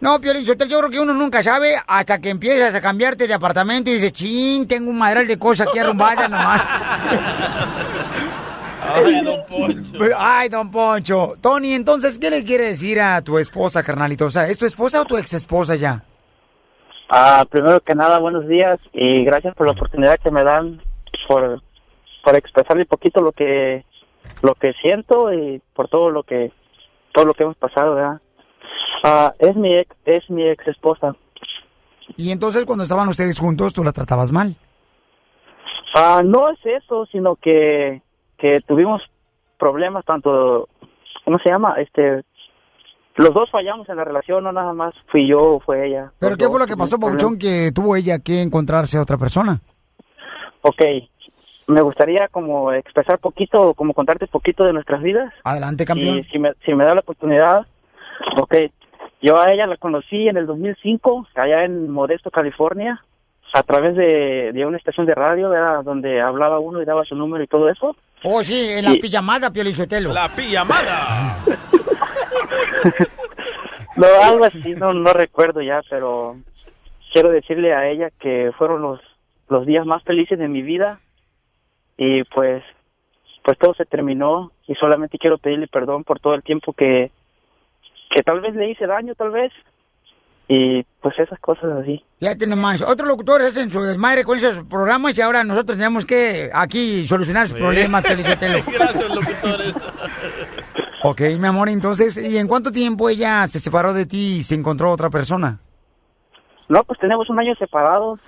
[0.01, 3.89] No, Piolín, yo creo que uno nunca sabe hasta que empiezas a cambiarte de apartamento
[3.89, 6.61] y dices, chin, tengo un madral de cosas aquí arrumbadas nomás.
[8.95, 9.99] Ay, don Poncho.
[10.19, 11.35] Ay, don Poncho.
[11.41, 14.25] Tony, entonces, ¿qué le quiere decir a tu esposa, carnalito?
[14.27, 16.03] O sea, ¿es tu esposa o tu ex esposa ya?
[17.09, 20.83] Ah, primero que nada, buenos días y gracias por la oportunidad que me dan
[21.29, 21.63] por,
[22.25, 23.85] por expresarle un poquito lo que
[24.43, 26.51] lo que siento y por todo lo que
[27.13, 28.21] todo lo que hemos pasado, ¿verdad?
[29.03, 31.17] Ah, es mi ex, es mi ex esposa.
[32.17, 34.57] Y entonces, cuando estaban ustedes juntos, tú la tratabas mal.
[35.95, 38.03] Ah, no es eso, sino que
[38.39, 39.01] que tuvimos
[39.57, 40.69] problemas tanto
[41.25, 41.77] ¿cómo se llama?
[41.79, 42.25] Este
[43.15, 46.13] los dos fallamos en la relación, no nada más fui yo o fue ella.
[46.19, 49.61] ¿Pero qué fue lo que pasó, Pabuchón, que tuvo ella que encontrarse a otra persona?
[50.63, 50.83] Ok,
[51.67, 55.33] me gustaría como expresar poquito, como contarte poquito de nuestras vidas.
[55.45, 56.21] Adelante, campeón.
[56.21, 57.67] Y si me, si me da la oportunidad,
[58.39, 58.55] ok.
[59.23, 63.03] Yo a ella la conocí en el 2005, allá en Modesto, California,
[63.55, 65.85] a través de, de una estación de radio, ¿verdad?
[65.85, 67.95] donde hablaba uno y daba su número y todo eso.
[68.25, 70.13] Oh, sí, en la Y- pijamada, Piolín Sotelo.
[70.13, 71.39] La pijamada.
[73.97, 76.37] No, algo así, no, no recuerdo ya, pero
[77.13, 79.01] quiero decirle a ella que fueron los,
[79.51, 80.99] los días más felices de mi vida
[81.99, 82.65] y pues,
[83.45, 87.11] pues todo se terminó y solamente quiero pedirle perdón por todo el tiempo que,
[88.15, 89.53] que tal vez le hice daño, tal vez,
[90.49, 92.05] y pues esas cosas así.
[92.21, 92.83] Ya tenemos más.
[92.83, 97.49] Otros locutores hacen su desmadre con esos programas y ahora nosotros tenemos que aquí solucionar
[97.49, 98.59] sus problemas, Sotelo.
[98.67, 99.75] Gracias, locutores.
[101.05, 104.55] Ok, mi amor, entonces, ¿y en cuánto tiempo ella se separó de ti y se
[104.55, 105.59] encontró otra persona?
[106.69, 108.21] No, pues tenemos un año separados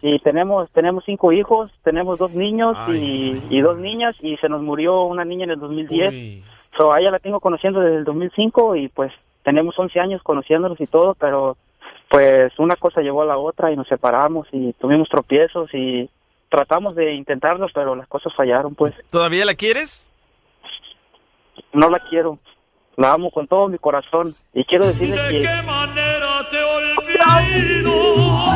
[0.00, 4.62] y tenemos tenemos cinco hijos, tenemos dos niños y, y dos niñas y se nos
[4.62, 6.44] murió una niña en el 2010.
[6.76, 9.12] So, a ella la tengo conociendo desde el 2005 y pues
[9.42, 11.56] tenemos 11 años conociéndonos y todo, pero
[12.08, 16.08] pues una cosa llevó a la otra y nos separamos y tuvimos tropiezos y
[16.50, 20.06] tratamos de intentarlo, pero las cosas fallaron, pues ¿Todavía la quieres?
[21.72, 22.38] no la quiero.
[22.96, 28.51] La amo con todo mi corazón y quiero decirle que ¿De qué manera yo entierro?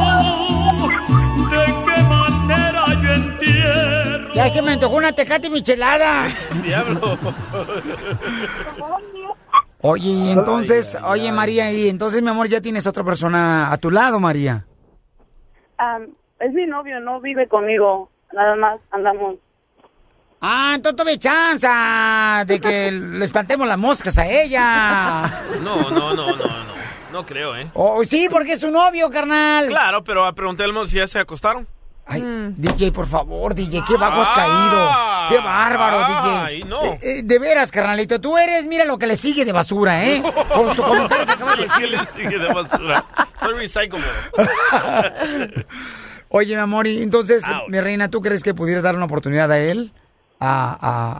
[4.36, 6.26] Ya se me antojó una tecate michelada.
[6.62, 7.18] Diablo.
[9.80, 13.90] Oye, y entonces, oye María, y entonces mi amor, ya tienes otra persona a tu
[13.90, 14.66] lado, María.
[16.38, 18.10] Es mi novio, no vive conmigo.
[18.34, 19.36] Nada más andamos.
[20.42, 21.66] Ah, entonces tome chance
[22.46, 25.44] de que le espantemos las moscas a ella.
[25.62, 26.76] No, no, no, no, no.
[27.10, 27.70] No creo, ¿eh?
[27.72, 29.68] Oh, sí, porque es su novio, carnal.
[29.68, 31.66] Claro, pero a preguntarle si ya se acostaron.
[32.08, 32.22] Ay,
[32.56, 34.90] DJ, por favor, DJ, qué bajo has caído.
[35.28, 36.68] Qué bárbaro, Ay, DJ.
[36.68, 36.84] no.
[36.84, 40.22] Eh, eh, de veras, carnalito, tú eres, mira lo que le sigue de basura, ¿eh?
[40.54, 41.90] Por tu comentario que acabas de ¿Qué decir.
[41.90, 43.04] le sigue de basura?
[43.40, 44.06] Soy recyclable.
[46.28, 49.58] Oye, mi amor, y entonces, mi reina, ¿tú crees que pudieras dar una oportunidad a
[49.58, 49.92] él,
[50.40, 50.76] a,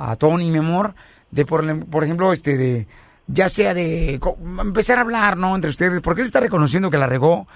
[0.09, 0.95] a, a Tony, mi amor,
[1.31, 2.87] de por, por ejemplo, este, de,
[3.27, 5.55] ya sea de co- empezar a hablar, ¿no?
[5.55, 7.47] Entre ustedes, porque él está reconociendo que la regó,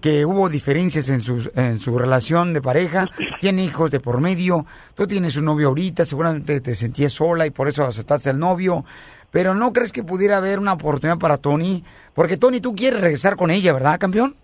[0.00, 3.06] que hubo diferencias en su, en su relación de pareja,
[3.40, 4.64] tiene hijos de por medio,
[4.94, 8.84] tú tienes un novio ahorita, seguramente te sentías sola y por eso aceptaste al novio,
[9.30, 11.84] pero ¿no crees que pudiera haber una oportunidad para Tony?
[12.14, 14.34] Porque Tony, tú quieres regresar con ella, ¿verdad, campeón?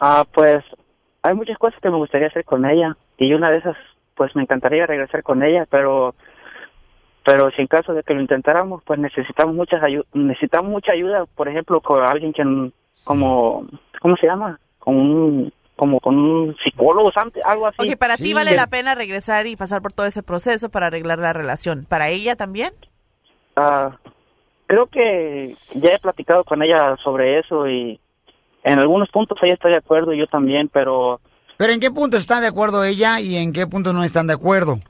[0.00, 0.64] Ah, pues
[1.22, 3.76] hay muchas cosas que me gustaría hacer con ella y una de esas,
[4.14, 6.14] pues me encantaría regresar con ella, pero
[7.24, 11.26] pero si en caso de que lo intentáramos, pues necesitamos muchas ayu- necesitamos mucha ayuda,
[11.26, 12.42] por ejemplo, con alguien que
[13.04, 13.66] como
[14.00, 14.58] ¿cómo se llama?
[14.78, 17.12] Con un como con un psicólogo,
[17.44, 17.88] algo así.
[17.88, 21.20] Ok, para ti vale la pena regresar y pasar por todo ese proceso para arreglar
[21.20, 21.86] la relación.
[21.88, 22.72] ¿Para ella también?
[23.54, 23.96] Ah,
[24.66, 28.00] creo que ya he platicado con ella sobre eso y
[28.64, 31.20] en algunos puntos ella está de acuerdo y yo también, pero
[31.56, 34.34] Pero ¿en qué punto está de acuerdo ella y en qué punto no están de
[34.34, 34.80] acuerdo?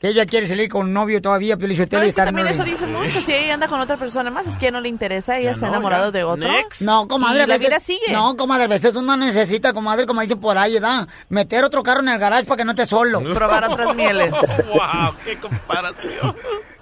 [0.00, 2.64] Que ella quiere salir con un novio todavía, pero dice, No, es que también eso
[2.64, 3.20] dice mucho.
[3.20, 5.68] Si ella anda con otra persona más, es que no le interesa, ella se ha
[5.68, 6.48] enamorado de otro.
[6.80, 8.10] No, comadre, Y la veces, vida sigue.
[8.10, 11.06] No, comadre, a veces uno necesita, comadre, como dicen por ahí, ¿verdad?
[11.28, 13.20] Meter otro carro en el garage para que no estés solo.
[13.34, 14.32] Probar otras mieles.
[14.32, 15.14] ¡Wow!
[15.22, 16.34] ¡Qué comparación!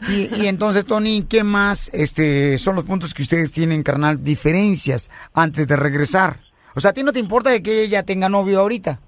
[0.08, 5.10] Y, y entonces, Tony, ¿qué más este, son los puntos que ustedes tienen, carnal, diferencias
[5.34, 6.38] antes de regresar?
[6.76, 9.00] O sea, ¿a ti no te importa de que ella tenga novio ahorita?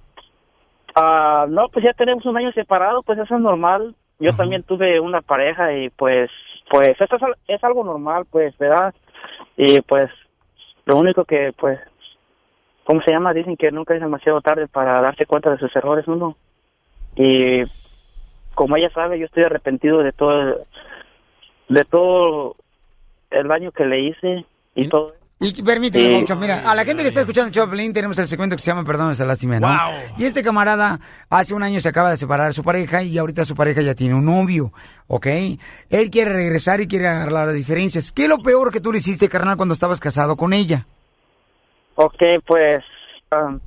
[0.96, 3.94] Ah, no, pues ya tenemos un año separado, pues eso es normal.
[4.20, 6.30] Yo también tuve una pareja y pues,
[6.70, 8.94] pues eso es, al- es algo normal, pues, ¿verdad?
[9.56, 10.10] Y pues,
[10.84, 11.80] lo único que, pues,
[12.84, 13.32] ¿cómo se llama?
[13.32, 16.36] Dicen que nunca es demasiado tarde para darse cuenta de sus errores uno.
[17.16, 17.62] Y
[18.54, 20.58] como ella sabe, yo estoy arrepentido de todo,
[21.68, 22.56] de todo
[23.30, 24.44] el daño que le hice
[24.74, 25.14] y todo.
[25.42, 26.16] Y permíteme, Sí.
[26.20, 28.84] mucho, mira, a la gente que está escuchando Choplin tenemos el segmento que se llama
[28.84, 29.68] Perdón, esa lástima, ¿no?
[29.68, 29.78] Wow.
[30.18, 31.00] Y este camarada
[31.30, 33.94] hace un año se acaba de separar de su pareja y ahorita su pareja ya
[33.94, 34.70] tiene un novio,
[35.06, 35.26] ¿ok?
[35.88, 38.12] Él quiere regresar y quiere arreglar las diferencias.
[38.12, 40.86] ¿Qué es lo peor que tú le hiciste, carnal, cuando estabas casado con ella?
[41.94, 42.84] Ok, pues
[43.30, 43.60] am,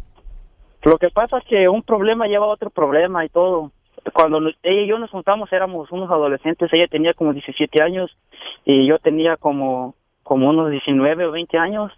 [0.84, 3.72] lo que pasa es que un problema lleva a otro problema y todo.
[4.14, 8.16] Cuando nos- ella y yo nos juntamos éramos unos adolescentes, ella tenía como 17 años
[8.64, 11.92] y yo tenía como, como unos 19 o 20 años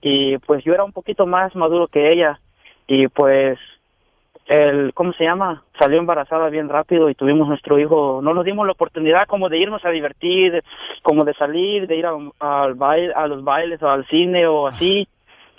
[0.00, 2.38] y pues yo era un poquito más maduro que ella
[2.86, 3.58] y pues
[4.46, 5.62] el, ¿cómo se llama?
[5.78, 9.58] Salió embarazada bien rápido y tuvimos nuestro hijo, no nos dimos la oportunidad como de
[9.58, 10.62] irnos a divertir,
[11.02, 14.66] como de salir, de ir a, al baile, a los bailes o al cine o
[14.66, 15.08] así.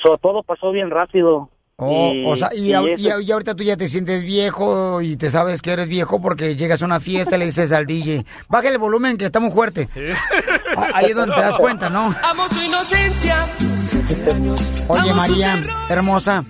[0.03, 1.49] So, todo pasó bien rápido.
[1.77, 5.01] Oh, Y- o sea, y, y eso- y- y ahorita tú ya te sientes viejo
[5.01, 7.85] y te sabes que eres viejo porque llegas a una fiesta y le dices al
[7.87, 9.89] DJ, baja el volumen que está muy fuerte.
[10.77, 12.13] Ah, Ahí es donde te das cuenta, ¿no?
[12.23, 13.47] Amo su inocencia.
[13.59, 14.85] 17 años.
[14.87, 16.43] Oye, María, hermosa,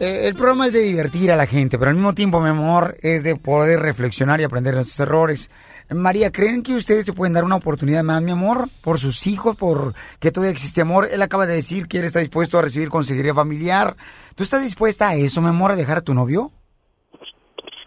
[0.00, 2.96] eh, el programa es de divertir a la gente, pero al mismo tiempo, mi amor,
[3.02, 5.50] es de poder reflexionar y aprender de sus errores.
[5.90, 8.66] María, ¿creen que ustedes se pueden dar una oportunidad más, mi amor?
[8.84, 11.08] Por sus hijos, por que todavía existe amor.
[11.10, 13.96] Él acaba de decir que él está dispuesto a recibir consejería familiar.
[14.36, 16.52] ¿Tú estás dispuesta a eso, mi amor, a dejar a tu novio?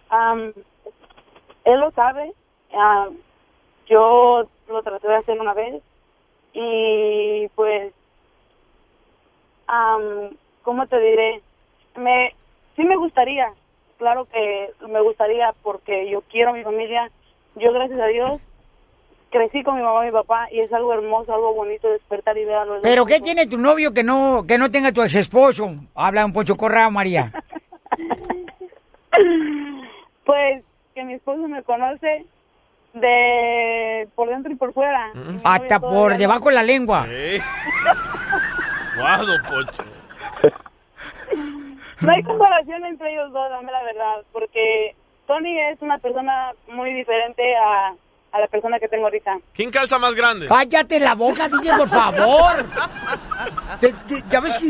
[0.10, 0.52] Am,
[1.64, 2.34] él lo sabe.
[3.88, 5.82] Yo lo traté de hacer una vez
[6.54, 7.94] y pues,
[9.68, 10.32] am,
[10.64, 11.42] ¿cómo te diré?
[11.96, 12.34] Me,
[12.76, 13.54] sí me gustaría,
[13.98, 17.10] claro que me gustaría porque yo quiero a mi familia.
[17.56, 18.42] Yo, gracias a Dios,
[19.30, 22.46] crecí con mi mamá y mi papá y es algo hermoso, algo bonito despertar y
[22.46, 25.16] ver a los ¿Pero qué tiene tu novio que no que no tenga tu ex
[25.16, 25.70] esposo?
[25.96, 27.32] Habla un pocho corrado, María.
[30.24, 30.64] Pues
[30.96, 32.26] que mi esposo me conoce
[32.94, 35.10] de por dentro y por fuera.
[35.14, 36.18] Y novio Hasta por no.
[36.18, 37.06] debajo de la lengua.
[38.98, 39.84] ¡Guau, don Pocho!
[42.02, 44.96] No hay comparación entre ellos dos, dame la verdad, porque
[45.28, 47.94] Tony es una persona muy diferente a,
[48.34, 49.38] a la persona que tengo ahorita.
[49.54, 50.48] ¿Quién calza más grande?
[50.48, 52.66] Cállate la boca, DJ, por favor.
[53.80, 54.68] Te- te- ya ves que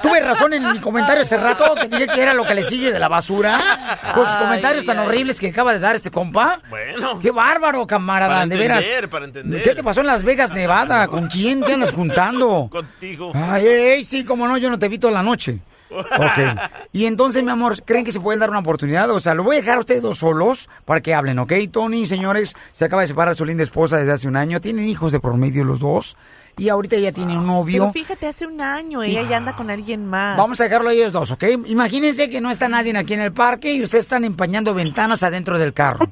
[0.00, 2.90] tuve razón en mi comentario hace rato que dije que era lo que le sigue
[2.92, 3.98] de la basura.
[4.14, 5.06] Con sus Ay, comentarios tan ay.
[5.06, 6.60] horribles que acaba de dar este compa.
[6.70, 7.18] Bueno.
[7.20, 8.84] Qué bárbaro, camarada, Para de veras.
[8.84, 9.62] entender, para entender.
[9.62, 11.06] ¿Qué te pasó en Las Vegas, Nevada?
[11.08, 12.68] ¿Con quién te andas juntando?
[12.70, 13.32] Contigo.
[13.34, 15.58] Ay, ey, sí, como no, yo no te vi toda la noche.
[15.98, 16.58] Ok.
[16.94, 19.10] Y entonces, mi amor, ¿creen que se pueden dar una oportunidad?
[19.10, 21.54] O sea, lo voy a dejar a ustedes dos solos para que hablen, ¿ok?
[21.70, 24.60] Tony, señores, se acaba de separar a su linda esposa desde hace un año.
[24.60, 26.18] Tienen hijos de promedio los dos.
[26.58, 27.84] Y ahorita ya tiene un novio.
[27.84, 30.36] Pero fíjate, hace un año ella ya anda con alguien más.
[30.36, 31.44] Vamos a dejarlo a ellos dos, ¿ok?
[31.66, 35.58] Imagínense que no está nadie aquí en el parque y ustedes están empañando ventanas adentro
[35.58, 36.06] del carro.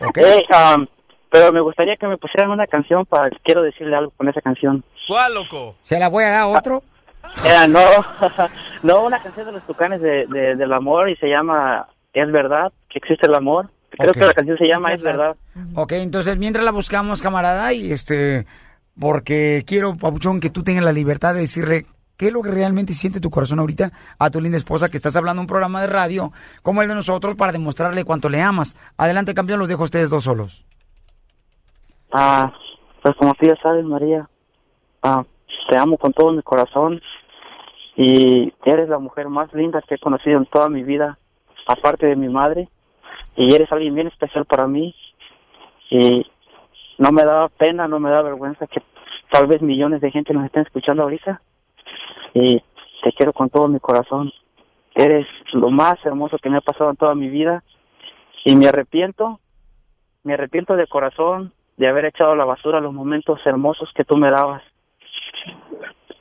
[0.00, 0.18] ¿Ok?
[0.22, 0.86] Eh, um,
[1.30, 4.84] pero me gustaría que me pusieran una canción para quiero decirle algo con esa canción.
[5.08, 5.76] ¿Cuál, loco?
[5.84, 6.82] ¿Se la voy a dar a otro?
[7.46, 7.80] Era, no,
[8.82, 12.72] no, una canción de los tucanes de, de- del amor y se llama Es verdad
[12.88, 13.70] que existe el amor.
[13.90, 15.36] Creo que la canción se llama Es verdad.
[15.74, 18.46] Ok, entonces mientras la buscamos, camarada, y este,
[18.98, 21.84] porque quiero, Papuchón, que tú tengas la libertad de decirle
[22.16, 25.14] qué es lo que realmente siente tu corazón ahorita a tu linda esposa que estás
[25.16, 26.32] hablando en un programa de radio
[26.62, 28.76] como el de nosotros para demostrarle cuánto le amas.
[28.96, 30.64] Adelante, campeón, los dejo a ustedes dos solos.
[32.12, 32.52] Ah,
[33.02, 34.28] pues como tú ya sabes, María,
[35.02, 35.22] ah,
[35.68, 37.00] te amo con todo mi corazón
[37.96, 41.18] y eres la mujer más linda que he conocido en toda mi vida,
[41.66, 42.68] aparte de mi madre,
[43.36, 44.94] y eres alguien bien especial para mí
[45.90, 46.26] y
[46.98, 48.82] no me da pena, no me da vergüenza que
[49.30, 51.40] tal vez millones de gente nos estén escuchando ahorita
[52.34, 52.62] y
[53.02, 54.32] te quiero con todo mi corazón.
[54.94, 57.62] Eres lo más hermoso que me ha pasado en toda mi vida
[58.44, 59.40] y me arrepiento,
[60.22, 64.16] me arrepiento de corazón de haber echado a la basura los momentos hermosos que tú
[64.16, 64.62] me dabas.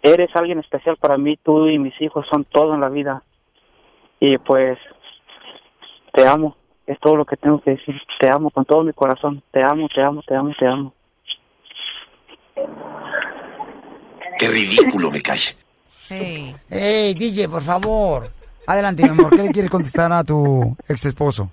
[0.03, 3.23] Eres alguien especial para mí, tú y mis hijos son todo en la vida.
[4.19, 4.77] Y pues
[6.13, 6.55] te amo,
[6.87, 7.95] es todo lo que tengo que decir.
[8.19, 10.93] Te amo con todo mi corazón, te amo, te amo, te amo, te amo.
[14.39, 15.37] Qué ridículo me cae.
[16.09, 18.29] Hey, DJ, por favor.
[18.67, 21.49] Adelante, mi amor, ¿qué le quieres contestar a tu ex esposo?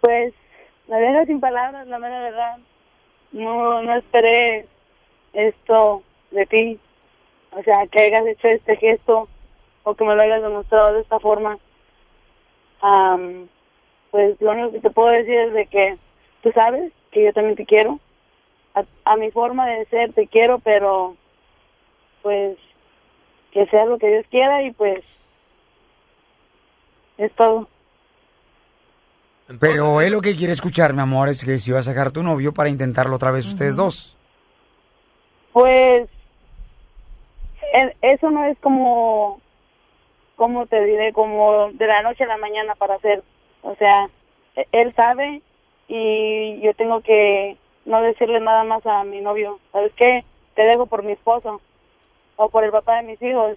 [0.00, 0.32] Pues,
[0.88, 2.58] la verdad sin palabras, la mera verdad.
[3.32, 4.66] No, no esperé
[5.36, 6.80] esto de ti.
[7.52, 9.28] O sea, que hayas hecho este gesto
[9.84, 11.58] o que me lo hayas demostrado de esta forma.
[12.80, 13.48] Am,
[14.10, 15.96] pues lo único que te puedo decir es de que
[16.42, 18.00] tú sabes que yo también te quiero.
[18.74, 21.16] A, a mi forma de ser te quiero, pero
[22.22, 22.58] pues
[23.52, 25.02] que sea lo que Dios quiera y pues
[27.16, 27.68] es todo.
[29.60, 32.10] Pero él lo que quiere escuchar, mi amor, es que si vas a sacar a
[32.10, 34.15] tu novio para intentarlo otra vez ustedes dos.
[35.56, 36.06] Pues
[38.02, 39.40] eso no es como,
[40.36, 43.22] como te diré, como de la noche a la mañana para hacer.
[43.62, 44.10] O sea,
[44.54, 45.40] e- él sabe
[45.88, 47.56] y yo tengo que
[47.86, 49.58] no decirle nada más a mi novio.
[49.72, 50.26] ¿Sabes qué?
[50.56, 51.62] Te dejo por mi esposo
[52.36, 53.56] o por el papá de mis hijos.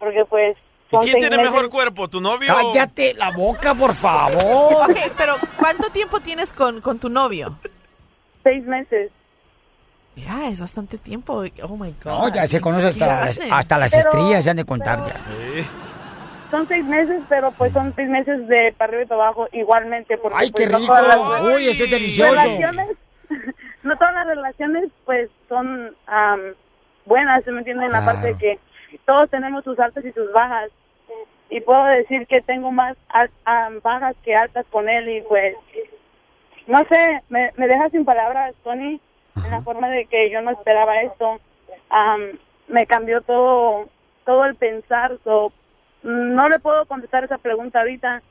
[0.00, 0.56] Porque pues...
[0.88, 2.52] ¿Y son quién tiene meses- mejor cuerpo, tu novio?
[2.52, 4.90] Cállate la boca, por favor.
[4.90, 7.56] Ok, pero ¿cuánto tiempo tienes con, con tu novio?
[8.42, 9.12] Seis meses.
[10.24, 11.44] Ya, es bastante tiempo.
[11.62, 12.12] Oh my God.
[12.12, 13.52] No, ya se conoce ¿Qué hasta, las, hacen?
[13.52, 15.14] hasta las Pero- estrías, ya han de contar ya.
[16.50, 20.16] Son seis meses, pero pues son seis meses de para arriba y para abajo igualmente.
[20.16, 20.86] Porque, ¡Ay, qué pues, no rico!
[20.94, 22.30] todas las- Uy, eso es delicioso.
[22.32, 22.88] Relaciones,
[23.82, 26.40] no todas las relaciones pues son am,
[27.04, 27.84] buenas, ¿se me entiende?
[27.84, 28.12] En la Claro.
[28.14, 28.58] parte de que
[29.04, 30.70] todos tenemos sus altas y sus bajas.
[31.50, 35.54] Y puedo decir que tengo más al- am, bajas que altas con él y pues,
[36.66, 39.00] no sé, me, me deja sin palabras, Tony,
[39.44, 41.40] en la forma de que yo no esperaba esto.
[41.90, 42.38] Am,
[42.68, 43.88] me cambió todo,
[44.26, 45.52] todo el pensar, so,
[46.02, 48.22] no le puedo contestar esa pregunta ahorita.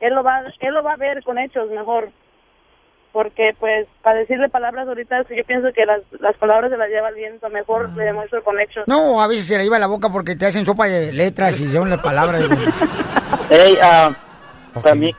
[0.00, 2.10] Él lo va, él lo va a ver con hechos mejor.
[3.12, 7.10] Porque, pues, para decirle palabras ahorita, yo pienso que las, las palabras se las lleva
[7.10, 7.48] el viento.
[7.48, 8.88] Mejor le demuestro con hechos.
[8.88, 11.68] No, a veces se le lleva la boca porque te hacen sopa de letras y
[11.68, 12.42] son las palabras.
[13.50, 14.10] Hey, ah,
[14.82, 15.14] también,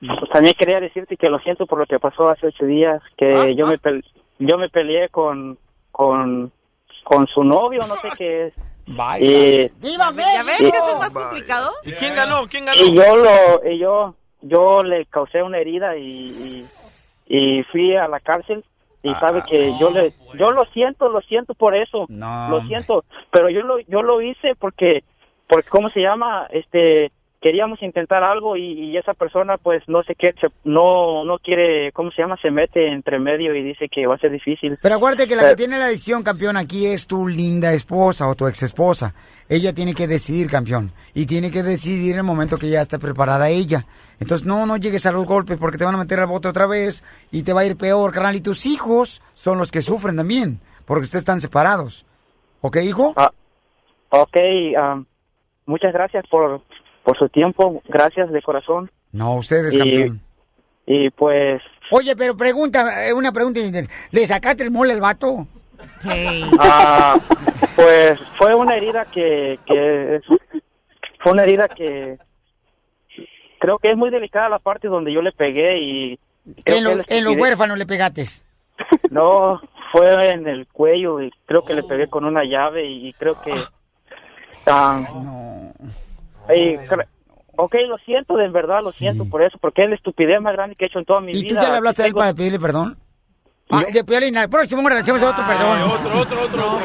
[0.00, 3.54] pues, también quería decirte que lo siento por lo que pasó hace ocho días, que
[3.54, 4.02] yo me pel-
[4.38, 5.58] yo me peleé con
[5.90, 6.52] con
[7.04, 8.54] con su novio, no sé qué es.
[9.20, 9.70] Y,
[10.34, 11.72] ¿Ya ves y- que eso es más complicado?
[11.84, 12.46] ¿Y quién ganó?
[12.48, 12.80] ¿Quién ganó?
[12.82, 16.66] y yo lo y yo yo le causé una herida y,
[17.26, 18.64] y, y fui a la cárcel
[19.02, 22.06] y sabe que yo le yo lo siento, lo siento por eso.
[22.50, 25.02] lo siento, pero yo lo yo lo hice porque
[25.48, 27.10] porque cómo se llama, este
[27.40, 30.34] queríamos intentar algo y, y esa persona pues no sé qué,
[30.64, 32.36] no, no quiere, ¿cómo se llama?
[32.42, 34.78] Se mete entre medio y dice que va a ser difícil.
[34.82, 38.28] Pero acuérdate que la Eh, que tiene la decisión, campeón, aquí es tu linda esposa
[38.28, 39.14] o tu ex esposa.
[39.48, 40.90] Ella tiene que decidir, campeón.
[41.14, 43.86] Y tiene que decidir en el momento que ya esté preparada ella.
[44.20, 46.66] Entonces, no, no llegues a los golpes porque te van a meter al bote otra
[46.66, 48.36] vez y te va a ir peor, carnal.
[48.36, 52.04] Y tus hijos son los que sufren también porque ustedes están separados.
[52.62, 53.12] ¿Ok, hijo?
[53.16, 53.30] Ah,
[54.10, 54.36] ok,
[54.76, 55.02] ah,
[55.66, 56.62] muchas gracias por,
[57.08, 58.90] por su tiempo, gracias de corazón.
[59.12, 60.20] No, ustedes, Y- campeón.
[60.84, 63.60] Y pues, Oye, pero pregunta, eh, una pregunta.
[64.10, 65.46] ¿Le sacaste el mole al vato?
[66.58, 67.18] ah,
[67.76, 70.20] pues fue una herida que, que
[71.20, 72.18] fue una herida que
[73.58, 76.18] creo que es muy delicada la parte donde yo le pegué y
[76.66, 78.26] En, le en los huérfanos le pegaste.
[79.10, 79.62] No,
[79.92, 83.52] fue en el cuello y creo que le pegué con una llave y creo que...
[84.66, 86.07] ah, y
[86.48, 87.06] cre-
[87.56, 90.76] ok, lo siento, de verdad, lo siento por eso, porque es la estupidez más grande
[90.76, 91.48] que he hecho en toda mi ¿Y vida.
[91.48, 92.96] tú ya le hablaste a él Tengo- para pedirle perdón?
[93.70, 95.82] Ah, de Piolín, al próximo le echamos otro perdón.
[95.82, 96.78] Otro, otro, otro.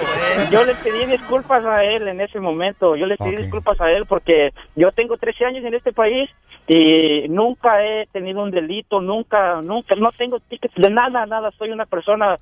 [0.51, 4.05] Yo le pedí disculpas a él en ese momento, yo le pedí disculpas a él
[4.05, 6.29] porque yo tengo 13 años en este país
[6.67, 11.71] y nunca he tenido un delito, nunca, nunca, no tengo tickets de nada, nada, soy
[11.71, 12.37] una persona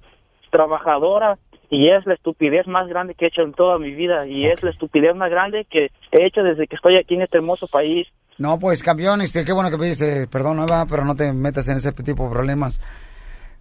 [0.50, 1.38] trabajadora
[1.72, 4.62] y es la estupidez más grande que he hecho en toda mi vida y es
[4.62, 8.08] la estupidez más grande que he hecho desde que estoy aquí en este hermoso país.
[8.38, 11.78] No, pues campeón, este, qué bueno que pediste perdón, Eva, pero no te metas en
[11.78, 12.82] ese tipo de problemas.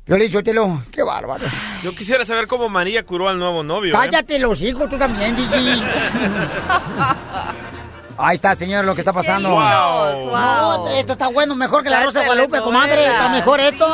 [0.05, 1.45] Piolín, suéltelo, qué bárbaro.
[1.85, 3.95] Yo quisiera saber cómo María curó al nuevo novio.
[3.95, 3.97] ¿eh?
[3.97, 5.57] Cállate los hijos, tú también, DJ.
[8.23, 9.49] Ahí está, señor, lo que está pasando.
[9.51, 10.31] Wow.
[10.31, 13.07] No, esto está bueno, mejor que la Rosa de Guadalupe, comadre.
[13.07, 13.87] Está mejor esto.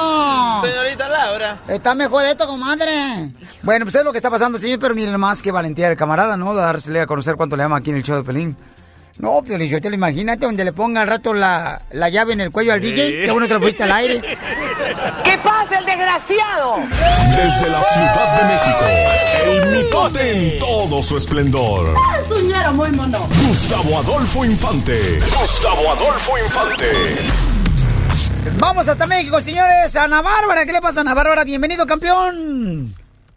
[0.62, 1.58] Señorita Laura.
[1.68, 3.30] Está mejor esto, comadre.
[3.62, 6.36] Bueno, pues es lo que está pasando, señor, pero miren más que valentía del camarada,
[6.36, 6.54] ¿no?
[6.54, 8.56] Dársele a conocer cuánto le ama aquí en el show de Pelín.
[9.18, 12.42] No, Piolín, yo te lo imagínate donde le ponga al rato la, la llave en
[12.42, 13.24] el cuello al DJ.
[13.24, 14.20] Qué bueno que lo pusiste al aire.
[15.24, 16.76] ¿Qué pasa, el desgraciado?
[17.30, 18.84] Desde la Ciudad de México,
[19.46, 21.94] el mitote en todo su esplendor.
[22.28, 23.26] Suñero muy mono.
[23.48, 25.18] Gustavo Adolfo Infante.
[25.40, 26.86] Gustavo Adolfo Infante.
[28.58, 29.96] Vamos hasta México, señores.
[29.96, 31.42] Ana Bárbara, ¿qué le pasa, Ana Bárbara?
[31.44, 32.94] Bienvenido, campeón.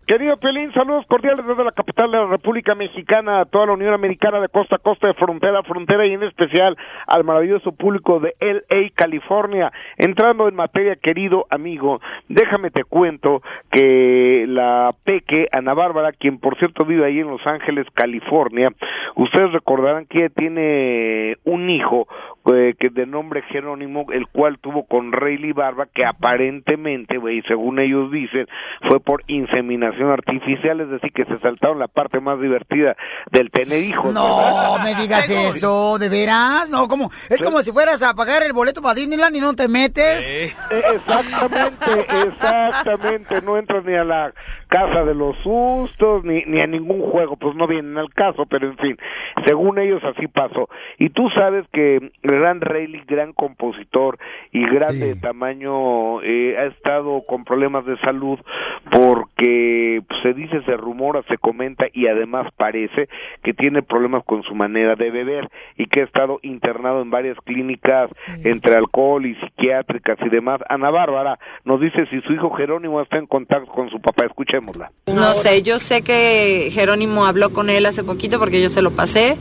[0.10, 3.94] Querido Pelín, saludos cordiales desde la capital de la República Mexicana, a toda la Unión
[3.94, 6.76] Americana de costa a costa, de frontera a frontera y en especial
[7.06, 9.72] al maravilloso público de LA, California.
[9.98, 16.58] Entrando en materia, querido amigo, déjame te cuento que la Peque, Ana Bárbara, quien por
[16.58, 18.72] cierto vive ahí en Los Ángeles, California,
[19.16, 22.08] ustedes recordarán que ella tiene un hijo
[22.56, 27.80] eh, que de nombre Jerónimo, el cual tuvo con Rayleigh Barba, que aparentemente, güey, según
[27.80, 28.48] ellos dicen,
[28.88, 32.96] fue por inseminación artificial, es decir, que se saltaron la parte más divertida
[33.32, 34.14] del tener hijos.
[34.14, 34.84] No ¿verdad?
[34.84, 36.70] me digas eso, ¿de veras?
[36.70, 39.68] No, como es como si fueras a pagar el boleto para Disneyland y no te
[39.68, 40.34] metes.
[40.34, 40.54] Eh,
[40.96, 43.42] Exactamente, exactamente.
[43.44, 44.34] No entras ni a la
[44.68, 48.68] casa de los sustos, ni, ni a ningún juego, pues no vienen al caso, pero
[48.68, 48.98] en fin,
[49.46, 50.70] según ellos así pasó.
[50.98, 54.18] Y tú sabes que Gran Reilly, gran compositor
[54.52, 58.40] y grande de tamaño, eh, ha estado con problemas de salud
[58.90, 63.10] porque pues, se dice, se rumora, se comenta y además parece
[63.44, 67.38] que tiene problemas con su manera de beber y que ha estado internado en varias
[67.44, 68.10] clínicas
[68.44, 70.62] entre alcohol y psiquiátricas y demás.
[70.70, 74.26] Ana Bárbara nos dice si su hijo Jerónimo está en contacto con su papá.
[74.26, 74.92] Escuchémosla.
[75.08, 78.92] No sé, yo sé que Jerónimo habló con él hace poquito porque yo se lo
[78.92, 79.36] pasé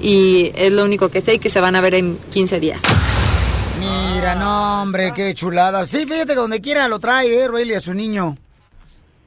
[0.00, 2.80] y es lo único que sé y que se van a ver en 15 días.
[3.78, 5.86] Mira, no, hombre, qué chulada.
[5.86, 8.36] Sí, fíjate que donde quiera lo trae, eh, Rayleigh, a su niño.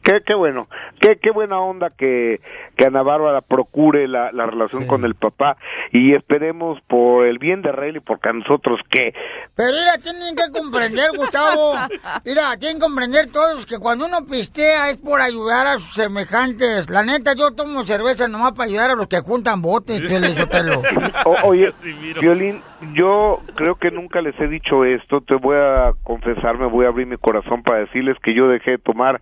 [0.03, 0.67] Qué, qué bueno,
[1.03, 2.39] qué, qué buena onda que,
[2.77, 5.57] que Ana Bárbara procure la, la relación con el papá
[5.91, 9.13] y esperemos por el bien de Rayleigh, porque a nosotros que
[9.55, 11.73] Pero mira, tienen que comprender, Gustavo.
[12.25, 16.89] Mira, tienen que comprender todos que cuando uno pistea es por ayudar a sus semejantes.
[16.89, 19.99] La neta, yo tomo cerveza nomás para ayudar a los que juntan botes.
[21.25, 21.71] O- oye,
[22.21, 22.61] Violín,
[22.93, 26.89] yo creo que nunca les he dicho esto, te voy a confesar, me voy a
[26.89, 29.21] abrir mi corazón para decirles que yo dejé de tomar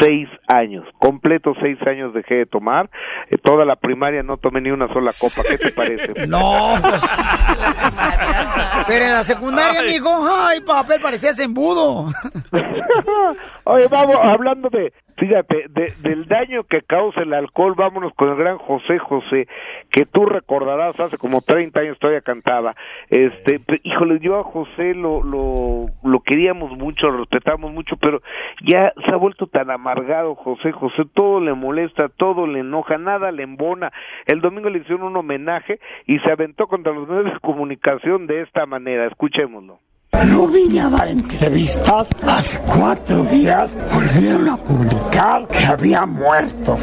[0.00, 0.84] seis años,
[1.14, 2.90] completo seis años dejé de tomar,
[3.30, 6.26] Eh, toda la primaria no tomé ni una sola copa, ¿qué te parece?
[6.28, 7.02] No, pues...
[8.88, 9.92] Pero en la secundaria, Ay.
[9.92, 12.06] mijo, ay, papel, parecías embudo.
[13.64, 18.36] Oye, vamos, hablando de, fíjate, de- del daño que causa el alcohol, vámonos con el
[18.36, 19.46] gran José José,
[19.90, 22.74] que tú recordarás, hace como 30 años todavía cantaba.
[23.08, 28.20] Este, híjole, yo a José lo, lo, lo queríamos mucho, lo respetamos mucho, pero
[28.66, 33.32] ya se ha vuelto tan amargado José José, todo le molesta, todo le enoja, nada
[33.32, 33.92] le embona.
[34.26, 38.42] El domingo le hicieron un homenaje y se aventó contra los medios de comunicación de
[38.42, 39.06] esta manera.
[39.06, 39.78] Escuchémoslo.
[40.26, 42.08] No vine a dar entrevistas.
[42.26, 46.78] Hace cuatro días volvieron a publicar que había muerto.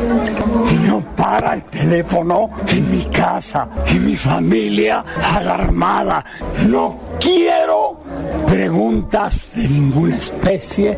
[0.71, 5.03] Y no para el teléfono en mi casa y mi familia
[5.35, 6.23] alarmada.
[6.67, 8.01] No quiero
[8.47, 10.97] preguntas de ninguna especie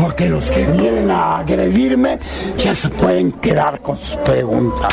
[0.00, 2.18] porque los que vienen a agredirme
[2.56, 4.92] ya se pueden quedar con sus preguntas.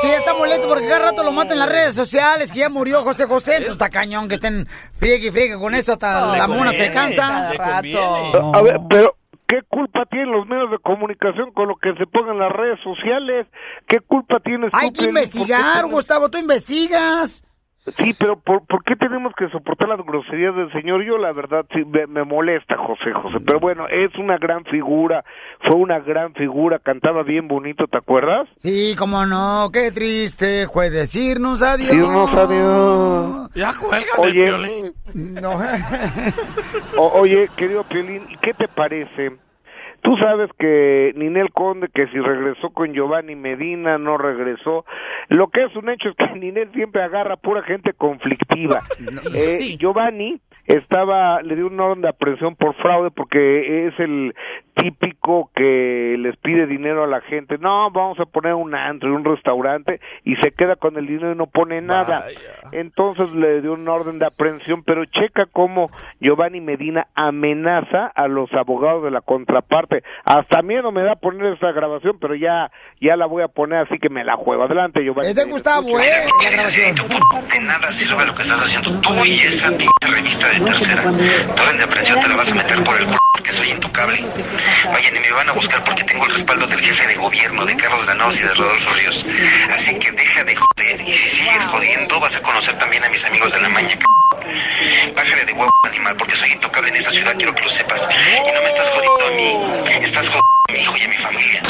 [0.00, 2.68] Tú ya está molesto porque cada rato lo matan en las redes sociales, que ya
[2.68, 3.56] murió José José.
[3.56, 6.92] Entonces está cañón que estén friegue y friegue con eso hasta la mona conviene, se
[6.92, 7.50] cansa.
[7.50, 9.16] A ver, pero
[9.46, 12.78] ¿qué culpa tienen los medios de comunicación con lo que se pongan en las redes
[12.82, 13.46] sociales?
[13.86, 17.44] ¿Qué culpa tienes tú, Hay que investigar, Gustavo, tú investigas.
[17.84, 21.02] Sí, pero ¿por, por qué tenemos que soportar las groserías del señor?
[21.02, 25.24] Yo la verdad sí me, me molesta José José, pero bueno, es una gran figura,
[25.62, 28.48] fue una gran figura, cantaba bien bonito, ¿te acuerdas?
[28.58, 31.96] Sí, cómo no, qué triste fue decirnos adiós.
[31.96, 33.48] No sabía.
[33.54, 34.32] Ya cuelga Oye.
[34.44, 34.92] Piolín.
[35.42, 35.58] No.
[36.96, 39.32] O- oye, querido Piolín, ¿qué te parece?
[40.02, 44.84] Tú sabes que Ninel Conde, que si regresó con Giovanni Medina, no regresó.
[45.28, 48.80] Lo que es un hecho es que Ninel siempre agarra pura gente conflictiva.
[49.34, 50.40] Eh, Giovanni
[50.76, 54.34] estaba, le dio una orden de aprehensión por fraude porque es el
[54.74, 57.58] típico que les pide dinero a la gente.
[57.58, 61.36] No, vamos a poner un antro, un restaurante y se queda con el dinero y
[61.36, 62.24] no pone nada.
[62.72, 65.90] Entonces le dio una orden de aprehensión, pero checa cómo
[66.20, 70.02] Giovanni Medina amenaza a los abogados de la contraparte.
[70.24, 72.70] Hasta miedo me da poner esa grabación, pero ya
[73.00, 74.64] ya la voy a poner así que me la juego.
[74.64, 75.28] Adelante, Giovanni.
[75.28, 75.52] Es de.
[75.52, 76.04] Gustavo, ¿eh?
[76.44, 76.94] La grabación.
[76.94, 81.02] De nada sirve lo que estás haciendo tú y esa revista de tercera.
[81.02, 84.24] Tu orden de aprehensión te la vas a meter por el culo porque soy intocable.
[84.94, 87.76] Oye, ni me van a buscar porque tengo el respaldo del jefe de gobierno, de
[87.76, 89.26] Carlos Granados y de Rodolfo Ríos.
[89.74, 93.24] Así que deja de joder y si sigues jodiendo vas a conocer también a mis
[93.24, 93.90] amigos de la maña.
[93.90, 95.12] c***.
[95.16, 98.00] Bájale de huevo, animal, porque soy intocable en esta ciudad, quiero que lo sepas.
[98.02, 101.16] Y no me estás jodiendo a mí, estás jodiendo a mi hijo y a mi
[101.16, 101.62] familia.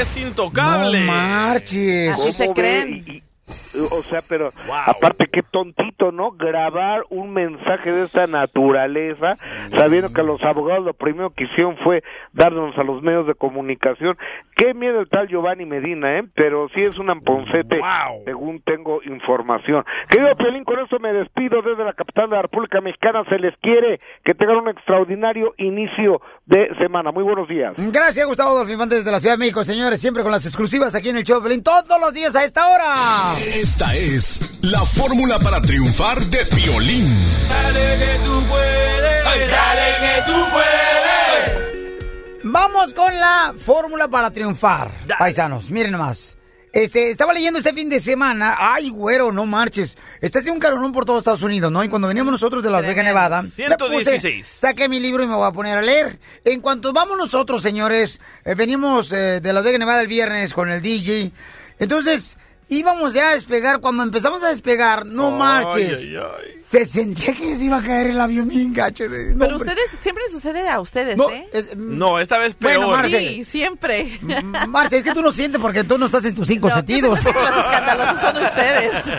[0.00, 1.00] Es intocable.
[1.00, 2.16] No marches.
[2.16, 2.84] ¿Cómo ve?
[3.06, 4.50] Y- y- o sea, pero
[4.86, 6.32] aparte qué tontito, ¿no?
[6.32, 9.36] Grabar un mensaje de esta naturaleza,
[9.70, 12.02] sabiendo que los abogados lo primero que hicieron fue
[12.32, 14.16] darnos a los medios de comunicación.
[14.56, 16.24] Qué miedo el tal Giovanni Medina, ¿eh?
[16.34, 17.78] Pero sí es un amponcete,
[18.24, 19.84] según tengo información.
[20.08, 23.24] Querido Piolín, con eso me despido desde la capital de la República Mexicana.
[23.28, 27.12] Se les quiere que tengan un extraordinario inicio de semana.
[27.12, 27.74] Muy buenos días.
[27.76, 30.00] Gracias, Gustavo Infante desde la Ciudad de México, señores.
[30.00, 33.35] Siempre con las exclusivas aquí en el show Pelín, todos los días a esta hora.
[33.38, 37.14] Esta es la fórmula para triunfar de Piolín.
[37.48, 42.42] Dale que tú puedes, dale que tú puedes.
[42.44, 45.70] Vamos con la fórmula para triunfar, paisanos.
[45.70, 46.36] Miren nomás.
[46.72, 48.56] Este, estaba leyendo este fin de semana.
[48.58, 49.96] Ay, güero, no marches.
[50.20, 51.82] Está haciendo un calorón por todo Estados Unidos, ¿no?
[51.82, 53.42] Y cuando veníamos nosotros de Las Vegas, Nevada.
[53.42, 54.46] me 116.
[54.46, 56.18] puse- saqué mi libro y me voy a poner a leer.
[56.44, 60.68] En cuanto vamos nosotros, señores, eh, venimos eh, de Las Vegas, Nevada el viernes con
[60.70, 61.32] el DJ.
[61.78, 62.36] Entonces,
[62.68, 63.80] íbamos ya a despegar.
[63.80, 65.98] Cuando empezamos a despegar, no marches.
[66.00, 66.52] ay, ay.
[66.70, 69.08] Se sentía que se iba a caer el avión bien gacho.
[69.08, 69.70] de- no, Pero hombre.
[69.70, 71.48] ustedes, siempre sucede a ustedes, No, ¿eh?
[71.76, 72.78] No, esta vez peor.
[72.78, 73.18] Bueno, Marce.
[73.20, 74.18] Sí, siempre.
[74.66, 77.24] Marcia, es que tú no sientes porque tú no estás en tus cinco No, sentidos.
[77.24, 79.04] Los escandalosos son ustedes.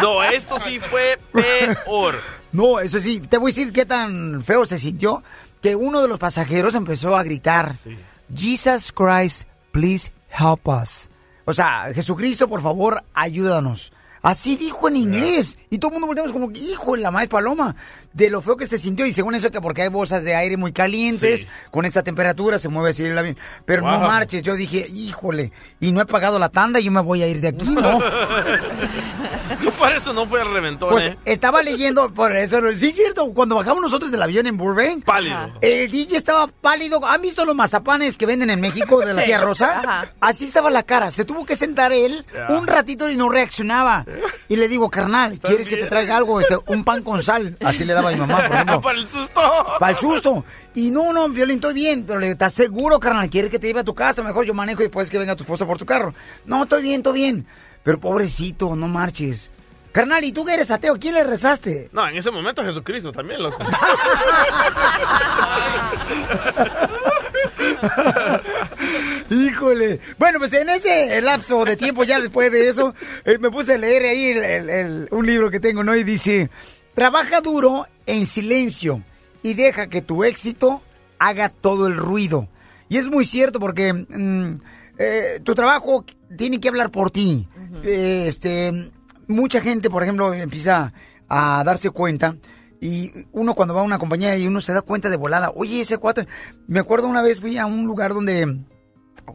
[0.00, 2.18] No, esto sí fue peor.
[2.52, 5.22] No, eso sí, te voy a decir qué tan feo se sintió
[5.60, 7.74] que uno de los pasajeros empezó a gritar,
[8.34, 9.42] Jesus Christ,
[9.72, 11.10] please help us.
[11.48, 13.90] O sea, Jesucristo, por favor, ayúdanos.
[14.20, 15.56] Así dijo en inglés.
[15.70, 17.74] Y todo el mundo volteamos como, hijo de la madre paloma,
[18.12, 19.06] de lo feo que se sintió.
[19.06, 22.68] Y según eso, que porque hay bolsas de aire muy calientes, con esta temperatura se
[22.68, 23.38] mueve así el avión.
[23.64, 25.50] Pero no marches, yo dije, híjole,
[25.80, 27.98] y no he pagado la tanda y yo me voy a ir de aquí, ¿no?
[29.98, 31.18] Eso no fue el reventón, Pues ¿eh?
[31.24, 35.36] estaba leyendo, por eso, sí es cierto, cuando bajamos nosotros del avión en Burbank, Pálido.
[35.60, 37.04] el DJ estaba pálido.
[37.04, 39.80] ¿Han visto los mazapanes que venden en México de la tía Rosa?
[39.80, 40.12] Ajá.
[40.20, 41.10] Así estaba la cara.
[41.10, 42.54] Se tuvo que sentar él Ya.
[42.56, 44.04] un ratito y no reaccionaba.
[44.48, 46.40] Y le digo, carnal, ¿quieres que te traiga algo?
[46.40, 47.56] Este, un pan con sal.
[47.64, 48.80] Así le daba a mi mamá, por ejemplo.
[48.88, 49.40] Para el susto.
[49.80, 50.44] Para el susto.
[50.74, 52.04] Y no, no, Violín, estoy bien.
[52.06, 53.28] Pero le ¿estás seguro, carnal?
[53.28, 54.22] ¿Quieres que te lleve a tu casa?
[54.22, 56.14] Mejor yo manejo y después que venga tu esposa por tu carro.
[56.46, 57.46] No, estoy bien, estoy bien.
[57.82, 59.50] Pero pobrecito, no marches.
[59.92, 60.96] Carnal, ¿y tú que eres ateo?
[60.98, 61.88] ¿Quién le rezaste?
[61.92, 63.58] No, en ese momento Jesucristo también, loco.
[69.30, 70.00] Híjole.
[70.18, 72.94] Bueno, pues en ese lapso de tiempo, ya después de eso,
[73.24, 75.94] eh, me puse a leer ahí el- el- el- un libro que tengo, ¿no?
[75.96, 76.50] Y dice,
[76.94, 79.02] trabaja duro en silencio
[79.42, 80.82] y deja que tu éxito
[81.18, 82.48] haga todo el ruido.
[82.88, 84.60] Y es muy cierto porque mm,
[84.98, 86.04] eh, tu trabajo
[86.36, 87.46] tiene que hablar por ti.
[87.84, 88.90] Eh, este,
[89.28, 90.92] mucha gente, por ejemplo, empieza
[91.28, 92.36] a darse cuenta
[92.80, 95.80] y uno cuando va a una compañía y uno se da cuenta de volada, oye,
[95.80, 96.26] ese cuate,
[96.66, 98.58] me acuerdo una vez fui a un lugar donde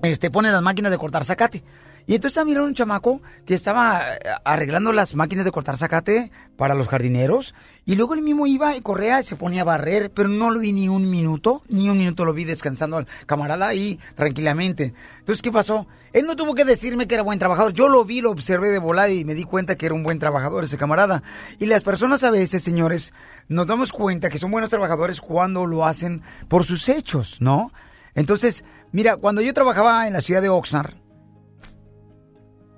[0.02, 1.64] este ponen las máquinas de cortar zacate.
[2.06, 6.32] Y entonces estaba mirando un chamaco que estaba eh, arreglando las máquinas de cortar zacate
[6.58, 7.56] para los jardineros.
[7.86, 10.60] Y luego él mismo iba y corría y se ponía a barrer, pero no lo
[10.60, 14.94] vi ni un minuto, ni un minuto lo vi descansando al camarada ahí tranquilamente.
[15.20, 15.88] Entonces, ¿qué pasó?
[16.14, 17.74] Él no tuvo que decirme que era buen trabajador.
[17.74, 20.20] Yo lo vi, lo observé de volada y me di cuenta que era un buen
[20.20, 21.24] trabajador ese camarada.
[21.58, 23.14] Y las personas a veces, señores,
[23.48, 27.72] nos damos cuenta que son buenos trabajadores cuando lo hacen por sus hechos, ¿no?
[28.14, 30.94] Entonces, mira, cuando yo trabajaba en la ciudad de Oxnard,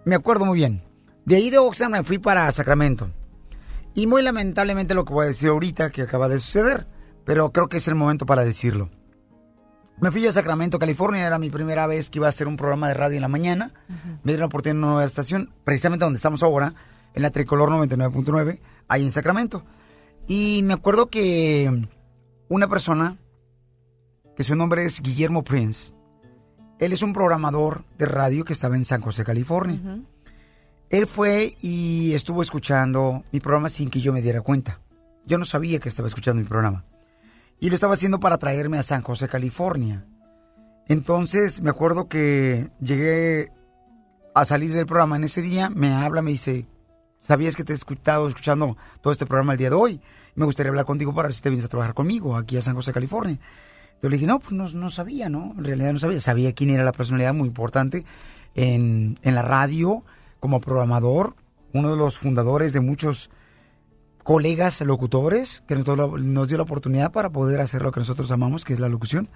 [0.05, 0.81] me acuerdo muy bien.
[1.25, 3.09] De ahí de Oxnard me fui para Sacramento.
[3.95, 6.87] Y muy lamentablemente lo que voy a decir ahorita que acaba de suceder,
[7.25, 8.89] pero creo que es el momento para decirlo.
[10.01, 12.89] Me fui a Sacramento, California, era mi primera vez que iba a hacer un programa
[12.89, 13.71] de radio en la mañana.
[14.23, 16.73] Me dieron la oportunidad en una nueva estación, precisamente donde estamos ahora,
[17.13, 18.59] en la Tricolor 99.9,
[18.89, 19.63] ahí en Sacramento.
[20.27, 21.87] Y me acuerdo que
[22.49, 23.17] una persona,
[24.35, 25.95] que su nombre es Guillermo Prince,
[26.79, 29.79] él es un programador de radio que estaba en San José, California.
[30.89, 34.81] Él fue y estuvo escuchando mi programa sin que yo me diera cuenta.
[35.25, 36.83] Yo no sabía que estaba escuchando mi programa.
[37.59, 40.05] Y lo estaba haciendo para traerme a San José, California.
[40.87, 43.51] Entonces me acuerdo que llegué
[44.33, 46.67] a salir del programa en ese día, me habla, me dice,
[47.19, 50.01] ¿sabías que te he escuchado escuchando todo este programa el día de hoy?
[50.35, 52.75] Me gustaría hablar contigo para ver si te vienes a trabajar conmigo aquí a San
[52.75, 53.39] José, California.
[54.01, 55.55] Yo le dije, no, pues no, no sabía, ¿no?
[55.57, 56.19] En realidad no sabía.
[56.19, 58.05] Sabía quién era la personalidad muy importante
[58.53, 60.03] en, en la radio
[60.39, 61.35] como programador,
[61.73, 63.31] uno de los fundadores de muchos
[64.25, 68.73] colegas locutores que nos, dio la oportunidad para poder hacer lo que nosotros amamos, que
[68.73, 69.29] es la locución.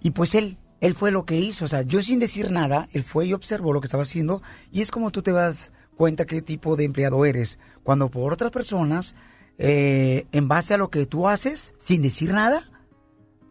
[0.00, 1.66] Y pues él, él fue lo que hizo.
[1.66, 4.42] O sea, yo sin decir nada, él fue y observó lo que estaba haciendo.
[4.72, 7.58] Y es como tú te das cuenta qué tipo de empleado eres.
[7.82, 9.14] Cuando por otras personas,
[9.58, 12.70] eh, en base a lo que tú haces, sin decir nada,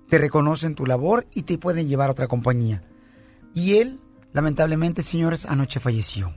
[0.09, 2.81] te reconocen tu labor y te pueden llevar a otra compañía.
[3.53, 3.99] Y él,
[4.33, 6.33] lamentablemente, señores, anoche falleció.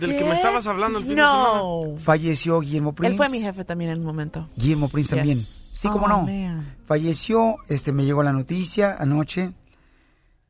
[0.00, 1.80] Del que me estabas hablando el fin No.
[1.82, 1.98] de semana.
[2.00, 3.12] Falleció Guillermo Prince.
[3.12, 4.48] Él fue mi jefe también en un momento.
[4.56, 5.18] Guillermo Prince Yes.
[5.18, 5.38] también.
[5.72, 6.22] Sí, cómo Oh, no.
[6.22, 6.76] man.
[6.86, 9.52] Falleció, este, me llegó la noticia anoche.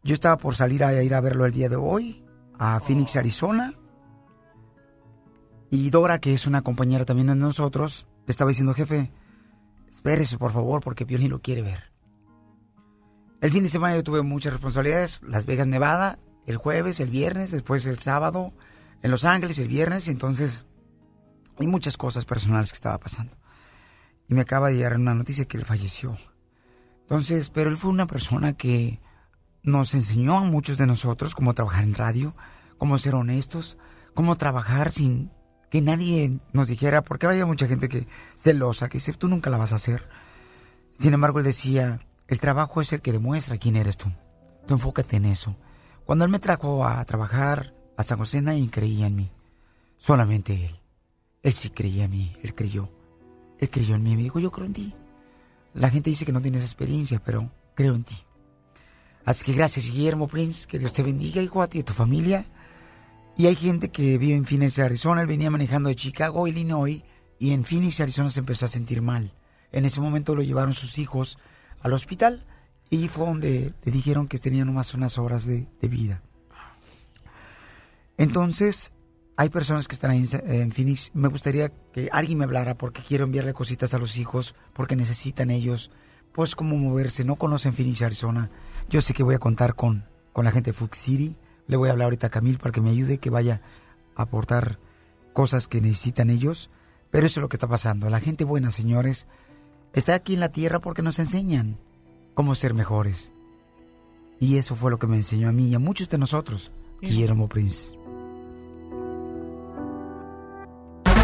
[0.04, 2.22] Yo estaba por salir a ir a verlo el día de hoy,
[2.58, 3.74] a Phoenix, Arizona.
[5.70, 9.10] Y Dora, que es una compañera también de nosotros, le estaba diciendo, jefe,
[9.90, 11.92] espérese por favor, porque Piolín lo quiere ver.
[13.40, 15.20] El fin de semana yo tuve muchas responsabilidades.
[15.26, 18.54] Las Vegas, Nevada, el jueves, el viernes, después el sábado,
[19.02, 20.08] en Los Ángeles, el viernes.
[20.08, 20.66] Entonces,
[21.58, 23.36] hay muchas cosas personales que estaba pasando.
[24.28, 26.16] Y me acaba de llegar una noticia que él falleció.
[27.02, 29.00] Entonces, pero él fue una persona que
[29.62, 32.34] nos enseñó a muchos de nosotros cómo trabajar en radio,
[32.78, 33.78] cómo ser honestos,
[34.14, 35.30] cómo trabajar sin
[35.70, 38.06] que nadie nos dijera, porque había mucha gente que
[38.36, 40.08] celosa, que dice, tú nunca la vas a hacer.
[40.92, 44.12] Sin embargo, él decía, el trabajo es el que demuestra quién eres tú.
[44.66, 45.56] Tú enfócate en eso.
[46.06, 49.30] Cuando él me trajo a trabajar a San José, nadie creía en mí.
[49.98, 50.80] Solamente él.
[51.42, 52.88] Él sí creía en mí, él creyó.
[53.58, 54.94] Él creyó en mí y me dijo, yo creo en ti.
[55.74, 58.16] La gente dice que no tienes experiencia, pero creo en ti.
[59.24, 60.68] Así que gracias, Guillermo Prince.
[60.68, 62.46] Que Dios te bendiga, hijo, a ti y a tu familia.
[63.36, 65.22] Y hay gente que vive en Phoenix, Arizona.
[65.22, 67.02] Él venía manejando de Chicago, Illinois.
[67.40, 69.32] Y en Phoenix, Arizona se empezó a sentir mal.
[69.72, 71.36] En ese momento lo llevaron sus hijos
[71.80, 72.46] al hospital.
[72.90, 76.22] Y fue donde le dijeron que tenían nomás unas horas de, de vida.
[78.16, 78.92] Entonces,
[79.36, 81.10] hay personas que están ahí en, en Phoenix.
[81.14, 85.50] Me gustaría que alguien me hablara porque quiero enviarle cositas a los hijos, porque necesitan
[85.50, 85.90] ellos,
[86.32, 87.24] pues, cómo moverse.
[87.24, 88.50] No conocen Phoenix, Arizona.
[88.88, 91.36] Yo sé que voy a contar con, con la gente de Fox City.
[91.66, 93.62] Le voy a hablar ahorita a Camil para que me ayude, que vaya
[94.14, 94.78] a aportar
[95.32, 96.70] cosas que necesitan ellos.
[97.10, 98.08] Pero eso es lo que está pasando.
[98.10, 99.26] La gente buena, señores,
[99.92, 101.78] está aquí en la tierra porque nos enseñan
[102.36, 103.32] cómo ser mejores.
[104.38, 107.48] Y eso fue lo que me enseñó a mí y a muchos de nosotros, Guillermo
[107.48, 107.98] Prince.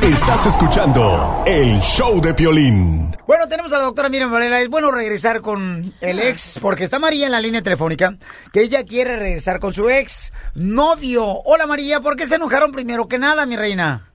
[0.03, 3.15] Estás escuchando el show de Piolín.
[3.27, 4.61] Bueno, tenemos a la doctora Miriam Varela.
[4.61, 8.17] Es bueno regresar con el ex, porque está María en la línea telefónica,
[8.53, 11.25] que ella quiere regresar con su ex novio.
[11.45, 14.13] Hola María, ¿por qué se enojaron primero que nada, mi reina?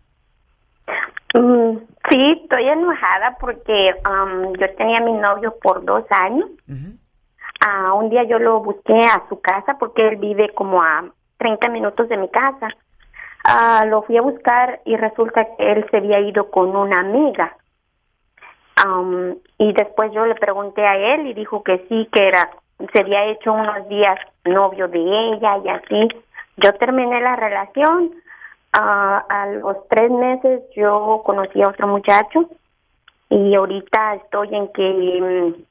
[1.36, 1.78] Mm,
[2.10, 6.50] sí, estoy enojada porque am, yo tenía a mi novio por dos años.
[7.66, 11.06] Ah, un día yo lo busqué a su casa porque él vive como a
[11.38, 12.70] 30 minutos de mi casa.
[13.44, 17.56] Ah, lo fui a buscar y resulta que él se había ido con una amiga.
[18.86, 22.50] Am, y después yo le pregunté a él y dijo que sí, que era
[22.94, 26.08] se había hecho unos días novio de ella y así.
[26.58, 28.12] Yo terminé la relación.
[28.80, 32.50] A los tres meses yo conocí a otro muchacho
[33.30, 35.64] y ahorita estoy en que mm,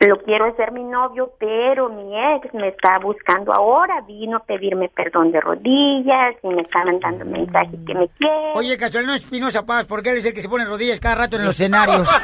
[0.00, 4.90] lo quiero hacer mi novio, pero mi ex me está buscando ahora, vino a pedirme
[4.90, 8.52] perdón de rodillas y me está mandando mensajes que me quiere.
[8.54, 11.36] Oye, Casualino Espinosa Paz, ¿por qué él es el que se pone rodillas cada rato
[11.36, 12.08] en los escenarios?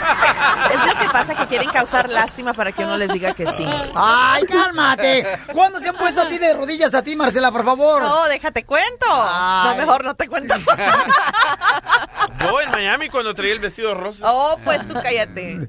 [0.73, 3.67] Es lo que pasa que quieren causar lástima para que uno les diga que sí.
[3.95, 5.27] ¡Ay, cálmate!
[5.53, 8.03] ¿Cuándo se han puesto a ti de rodillas a ti, Marcela, por favor?
[8.03, 9.07] No, déjate cuento.
[9.09, 10.55] No, mejor no te cuento.
[12.41, 14.27] Yo en Miami cuando traía el vestido rosa.
[14.31, 15.69] Oh, pues tú cállate.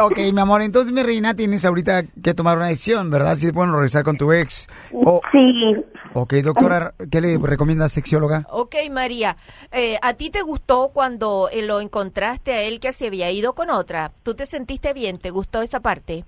[0.00, 3.36] Ok, mi amor, entonces mi reina tienes ahorita que tomar una decisión, ¿verdad?
[3.36, 4.68] Si es bueno regresar con tu ex.
[4.92, 5.74] O- Sí.
[6.14, 8.46] Ok, doctora, ¿qué le recomienda sexióloga?
[8.50, 9.36] Ok, María,
[9.70, 13.54] eh, ¿a ti te gustó cuando eh, lo encontraste a él que se había ido
[13.54, 14.10] con otra?
[14.22, 15.18] ¿Tú te sentiste bien?
[15.18, 16.24] ¿Te gustó esa parte?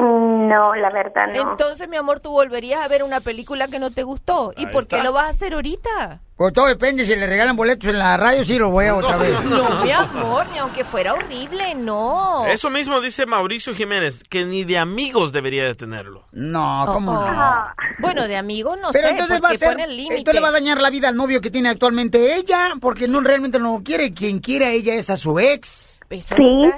[0.00, 1.50] No, la verdad no.
[1.50, 4.52] Entonces, mi amor, tú volverías a ver una película que no te gustó.
[4.56, 6.20] ¿Y Ahí por qué lo vas a hacer ahorita?
[6.36, 9.16] Pues todo depende, si le regalan boletos en la radio, sí lo voy a otra
[9.16, 9.42] vez.
[9.44, 12.46] No, mi amor, ni aunque fuera horrible, no.
[12.46, 16.26] Eso mismo dice Mauricio Jiménez, que ni de amigos debería de tenerlo.
[16.30, 17.28] No, ¿cómo Oh.
[17.32, 17.64] no?
[17.98, 20.14] Bueno, de amigos no Pero sé, entonces va a ser, pone el límite.
[20.18, 23.20] esto le va a dañar la vida al novio que tiene actualmente ella, porque no
[23.20, 24.14] realmente no lo quiere.
[24.14, 25.98] Quien quiere a ella es a su ex.
[26.08, 26.70] Sí.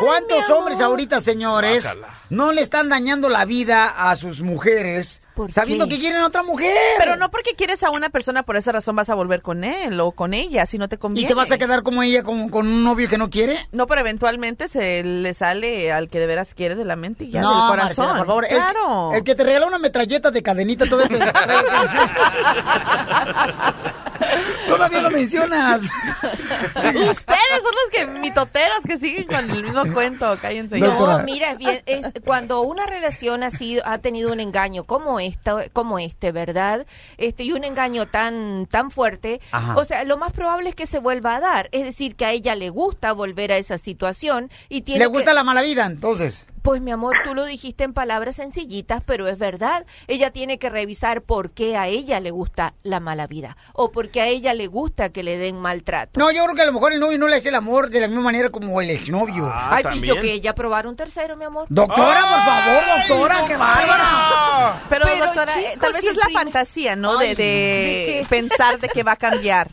[0.00, 1.86] ¿Cuántos hombres ahorita, señores,
[2.28, 5.94] no le están dañando la vida a sus mujeres sabiendo qué?
[5.94, 6.74] que quieren a otra mujer?
[6.98, 10.00] Pero no porque quieres a una persona, por esa razón vas a volver con él
[10.00, 11.26] o con ella, si no te conviene.
[11.26, 13.58] ¿Y te vas a quedar como ella con, con un novio que no quiere?
[13.72, 17.30] No, pero eventualmente se le sale al que de veras quiere de la mente y
[17.30, 18.06] ya no, del corazón.
[18.06, 18.44] Marcela, por favor.
[18.48, 19.12] El- Claro.
[19.14, 21.24] El, que te regaló una metralleta de cadenita todavía te...
[24.68, 25.82] todavía lo mencionas.
[25.82, 30.36] Ustedes son los que mitoteros que siguen con el mismo cuento.
[30.40, 30.78] Cállense.
[30.78, 35.20] No, mira, es bien, es cuando una relación ha sido, ha tenido un engaño como
[35.30, 36.86] esta, como este, ¿verdad?
[37.16, 39.76] Este y un engaño tan, tan fuerte, Ajá.
[39.76, 42.32] o sea, lo más probable es que se vuelva a dar, es decir, que a
[42.32, 45.86] ella le gusta volver a esa situación y tiene Le que- gusta la mala vida,
[45.86, 46.46] entonces.
[46.62, 49.86] Pues mi amor, tú lo dijiste en palabras sencillitas, pero es verdad.
[50.08, 54.10] Ella tiene que revisar por qué a ella le gusta la mala vida o por
[54.10, 56.20] qué a ella le gusta que le den maltrato.
[56.20, 58.00] No, yo creo que a lo mejor el novio no le hace el amor de
[58.00, 59.50] la misma manera como el exnovio.
[59.54, 61.66] Ay, y yo que ella probara un tercero, mi amor.
[61.70, 64.82] Doctora, por favor, doctora, qué bárbara.
[64.88, 67.18] Pero, Pero, doctora, eh, chicos, tal vez es la primer- fantasía, ¿no?
[67.18, 69.70] Ay, de, de pensar de que va a cambiar.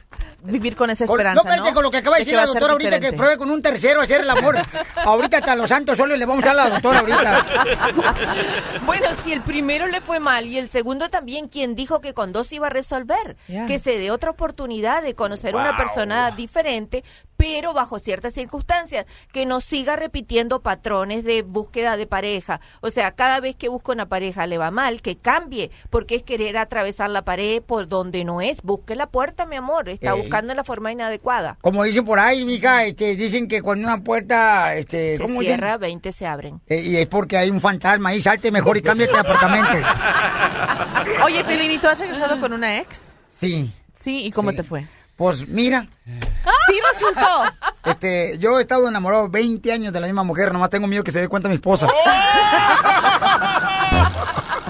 [0.47, 1.73] Vivir con esa Con- esperanza, no, ¿no?
[1.73, 4.01] con lo que acaba de De decir la doctora ahorita, que pruebe con un tercero
[4.01, 4.57] a hacer el amor.
[5.03, 7.45] ahorita hasta los santos solos le vamos a dar a la doctora ahorita.
[8.85, 12.31] Bueno, si el primero le fue mal y el segundo también, ¿quién dijo que con
[12.31, 13.35] dos iba a resolver?
[13.67, 15.77] Que se dé otra oportunidad de conocer a una Wow.
[15.77, 17.03] persona diferente,
[17.37, 22.59] pero bajo ciertas circunstancias, que no siga repitiendo patrones de búsqueda de pareja.
[22.81, 26.23] O sea, cada vez que busca una pareja le va mal, que cambie, porque es
[26.23, 28.61] querer atravesar la pared por donde no es.
[28.63, 30.21] Busque la puerta, mi amor, está Ey.
[30.21, 31.57] buscando en la forma inadecuada.
[31.61, 35.57] Como dicen por ahí, mija, este, dicen que cuando una puerta, este, Se ¿cómo dicen?
[35.57, 36.59] cierra, 20 se abren.
[36.67, 39.77] Eh, y es porque hay un fantasma ahí, salte mejor y cámbiate de apartamento.
[41.23, 43.11] Oye, Pilín, ¿y tú has regresado con una ex?
[43.27, 43.71] Sí.
[44.01, 44.87] Sí, ¿y cómo te fue?
[45.17, 47.43] Pues mira, Sí resultó.
[47.85, 51.11] este, yo he estado enamorado 20 años de la misma mujer, nomás tengo miedo que
[51.11, 51.87] se dé cuenta mi esposa.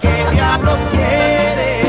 [0.02, 1.82] ¿Qué diablos quiere?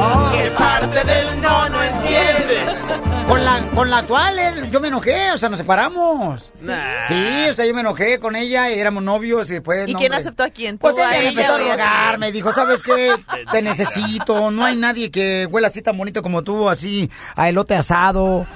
[0.00, 0.32] Ah.
[0.34, 2.83] ¿Qué parte del no no entiendes?
[3.28, 6.52] Con la, con la actual, él- yo me enojé, o sea, nos separamos.
[6.56, 9.88] Sí, o sea, yo me enojé con ella y éramos novios y después...
[9.88, 10.22] ¿Y no, quién hombre.
[10.22, 10.78] aceptó a quién?
[10.78, 13.12] Pues ¿Tú, ella me ella empezó a rogar, me dijo, ¿sabes qué?
[13.50, 17.74] Te necesito, no hay nadie que huela así tan bonito como tú, así, a elote
[17.74, 18.46] asado.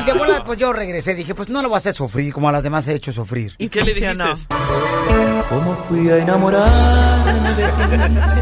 [0.00, 2.48] Y de bola, pues yo regresé, dije, pues no lo vas a hacer sufrir como
[2.48, 3.54] a las demás he hecho sufrir.
[3.58, 4.24] ¿Y qué le dijiste?
[5.48, 6.68] ¿Cómo fui a enamorar?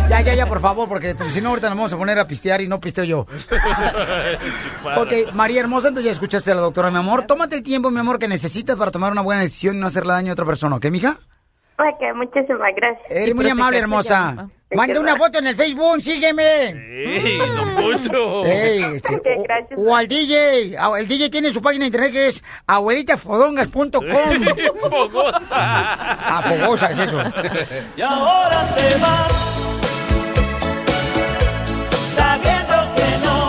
[0.09, 2.61] Ya, ya, ya, por favor, porque si no ahorita nos vamos a poner a pistear
[2.61, 3.27] y no pisteo yo.
[4.97, 7.25] Ok, María Hermosa, entonces ya escuchaste a la doctora, mi amor.
[7.27, 10.13] Tómate el tiempo, mi amor, que necesitas para tomar una buena decisión y no hacerle
[10.13, 11.19] daño a otra persona, ¿ok, mija?
[11.77, 13.11] Ok, muchísimas gracias.
[13.11, 14.49] Eres muy amable, hermosa.
[14.75, 16.69] Manda una foto en el Facebook, sígueme.
[16.69, 18.45] ¡Ey, don Poncho!
[18.45, 19.21] Ey, este,
[19.77, 20.77] o, o al DJ.
[20.99, 24.05] El DJ tiene su página de internet que es abuelitafodongas.com.
[24.91, 25.41] Fogosa.
[25.51, 27.21] Ah, fogosa es eso.
[27.97, 29.33] Y ahora te vas
[32.17, 33.44] sabiendo que no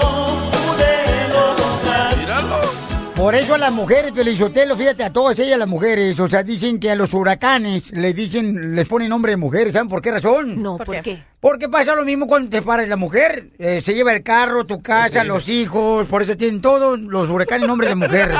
[3.16, 6.80] Por eso a las mujeres, Pelizotelo, fíjate, a todas ellas las mujeres, o sea, dicen
[6.80, 10.62] que a los huracanes les dicen, les ponen nombre de mujeres, ¿saben por qué razón?
[10.62, 11.24] No, ¿por qué?
[11.40, 14.82] Porque pasa lo mismo cuando te paras la mujer, eh, se lleva el carro, tu
[14.82, 18.34] casa, los hijos, por eso tienen todos los huracanes nombre de mujer.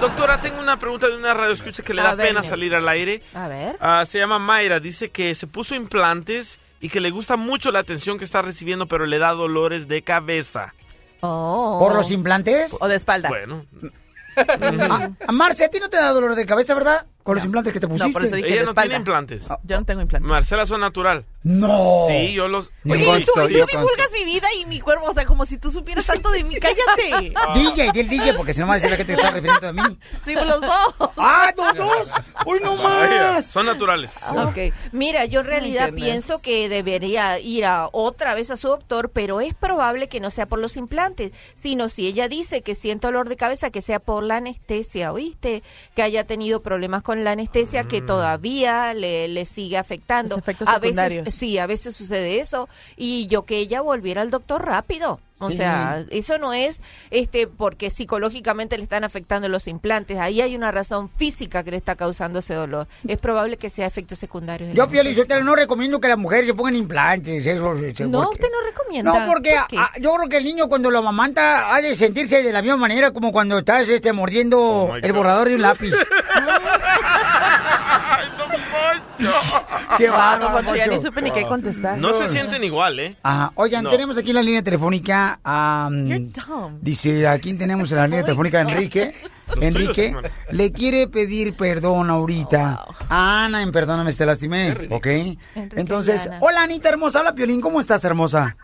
[0.00, 2.74] doctora, tengo una pregunta de una radio escucha que le A da ver, pena salir
[2.74, 3.22] al aire.
[3.32, 3.76] A ver.
[3.80, 7.78] Ah, se llama Mayra, dice que se puso implantes y que le gusta mucho la
[7.78, 10.74] atención que está recibiendo, pero le da dolores de cabeza.
[11.22, 12.74] ¿Por los implantes?
[12.80, 13.28] O de espalda.
[13.28, 13.64] Bueno.
[14.36, 17.06] Ah, Marce, a ti no te da dolor de cabeza, ¿verdad?
[17.22, 18.12] Con los implantes que te pusiste.
[18.12, 18.82] por eso dije Ella no espalda.
[18.82, 19.44] tiene implantes.
[19.64, 20.28] Yo no tengo implantes.
[20.28, 21.24] Marcela son natural.
[21.42, 22.06] No.
[22.08, 22.70] Sí, yo los...
[22.88, 26.06] Oye, tú, tú divulgas mi vida y mi cuerpo, o sea, como si tú supieras
[26.06, 26.56] tanto de mí.
[26.56, 27.32] ¡Cállate!
[27.54, 29.32] DJ, di el DJ, porque si no me va a decir la gente que está
[29.32, 29.98] refiriendo a mí.
[30.24, 30.94] Sí, los dos.
[31.16, 32.10] ¡Ah, los dos!
[32.46, 33.46] ¡Uy, no más!
[33.46, 34.12] son naturales.
[34.30, 36.04] Ok, mira, yo en realidad Internet.
[36.04, 40.30] pienso que debería ir a otra vez a su doctor, pero es probable que no
[40.30, 43.98] sea por los implantes, sino si ella dice que siente dolor de cabeza, que sea
[43.98, 45.62] por la anestesia, ¿oíste?
[45.94, 50.36] Que haya tenido problemas con la anestesia que todavía le, le sigue afectando.
[50.36, 51.34] Los efectos a veces, secundarios.
[51.34, 55.20] sí, a veces sucede eso, y yo que ella volviera al doctor rápido.
[55.42, 55.56] O Sí.
[55.56, 60.18] sea, eso no es este porque psicológicamente le están afectando los implantes.
[60.18, 62.86] Ahí hay una razón física que le está causando ese dolor.
[63.06, 64.74] Es probable que sea efectos secundarios.
[64.74, 65.02] Yo, Pio
[65.42, 67.44] no recomiendo que las mujeres se pongan implantes.
[67.46, 69.18] Eso, eso, No, porque- usted no recomienda.
[69.20, 69.56] No, porque
[70.00, 73.10] yo creo que el niño cuando lo amamanta ha de sentirse de la misma manera
[73.10, 75.16] como cuando estás este, mordiendo Oh el God.
[75.16, 75.92] borrador de un lápiz.
[79.98, 81.98] Qué don Poncho, ya ni supe ni qué contestar.
[81.98, 83.16] No se sienten igual, ¿eh?
[83.22, 83.52] Ajá.
[83.56, 83.90] Oigan, No.
[83.90, 85.88] tenemos aquí en la línea telefónica a...
[85.92, 86.78] You're dumb.
[86.80, 89.14] Dice, aquí tenemos en la línea telefónica a Enrique.
[89.60, 90.14] Enrique
[90.50, 95.06] le quiere pedir perdón ahorita a Ana en Perdóname, te lastimé, ¿ok?
[95.76, 98.56] Entonces, hola Anita hermosa, hola Piolín, ¿cómo estás hermosa?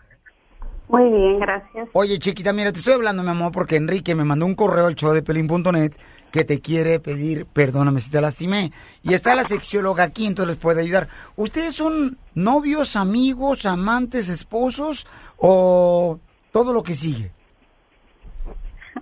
[0.88, 1.88] Muy bien, gracias.
[1.92, 4.94] Oye, chiquita, mira, te estoy hablando, mi amor, porque Enrique me mandó un correo al
[4.94, 5.92] show de pelín.net
[6.30, 8.72] que te quiere pedir perdóname si te lastimé.
[9.02, 11.08] Y está la sexióloga aquí, entonces les puede ayudar.
[11.36, 15.06] ¿Ustedes son novios, amigos, amantes, esposos
[15.36, 16.18] o
[16.52, 17.30] todo lo que sigue?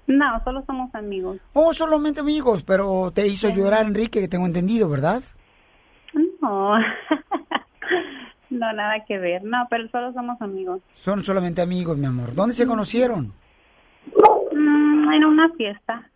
[0.07, 1.39] No, solo somos amigos.
[1.53, 5.23] Oh, solamente amigos, pero te hizo llorar Enrique, que tengo entendido, ¿verdad?
[6.41, 6.79] No.
[8.51, 9.43] no, nada que ver.
[9.43, 10.81] No, pero solo somos amigos.
[10.95, 12.35] Son solamente amigos, mi amor.
[12.35, 13.33] ¿Dónde se conocieron?
[14.53, 16.09] Mm, en una fiesta.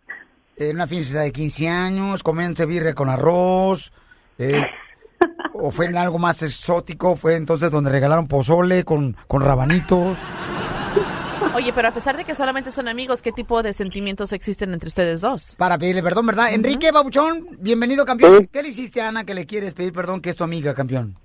[0.61, 3.91] En una fiesta de 15 años, comienza birria con arroz,
[4.37, 4.63] eh,
[5.53, 10.19] o fue en algo más exótico, fue entonces donde regalaron pozole con, con rabanitos.
[11.55, 14.87] Oye, pero a pesar de que solamente son amigos, ¿qué tipo de sentimientos existen entre
[14.89, 15.55] ustedes dos?
[15.57, 16.53] Para pedirle perdón, ¿verdad?
[16.53, 18.47] Enrique Babuchón, bienvenido, campeón.
[18.51, 21.15] ¿Qué le hiciste a Ana que le quieres pedir perdón, que es tu amiga, campeón?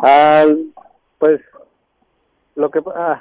[0.00, 0.44] Ah,
[1.18, 1.40] pues
[2.56, 3.20] lo que ah,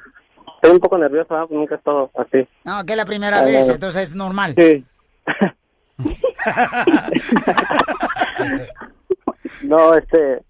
[0.55, 2.47] estoy un poco nervioso, ah, nunca he estado así.
[2.63, 4.55] No, que es la primera Ah, vez, entonces es normal.
[4.57, 4.83] Sí.
[9.63, 10.43] no, este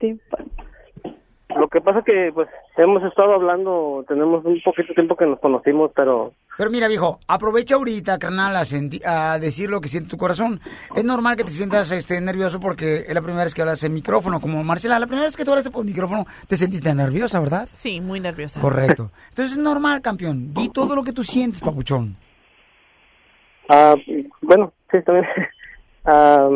[1.56, 5.40] lo que pasa que pues hemos estado hablando, tenemos un poquito de tiempo que nos
[5.40, 10.10] conocimos, pero Pero mira, viejo, aprovecha ahorita, carnal, a, senti- a decir lo que siente
[10.10, 10.60] tu corazón.
[10.98, 13.94] Es normal que te sientas este, nervioso porque es la primera vez que hablas en
[13.94, 14.42] micrófono.
[14.42, 17.70] Como Marcela, la primera vez que tú hablaste por micrófono, te sentiste nerviosa, ¿verdad?
[17.72, 18.60] Sí, muy nerviosa.
[18.60, 19.12] Correcto.
[19.30, 20.54] Entonces es normal, campeón.
[20.54, 22.18] Di todo lo que tú sientes, papuchón.
[23.70, 23.96] Ah,
[24.42, 25.26] bueno, sí, también.
[26.08, 26.52] Ah,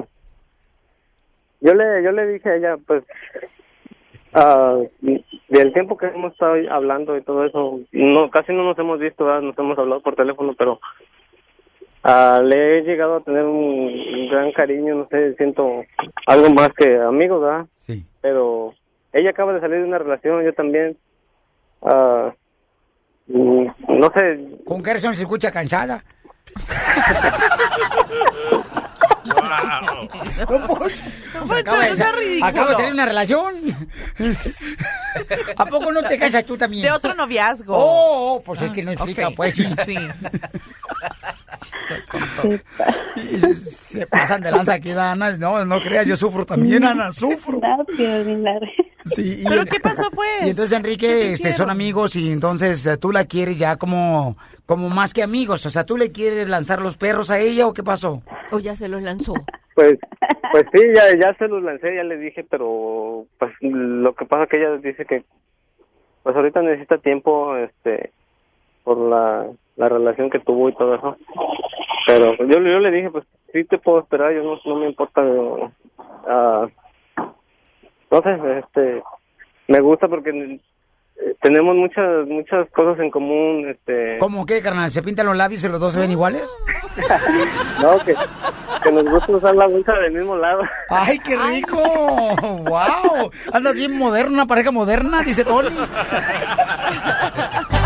[1.59, 3.03] yo le yo le dije a ella pues
[4.33, 8.99] ah, del tiempo que hemos estado hablando y todo eso, no casi no nos hemos
[8.99, 9.41] visto, ¿verdad?
[9.41, 10.79] nos hemos hablado por teléfono, pero
[12.03, 15.83] ah, le he llegado a tener un gran cariño, no sé, siento
[16.27, 17.65] algo más que amigos, ¿verdad?
[17.77, 18.05] Sí.
[18.21, 18.75] Pero
[19.13, 20.95] ella acaba de salir de una relación, yo también.
[21.81, 22.31] ah,
[23.27, 26.03] mm, no sé, ¿Con qué razón se escucha cansada?
[30.47, 31.03] Don Poncho,
[31.47, 32.45] pues acaba, de, no ridículo.
[32.45, 33.55] acaba de salir una relación.
[35.57, 36.83] ¿A poco no te cansas tú también?
[36.83, 37.75] De otro noviazgo.
[37.75, 39.35] Oh, oh, pues es que no explica, ok.
[39.35, 39.67] pues sí.
[39.85, 39.95] Sí.
[43.39, 45.35] Se, se pasan de lanza aquí, Ana.
[45.37, 47.59] No, no creas, yo sufro también, Ana, sufro.
[49.09, 50.41] Sí, y ¿Pero en- qué pasó, pues?
[50.45, 53.77] Y entonces, ¿Qué Enrique, te este, son amigos y entonces eh, tú la quieres ya
[53.77, 55.65] como, como más que amigos.
[55.65, 58.21] O sea, ¿tú le quieres lanzar los perros a ella o qué pasó?
[58.51, 59.33] O ya se los lanzó.
[59.75, 59.97] Pues,
[60.51, 64.45] pues sí, ya, ya se los lancé, ya le dije, pero pues lo que pasa
[64.47, 65.23] que ella dice que
[66.21, 68.11] pues ahorita necesita tiempo, este,
[68.83, 71.15] por la, la relación que tuvo y todo eso.
[72.07, 73.23] Pero yo, yo le dije, pues
[73.53, 75.21] sí te puedo esperar, yo no, no me importa,
[76.27, 76.67] ah,
[78.09, 79.03] sé, este,
[79.67, 84.17] me gusta porque eh, tenemos muchas, muchas cosas en común, este.
[84.19, 84.89] ¿Cómo qué, carnal?
[84.89, 86.55] ¿Se pintan los labios y los dos se ven iguales?
[87.81, 88.13] No, que,
[88.83, 90.61] que nos gusta usar la bolsa del mismo lado.
[90.89, 91.77] ¡Ay, qué rico!
[91.77, 93.31] ¡Wow!
[93.53, 95.69] Andas bien moderna, una pareja moderna, dice Tony.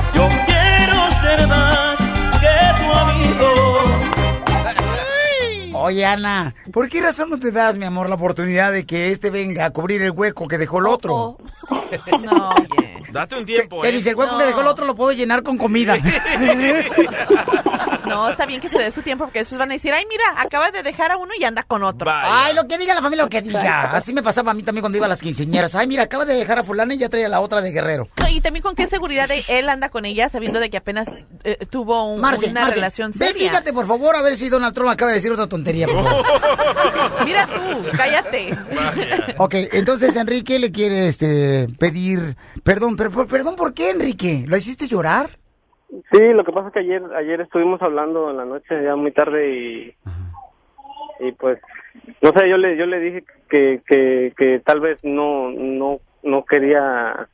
[5.86, 9.30] Oye, Ana, ¿por qué razón no te das, mi amor, la oportunidad de que este
[9.30, 11.38] venga a cubrir el hueco que dejó el otro?
[12.24, 13.04] No, oye.
[13.12, 13.92] Date un tiempo, Que ¿eh?
[13.92, 15.96] dice, el hueco que dejó el otro lo puedo llenar con comida.
[18.14, 20.24] No, está bien que se dé su tiempo porque después van a decir, ay, mira,
[20.38, 22.12] acaba de dejar a uno y anda con otro.
[22.14, 23.92] Ay, lo que diga la familia, lo que diga.
[23.94, 25.76] Así me pasaba a mí también cuando iba a las quinceñeras.
[25.76, 28.08] Ay, mira, acaba de dejar a fulana y ya trae a la otra de Guerrero.
[28.18, 31.08] No, y también con qué seguridad de- él anda con ella sabiendo de que apenas
[31.44, 33.50] eh, tuvo un- Marce, una Marce, relación ve, seria.
[33.50, 35.88] fíjate, por favor, a ver si Donald Trump acaba de decir otra tontería.
[35.88, 36.26] por favor.
[37.26, 38.58] Mira tú, cállate.
[39.38, 42.96] ok, entonces Enrique le quiere este, pedir perdón.
[42.96, 44.44] Pero, perdón, ¿por qué, Enrique?
[44.48, 45.40] ¿Lo hiciste llorar?
[46.12, 49.12] Sí, lo que pasa es que ayer ayer estuvimos hablando en la noche ya muy
[49.12, 49.96] tarde y
[51.20, 51.60] y pues
[52.22, 56.46] no sé, yo le yo le dije que que, que tal vez no no no
[56.46, 57.28] quería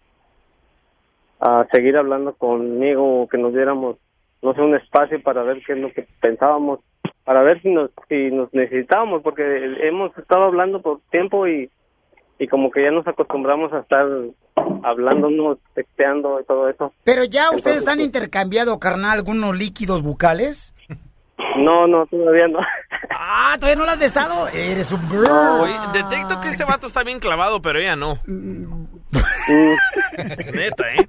[1.40, 3.96] ah, seguir hablando conmigo que nos diéramos
[4.42, 6.80] no sé un espacio para ver qué es lo que pensábamos,
[7.24, 11.70] para ver si nos si nos necesitábamos porque hemos estado hablando por tiempo y
[12.40, 14.08] y como que ya nos acostumbramos a estar
[14.84, 16.94] hablándonos, texteando y todo eso.
[17.04, 20.74] Pero ya ustedes Entonces, han intercambiado, carnal, algunos líquidos bucales.
[21.58, 22.60] No, no, todavía no.
[23.12, 24.48] Ah, ¿todavía no lo has besado?
[24.48, 25.64] Eres un bro.
[25.64, 28.18] Oye, detecto que este vato está bien clavado, pero ella no.
[30.54, 31.08] Neta, ¿eh?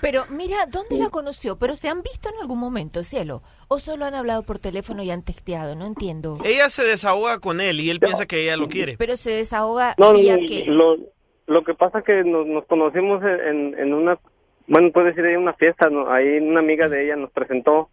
[0.00, 1.58] Pero mira, ¿dónde la conoció?
[1.58, 3.42] ¿Pero se han visto en algún momento, cielo?
[3.68, 5.74] ¿O solo han hablado por teléfono y han texteado?
[5.74, 6.38] No entiendo.
[6.44, 8.96] Ella se desahoga con él y él piensa que ella lo quiere.
[8.98, 10.64] Pero se desahoga No, vía no, que...
[10.66, 10.96] lo,
[11.46, 14.18] lo que pasa que nos, nos conocimos en, en una,
[14.66, 16.10] bueno, puede decir en una fiesta, ¿no?
[16.10, 17.88] ahí una amiga de ella nos presentó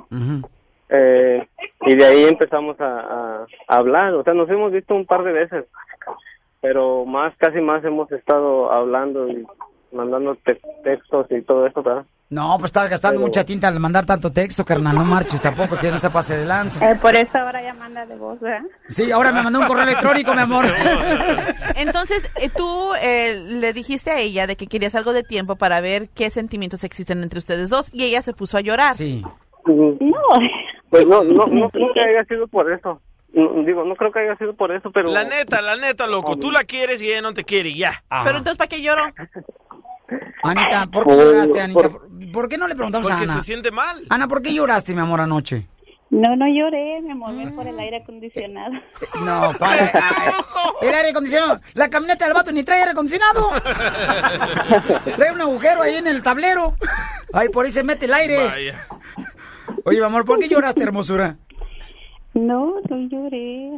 [0.90, 1.48] eh,
[1.88, 5.23] y de ahí empezamos a, a- a hablar, o sea, nos hemos visto un par
[5.23, 5.65] de veces,
[6.61, 9.45] pero más, casi más hemos estado hablando y
[9.91, 12.05] mandando te- textos y todo eso, ¿verdad?
[12.29, 14.95] No, pues estás gastando Pero- mucha tinta al mandar tanto texto, carnal.
[14.95, 16.89] No marches tampoco, que no se pase de lanza.
[16.91, 18.65] Eh, por eso ahora ya manda de voz, ¿verdad?
[18.87, 20.65] Sí, ahora me mandó un correo electrónico, mi amor.
[21.75, 25.81] Entonces, eh, tú eh, le dijiste a ella de que querías algo de tiempo para
[25.81, 28.95] ver qué sentimientos existen entre ustedes dos y ella se puso a llorar.
[28.95, 29.23] Sí.
[29.67, 29.97] No.
[30.89, 33.01] Pues no, no, no creo que haya sido por eso.
[33.33, 35.09] Digo, no creo que haya sido por eso, pero...
[35.11, 36.37] La neta, la neta, loco.
[36.37, 38.01] Tú la quieres y ella no te quiere y ya.
[38.23, 39.03] Pero entonces, ¿para qué lloró?
[40.44, 41.82] Anita, ¿por qué lloraste, Anita?
[41.90, 43.40] ¿Por, por qué no le preguntamos a Porque Ana?
[43.40, 44.03] se siente mal.
[44.10, 45.68] Ana, ¿por qué lloraste, mi amor, anoche?
[46.11, 48.73] No, no lloré, me moví por el aire acondicionado.
[49.26, 49.52] No.
[49.60, 49.80] Ay,
[50.84, 51.60] El aire acondicionado.
[51.73, 53.49] La camioneta del vato ni trae aire acondicionado.
[55.15, 56.76] Trae un agujero ahí en el tablero.
[57.34, 58.45] Ay, por ahí se mete el aire.
[58.45, 58.88] Vaya.
[59.84, 61.38] Oye, mi amor, ¿por qué lloraste, hermosura?
[62.34, 63.72] No, no lloré.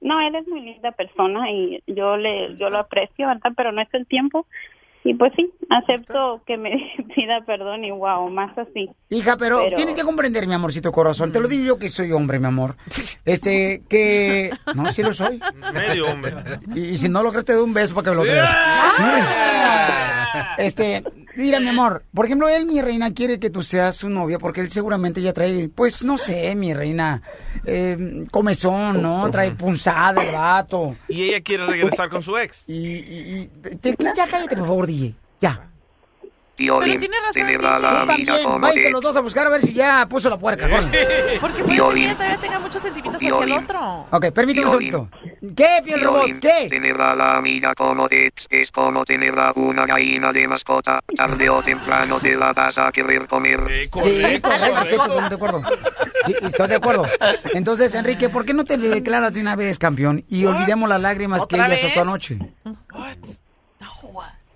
[0.00, 3.52] No, él es muy linda persona y yo le yo lo aprecio, ¿verdad?
[3.56, 4.46] Pero no es el tiempo.
[5.08, 6.70] Y pues sí, acepto que me
[7.14, 8.90] pida perdón y wow, más así.
[9.08, 11.32] Hija, pero, tienes que comprender, mi amorcito corazón.
[11.32, 12.76] Te lo digo yo que soy hombre, mi amor.
[13.24, 14.50] Este, que...
[14.74, 15.40] No, sí lo soy.
[15.72, 16.34] Medio hombre.
[16.74, 18.56] Y, y si no lo crees, te doy un beso para que lo creas.
[20.56, 21.02] Este,
[21.38, 24.60] mira, mi amor, por ejemplo, él, mi reina, quiere que tú seas su novia porque
[24.60, 27.22] él seguramente ya trae, pues, no sé, mi reina,
[27.64, 29.30] eh, comezón, ¿no?
[29.30, 30.94] Trae punzada el vato.
[31.08, 32.64] Y ella quiere regresar con su ex.
[32.66, 35.14] Y, y, y te- ya cállate, por favor, DJ.
[35.40, 35.67] Ya.
[36.58, 39.50] Piolín, tiene razón, celebra Tú la vida también, como váyanse los dos a buscar a
[39.50, 40.68] ver si ya puso la puerca.
[40.68, 41.38] córrele.
[41.40, 44.06] Porque puede ser que ella todavía tenga muchos sentimientos hacia el otro.
[44.10, 45.08] Ok, permíteme un segundito.
[45.56, 46.38] ¿Qué, Piel Robot?
[46.40, 46.66] ¿Qué?
[46.68, 50.98] Tener a la amiga como ex es como tener una gallina de mascota.
[51.16, 53.60] Tarde o temprano te la vas a querer comer.
[53.68, 55.62] Sí, correcto, estoy de acuerdo.
[56.42, 57.06] Estoy de acuerdo.
[57.54, 61.00] Entonces, Enrique, ¿por qué no te le declaras de una vez campeón y olvidemos las
[61.00, 62.38] lágrimas que ¿Otra ella soltó anoche?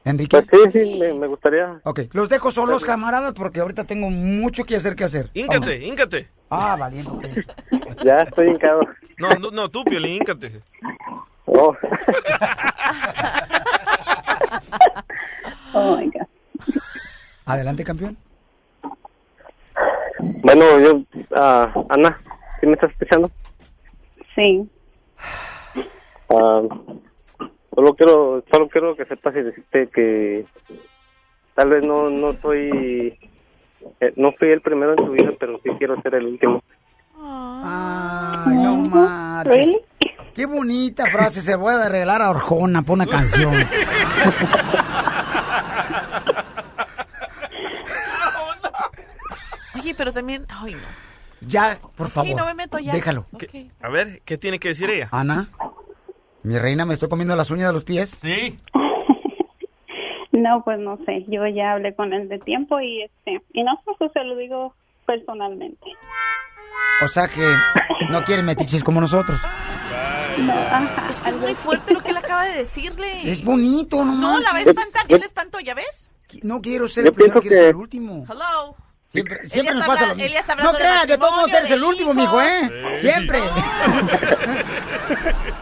[0.04, 0.42] Enrique.
[0.42, 1.80] Pues sí, sí, me, me gustaría.
[1.84, 5.30] Ok, los dejo solos, camaradas, porque ahorita tengo mucho que hacer que hacer.
[5.34, 6.28] Íncate, íncate.
[6.50, 7.18] Ah, valiendo.
[7.18, 7.46] pues.
[8.04, 8.80] Ya estoy hincado.
[9.18, 10.60] No, no, no, tú, Piolín, íncate.
[11.46, 11.76] Oh.
[15.74, 16.26] Oh my God.
[17.46, 18.16] Adelante, campeón.
[20.42, 21.02] Bueno, yo,
[21.34, 22.20] ah, Ana,
[22.60, 23.30] ¿sí me estás escuchando?
[24.34, 24.68] Sí.
[26.28, 26.62] Ah,
[27.74, 30.46] solo quiero, solo quiero que sepas y decirte que
[31.54, 33.18] tal vez no, no soy,
[34.00, 36.62] eh, no fui el primero en tu vida, pero sí quiero ser el último.
[37.24, 39.78] Ay, no marches.
[40.34, 41.42] Qué bonita frase.
[41.42, 43.54] Se voy a regalar a Orjona por una canción.
[49.78, 50.80] Oye, pero también, ay no.
[51.40, 52.28] Ya, por favor.
[52.30, 52.92] Sí, no me meto ya.
[52.92, 53.26] Déjalo.
[53.82, 55.08] A ver, ¿qué tiene que decir ella?
[55.10, 55.50] Ana,
[56.42, 58.18] mi reina, me estoy comiendo las uñas de los pies.
[58.20, 58.58] Sí.
[60.32, 61.24] No, pues no sé.
[61.28, 64.74] Yo ya hablé con él de tiempo y este y no sé, se lo digo
[65.06, 65.86] personalmente.
[67.04, 67.54] O sea que
[68.08, 69.38] no quieren metiches como nosotros.
[71.10, 73.30] Es que es muy fuerte lo que él acaba de decirle.
[73.30, 75.06] Es bonito, no No, la va a espantar.
[75.08, 76.10] Ya le espantó, ¿ya ves?
[76.42, 78.24] No quiero ser Yo el primero, quiero ser que- el último.
[78.28, 78.74] Hello.
[79.08, 80.64] Siempre, siempre nos está pasa habla- lo mismo.
[80.64, 82.70] No creas, de todos modos eres el último, mijo, ¿eh?
[82.96, 83.38] Siempre.
[83.38, 83.44] No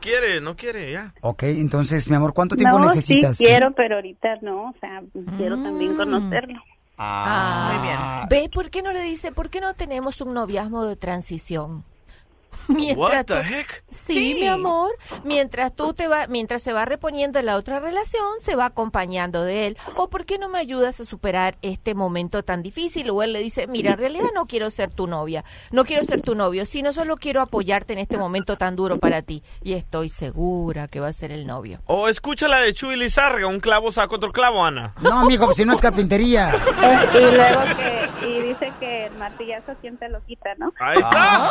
[0.00, 1.14] quiere, no quiere, ya.
[1.20, 3.36] ok, entonces, mi amor, ¿cuánto tiempo no, necesitas?
[3.36, 5.02] sí quiero, pero ahorita no, o sea,
[5.36, 5.62] quiero Mm.
[5.62, 6.60] también conocerlo.
[6.98, 7.98] Ah, muy bien.
[8.44, 11.84] Ve, ¿por qué no le dice, por qué no tenemos un noviazgo de transición?
[12.96, 13.84] What the tú- heck?
[13.90, 14.90] Sí, mi amor.
[15.24, 19.42] Mientras tú te va, mientras se va reponiendo en la otra relación, se va acompañando
[19.42, 19.78] de él.
[19.96, 23.10] O por qué no me ayudas a superar este momento tan difícil.
[23.10, 26.20] O él le dice, mira, en realidad no quiero ser tu novia, no quiero ser
[26.22, 29.42] tu novio, sino solo quiero apoyarte en este momento tan duro para ti.
[29.62, 31.80] Y estoy segura que va a ser el novio.
[31.86, 34.92] O escucha la de Chuy Lizárraga, un clavo saca otro clavo, Ana.
[35.00, 36.52] No, mijo, si no es carpintería.
[36.82, 40.72] Eh, y luego que, y dice que el martillazo quien te lo quita, ¿no?
[40.78, 41.50] Ahí está.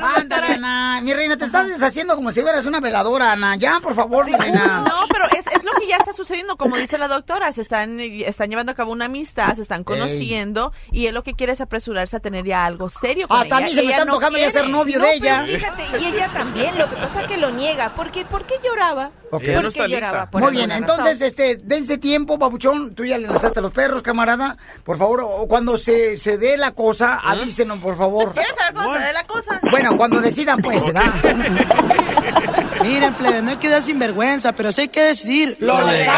[0.00, 1.00] Ándale, Ana.
[1.02, 3.56] Mi reina, te estás deshaciendo como si fueras una veladora, Ana.
[3.56, 4.82] Ya, por favor, mi reina.
[4.86, 8.00] No, pero es, es lo que ya está sucediendo, como dice la doctora, se están,
[8.00, 11.60] están llevando a cabo una amistad, se están conociendo y él lo que quiere es
[11.60, 13.68] apresurarse a tener ya algo serio con Hasta a ella.
[13.68, 15.44] mí se me Ella está no ya ser novio No, de pero ella.
[15.46, 17.94] fíjate, y ella también, lo que pasa es que lo niega.
[17.94, 19.10] Porque, ¿Por qué lloraba?
[19.30, 19.42] Ok.
[19.54, 20.30] ¿Por qué lloraba?
[20.30, 21.26] Por Muy bien, entonces, razón.
[21.26, 22.94] este, dense tiempo, babuchón.
[22.94, 24.56] Tú ya le lanzaste a los perros, camarada.
[24.84, 28.32] Por favor, o cuando se, se dé la cosa, avísenos, por favor.
[28.32, 29.60] ¿Quieres saber cómo se ve la cosa?
[29.70, 31.12] Bueno, cuando decidan, pues, se da.
[32.82, 36.16] Miren, plebe, no hay que dar sinvergüenza, pero sí hay que decidir Lo legal.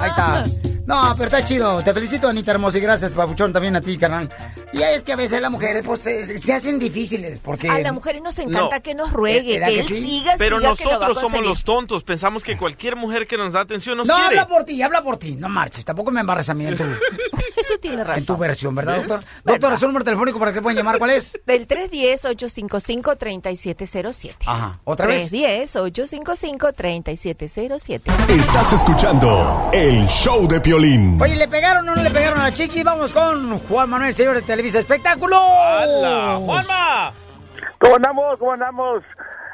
[0.00, 0.44] Ahí está.
[0.84, 1.82] No, pero está chido.
[1.82, 4.28] Te felicito, Anita Hermosa, y gracias, Papuchón, también a ti, carnal.
[4.72, 7.68] Y es que a veces las mujeres, pues, se, se hacen difíciles, porque...
[7.68, 8.82] A las mujeres nos encanta No.
[8.82, 10.06] que nos ruegue, ¿Verdad que, que él sí?
[10.06, 12.02] siga, Pero siga, que lo va a nosotros somos los tontos.
[12.04, 14.28] Pensamos que cualquier mujer que nos da atención nos No, quiere.
[14.30, 15.36] habla por ti, habla por ti.
[15.36, 16.82] No marches, tampoco me embarras a mí en tu,
[17.56, 18.18] Eso tiene razón.
[18.20, 19.22] en tu versión, ¿verdad, doctor?
[19.44, 20.98] Doctor, ¿es un número telefónico para que puedan llamar?
[20.98, 21.38] ¿Cuál es?
[21.46, 24.34] Del 310-855-3707.
[24.46, 25.30] Ajá, ¿otra vez?
[25.30, 28.00] 310-855-3707.
[28.28, 31.18] Estás escuchando el show de Piolín.
[31.20, 32.82] Oye, ¿le pegaron o no le pegaron a la chiqui?
[32.82, 35.36] Vamos con Juan Manuel, señor de Televisa Espectáculo.
[35.36, 36.38] ¡Hala!
[36.38, 37.12] ¡Juanma!
[37.78, 38.38] ¿Cómo andamos?
[38.38, 39.02] ¿Cómo andamos?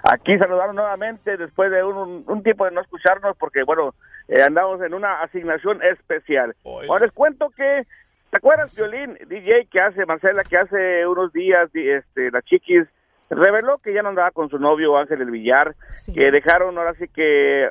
[0.05, 3.97] Aquí saludaron nuevamente después de un, un tiempo de no escucharnos porque, bueno,
[4.29, 6.55] eh, andamos en una asignación especial.
[6.65, 7.85] Ahora les cuento que,
[8.31, 12.87] ¿te acuerdas, Violín, DJ, que hace, Marcela, que hace unos días, este, la chiquis,
[13.31, 15.75] reveló que ya no andaba con su novio Ángel del Villar,
[16.15, 17.69] que dejaron ahora sí que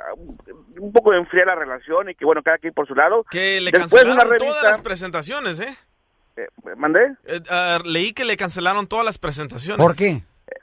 [0.79, 3.23] un poco de enfriar la relación y que, bueno, cada quien por su lado.
[3.31, 5.75] Que le Después de una cancelaron todas las presentaciones, ¿eh?
[6.77, 7.13] ¿Mandé?
[7.25, 9.84] Eh, ah, leí que le cancelaron todas las presentaciones.
[9.84, 10.21] ¿Por qué?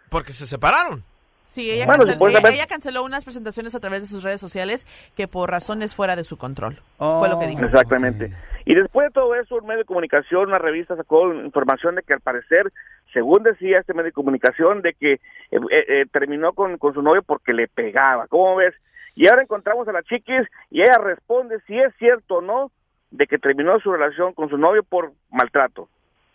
[0.09, 1.03] Porque se separaron.
[1.43, 4.41] Sí, ella, Bueno, canceló, supuestamente- ella- ella canceló unas presentaciones a través de sus redes
[4.41, 6.81] sociales que por razones fuera de su control.
[6.99, 7.65] Fue lo que dijo.
[7.65, 8.33] Exactamente.
[8.67, 12.15] Y después de todo eso, un medio de comunicación, una revista sacó información de que
[12.15, 12.73] al parecer,
[13.13, 15.21] según decía este medio de comunicación, de que eh,
[15.51, 18.27] eh, eh, terminó con, con su novio porque le pegaba.
[18.29, 18.75] ¿Cómo ves?
[19.15, 22.71] Y ahora encontramos a la chiquis y ella responde si es cierto o no
[23.11, 25.89] de que terminó su relación con su novio por maltrato.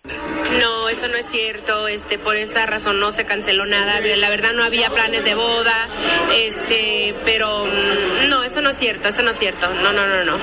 [0.03, 1.87] No, eso no es cierto.
[1.87, 3.99] Este, por esa razón no se canceló nada.
[4.17, 5.87] La verdad no había planes de boda.
[6.35, 9.07] Este, pero mm, no, eso no es cierto.
[9.07, 9.71] Eso no es cierto.
[9.75, 10.37] No, no, no, no.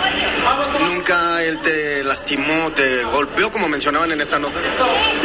[0.95, 4.59] Nunca él te lastimó, te golpeó como mencionaban en esta nota.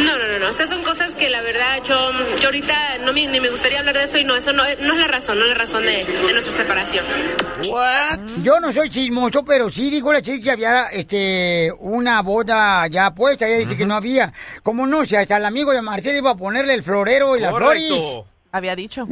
[0.00, 0.48] No, no, no, no.
[0.48, 1.96] Estas son cosas que la verdad yo,
[2.40, 4.94] yo ahorita no me, ni me gustaría hablar de eso y no, eso no, no
[4.94, 7.04] es la razón, no es la razón de, de nuestra separación.
[8.42, 13.14] Yo no soy chismoso, pero sí dijo la chica que había este, una boda ya
[13.14, 13.46] puesta.
[13.46, 14.21] Ella dice que no había.
[14.62, 15.04] ¿Cómo no?
[15.04, 17.82] Si hasta el amigo de Marcela iba a ponerle el florero y las flores.
[18.52, 19.06] Había dicho.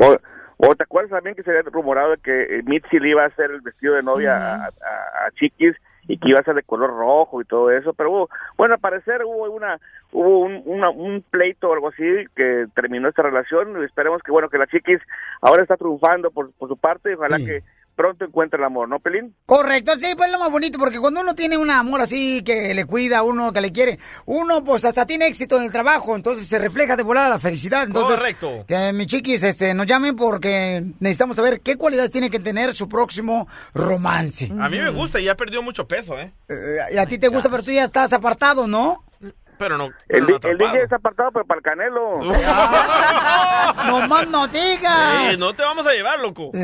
[0.63, 3.29] O, te acuerdas también que se había rumorado de que eh, Mitzi le iba a
[3.29, 5.75] hacer el vestido de novia a, a- a Chiquis
[6.07, 8.81] y que iba a ser de color rojo y todo eso, pero hubo, bueno, al
[8.81, 9.79] parecer hubo una
[10.13, 12.03] hubo un, una- un pleito o algo así
[12.37, 13.81] que terminó esta relación.
[13.81, 15.01] Y esperemos que bueno que la Chiquis
[15.41, 17.11] ahora está triunfando por, por su parte.
[17.11, 17.63] Y ojalá que
[18.01, 19.35] pronto encuentre el amor, ¿no, Pelín?
[19.45, 22.73] Correcto, sí, pues es lo más bonito, porque cuando uno tiene un amor así, que
[22.73, 26.17] le cuida a uno, que le quiere, uno pues hasta tiene éxito en el trabajo,
[26.17, 27.83] entonces se refleja de volada la felicidad.
[27.83, 28.65] Entonces, Correcto.
[28.67, 32.89] Que mis chiquis este, nos llamen porque necesitamos saber qué cualidades tiene que tener su
[32.89, 34.51] próximo romance.
[34.59, 36.33] A mí me gusta y ya perdió mucho peso, ¿eh?
[36.95, 39.05] Y a ti te gusta, pero tú ya estás apartado, ¿no?
[39.61, 39.91] Pero no.
[40.09, 40.57] El, no el.
[40.57, 42.21] DJ está apartado, pero para el Canelo.
[43.87, 45.39] no más no digas.
[45.39, 46.51] No te vamos a llevar, loco.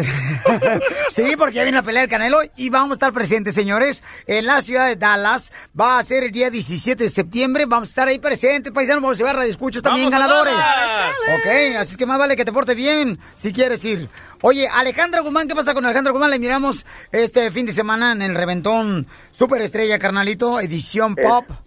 [1.11, 4.47] Sí, porque ya viene la pelea del Canelo y vamos a estar presentes, señores, en
[4.47, 5.53] la ciudad de Dallas.
[5.79, 7.67] Va a ser el día 17 de septiembre.
[7.67, 9.03] Vamos a estar ahí presentes, paisanos.
[9.03, 10.55] Vamos a llevar radio escuchas también ¡Vamos ganadores.
[10.55, 14.09] Ok, así es que más vale que te porte bien si quieres ir.
[14.41, 16.31] Oye, Alejandra Guzmán, ¿qué pasa con Alejandra Guzmán?
[16.31, 21.66] Le miramos este fin de semana en el reventón Superestrella, carnalito, edición pop.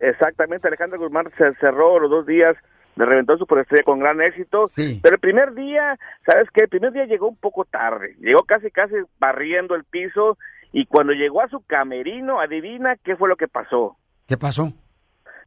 [0.00, 2.56] Exactamente, Alejandra Guzmán se cerró los dos días,
[2.96, 4.66] le reventó su superestrella con gran éxito.
[4.74, 6.64] Pero el primer día, ¿sabes qué?
[6.64, 8.16] El primer día llegó un poco tarde.
[8.18, 10.36] Llegó casi, casi barriendo el piso.
[10.72, 13.96] Y cuando llegó a su camerino, adivina qué fue lo que pasó.
[14.26, 14.72] ¿Qué pasó?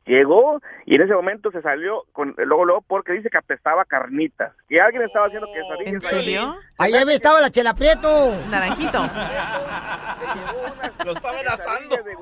[0.05, 4.51] Llegó y en ese momento se salió con luego luego porque dice que apestaba carnitas,
[4.67, 5.93] que alguien estaba haciendo quesadillas.
[5.93, 6.55] ¿En serio?
[6.79, 8.33] Ahí estaba la chela Prieto.
[8.49, 8.97] Naranjito.
[11.05, 12.15] Lo estaba asando de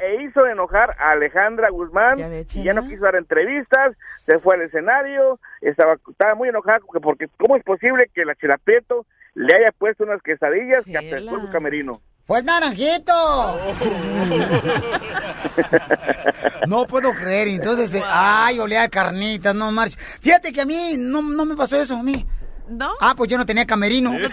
[0.00, 4.62] e hizo enojar a Alejandra Guzmán y ya no quiso dar entrevistas, se fue al
[4.62, 9.04] escenario, estaba estaba muy enojada porque, porque cómo es posible que la chela Prieto
[9.34, 12.00] le haya puesto unas quesadillas que apestó su camerino.
[12.24, 13.12] ¡Fue naranjito!
[16.68, 17.48] no puedo creer.
[17.48, 19.98] Entonces, eh, ay, olía a carnitas, no marches.
[20.20, 22.26] Fíjate que a mí no, no me pasó eso, a mí.
[22.70, 22.92] ¿No?
[23.00, 24.12] Ah, pues yo no tenía camerino.
[24.14, 24.30] Era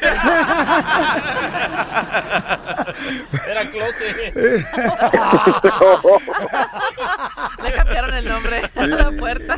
[3.72, 4.36] closet.
[7.64, 9.58] Le cambiaron el nombre a la puerta.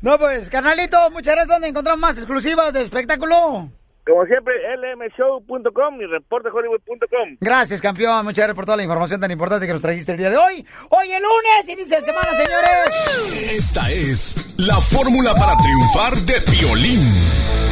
[0.00, 1.48] No, pues, carnalito, muchas gracias.
[1.48, 3.70] ¿Dónde encontramos más exclusivas de espectáculo?
[4.08, 7.36] Como siempre, lmshow.com y reportehollywood.com.
[7.40, 8.24] Gracias, campeón.
[8.24, 10.66] Muchas gracias por toda la información tan importante que nos trajiste el día de hoy.
[10.88, 13.52] Hoy el lunes, inicia de semana, señores.
[13.52, 17.68] Esta es la fórmula para triunfar de Piolín.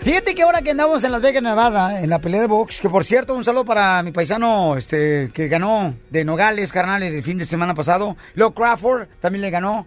[0.00, 2.88] Fíjate que ahora que andamos en Las Vegas, Nevada, en la pelea de box, que
[2.88, 7.38] por cierto, un saludo para mi paisano este que ganó de Nogales, carnal, el fin
[7.38, 8.16] de semana pasado.
[8.34, 9.86] Leo Crawford también le ganó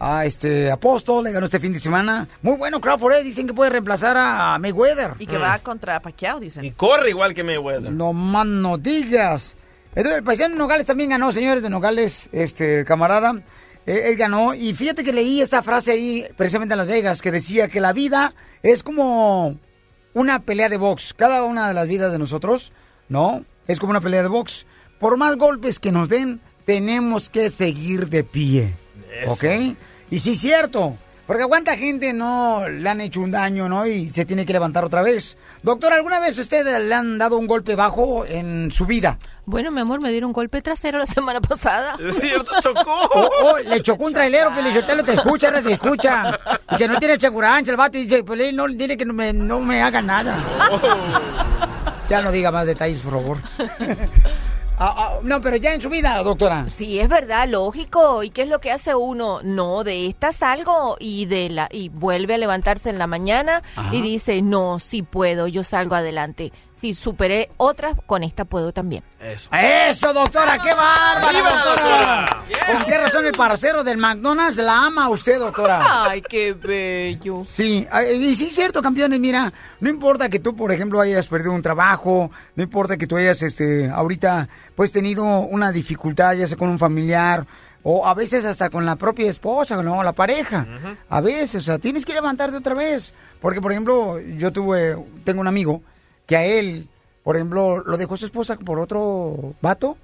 [0.00, 2.26] a este Apóstol, le ganó este fin de semana.
[2.40, 3.22] Muy bueno Crawford, ¿eh?
[3.22, 5.12] dicen que puede reemplazar a Mayweather.
[5.18, 6.64] Y que va contra Pacquiao, dicen.
[6.64, 7.92] Y corre igual que Mayweather.
[7.92, 9.56] No más no digas.
[9.94, 13.42] Entonces el paisano Nogales también ganó, señores de Nogales, este camarada.
[13.86, 17.30] Eh, él ganó y fíjate que leí esta frase ahí precisamente en Las Vegas que
[17.30, 19.58] decía que la vida es como
[20.14, 21.12] una pelea de box.
[21.12, 22.72] Cada una de las vidas de nosotros,
[23.10, 23.44] ¿no?
[23.66, 24.64] Es como una pelea de box.
[24.98, 28.74] Por más golpes que nos den, tenemos que seguir de pie.
[29.26, 29.44] ¿Ok?
[30.10, 30.96] Y sí, es cierto.
[31.30, 33.86] Porque a cuánta gente no le han hecho un daño, ¿no?
[33.86, 35.36] Y se tiene que levantar otra vez.
[35.62, 39.16] Doctor, ¿alguna vez usted le han dado un golpe bajo en su vida?
[39.46, 41.96] Bueno, mi amor, me dieron un golpe trasero la semana pasada.
[42.00, 42.82] Es cierto, chocó.
[43.14, 46.36] Oh, oh, le chocó un trailero, Pelichotelo, te escucha, no te escucha.
[46.72, 49.32] Y que no tiene seguranza el vato y dice, pues no, dile que no me,
[49.32, 50.36] no me haga nada.
[52.08, 53.38] Ya no diga más detalles, por favor.
[54.82, 56.66] Ah, ah, no, pero ya en su vida, doctora.
[56.70, 58.22] Sí, es verdad, lógico.
[58.22, 59.40] ¿Y qué es lo que hace uno?
[59.42, 63.62] No, de esta salgo y de la y vuelve a levantarse en la mañana
[63.92, 66.50] y dice, "No, sí puedo, yo salgo adelante."
[66.80, 69.02] Si superé otras, con esta puedo también.
[69.20, 69.50] Eso.
[69.52, 72.44] Eso, doctora, qué bárbara, ¡Viva, doctora.
[72.72, 76.04] ¿Con qué razón el parcero del McDonald's la ama a usted, doctora?
[76.04, 77.44] Ay, qué bello.
[77.50, 81.28] Sí, ay, y sí es cierto, campeones, mira, no importa que tú, por ejemplo, hayas
[81.28, 86.48] perdido un trabajo, no importa que tú hayas, este, ahorita, pues tenido una dificultad, ya
[86.48, 87.46] sea con un familiar,
[87.82, 90.02] o a veces hasta con la propia esposa, ¿no?
[90.02, 90.66] La pareja.
[91.08, 93.14] A veces, o sea, tienes que levantarte otra vez.
[93.40, 95.82] Porque, por ejemplo, yo tuve, tengo un amigo
[96.30, 96.88] que a él,
[97.24, 99.98] por ejemplo, lo dejó su esposa por otro vato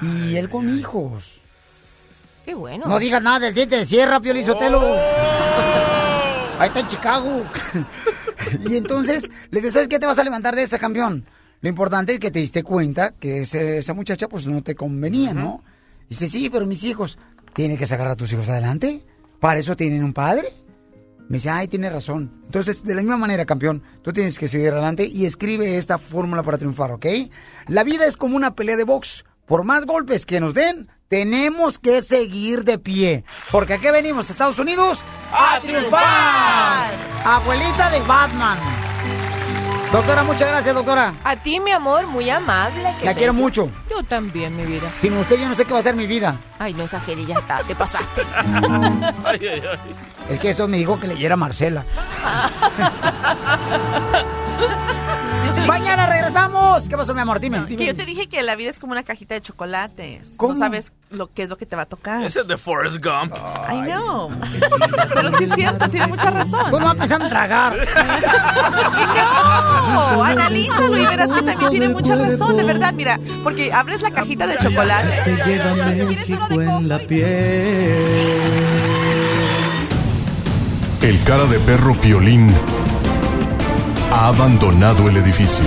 [0.00, 1.40] y él con hijos.
[2.44, 2.86] Qué bueno.
[2.86, 4.80] No digas nada del diente de sierra, Pio Lizotelo.
[6.58, 7.44] Ahí está en Chicago.
[8.68, 11.26] y entonces le digo, ¿sabes qué te vas a levantar de ese campeón?
[11.60, 15.34] Lo importante es que te diste cuenta que ese- esa muchacha pues no te convenía,
[15.34, 15.62] ¿no?
[16.08, 17.18] Dice, sí, pero mis hijos,
[17.54, 19.02] ¿tienen que sacar a tus hijos adelante?
[19.40, 20.52] ¿Para eso tienen un padre?
[21.28, 22.30] Me dice, ay, tiene razón.
[22.44, 26.42] Entonces, de la misma manera, campeón, tú tienes que seguir adelante y escribe esta fórmula
[26.42, 27.06] para triunfar, ¿ok?
[27.66, 29.24] La vida es como una pelea de box.
[29.46, 33.24] Por más golpes que nos den, tenemos que seguir de pie.
[33.52, 36.92] Porque aquí venimos, Estados Unidos, a triunfar.
[37.24, 38.58] Abuelita de Batman.
[39.94, 41.14] Doctora, muchas gracias, doctora.
[41.22, 42.92] A ti, mi amor, muy amable.
[43.04, 43.70] La quiero mucho.
[43.88, 44.90] Yo también, mi vida.
[45.00, 46.36] Sin usted yo no sé qué va a ser mi vida.
[46.58, 48.22] Ay, no exageres, ya está, te pasaste.
[49.24, 49.78] Ay, ay, ay.
[50.28, 51.84] Es que esto me dijo que leyera Marcela.
[55.68, 56.88] Mañana regresamos.
[56.88, 57.38] ¿Qué pasó, mi amor?
[57.38, 57.60] Dime.
[57.60, 57.86] Que dime.
[57.86, 60.32] yo te dije que la vida es como una cajita de chocolates.
[60.36, 60.54] ¿Cómo?
[60.54, 62.24] No sabes lo que es lo que te va a tocar.
[62.24, 63.34] Ese es de Forrest Gump.
[63.70, 64.30] I know.
[65.14, 66.70] Pero sí es cierto, tiene mucha razón.
[66.70, 67.76] Tú no vas pensando en tragar.
[69.14, 72.92] No, analízalo y verás que también tiene mucha razón, de verdad.
[72.94, 75.10] Mira, porque abres la cajita de chocolate.
[75.24, 77.94] Se lleva México en la piel.
[81.02, 82.54] El cara de perro Piolín
[84.10, 85.66] ha abandonado el edificio.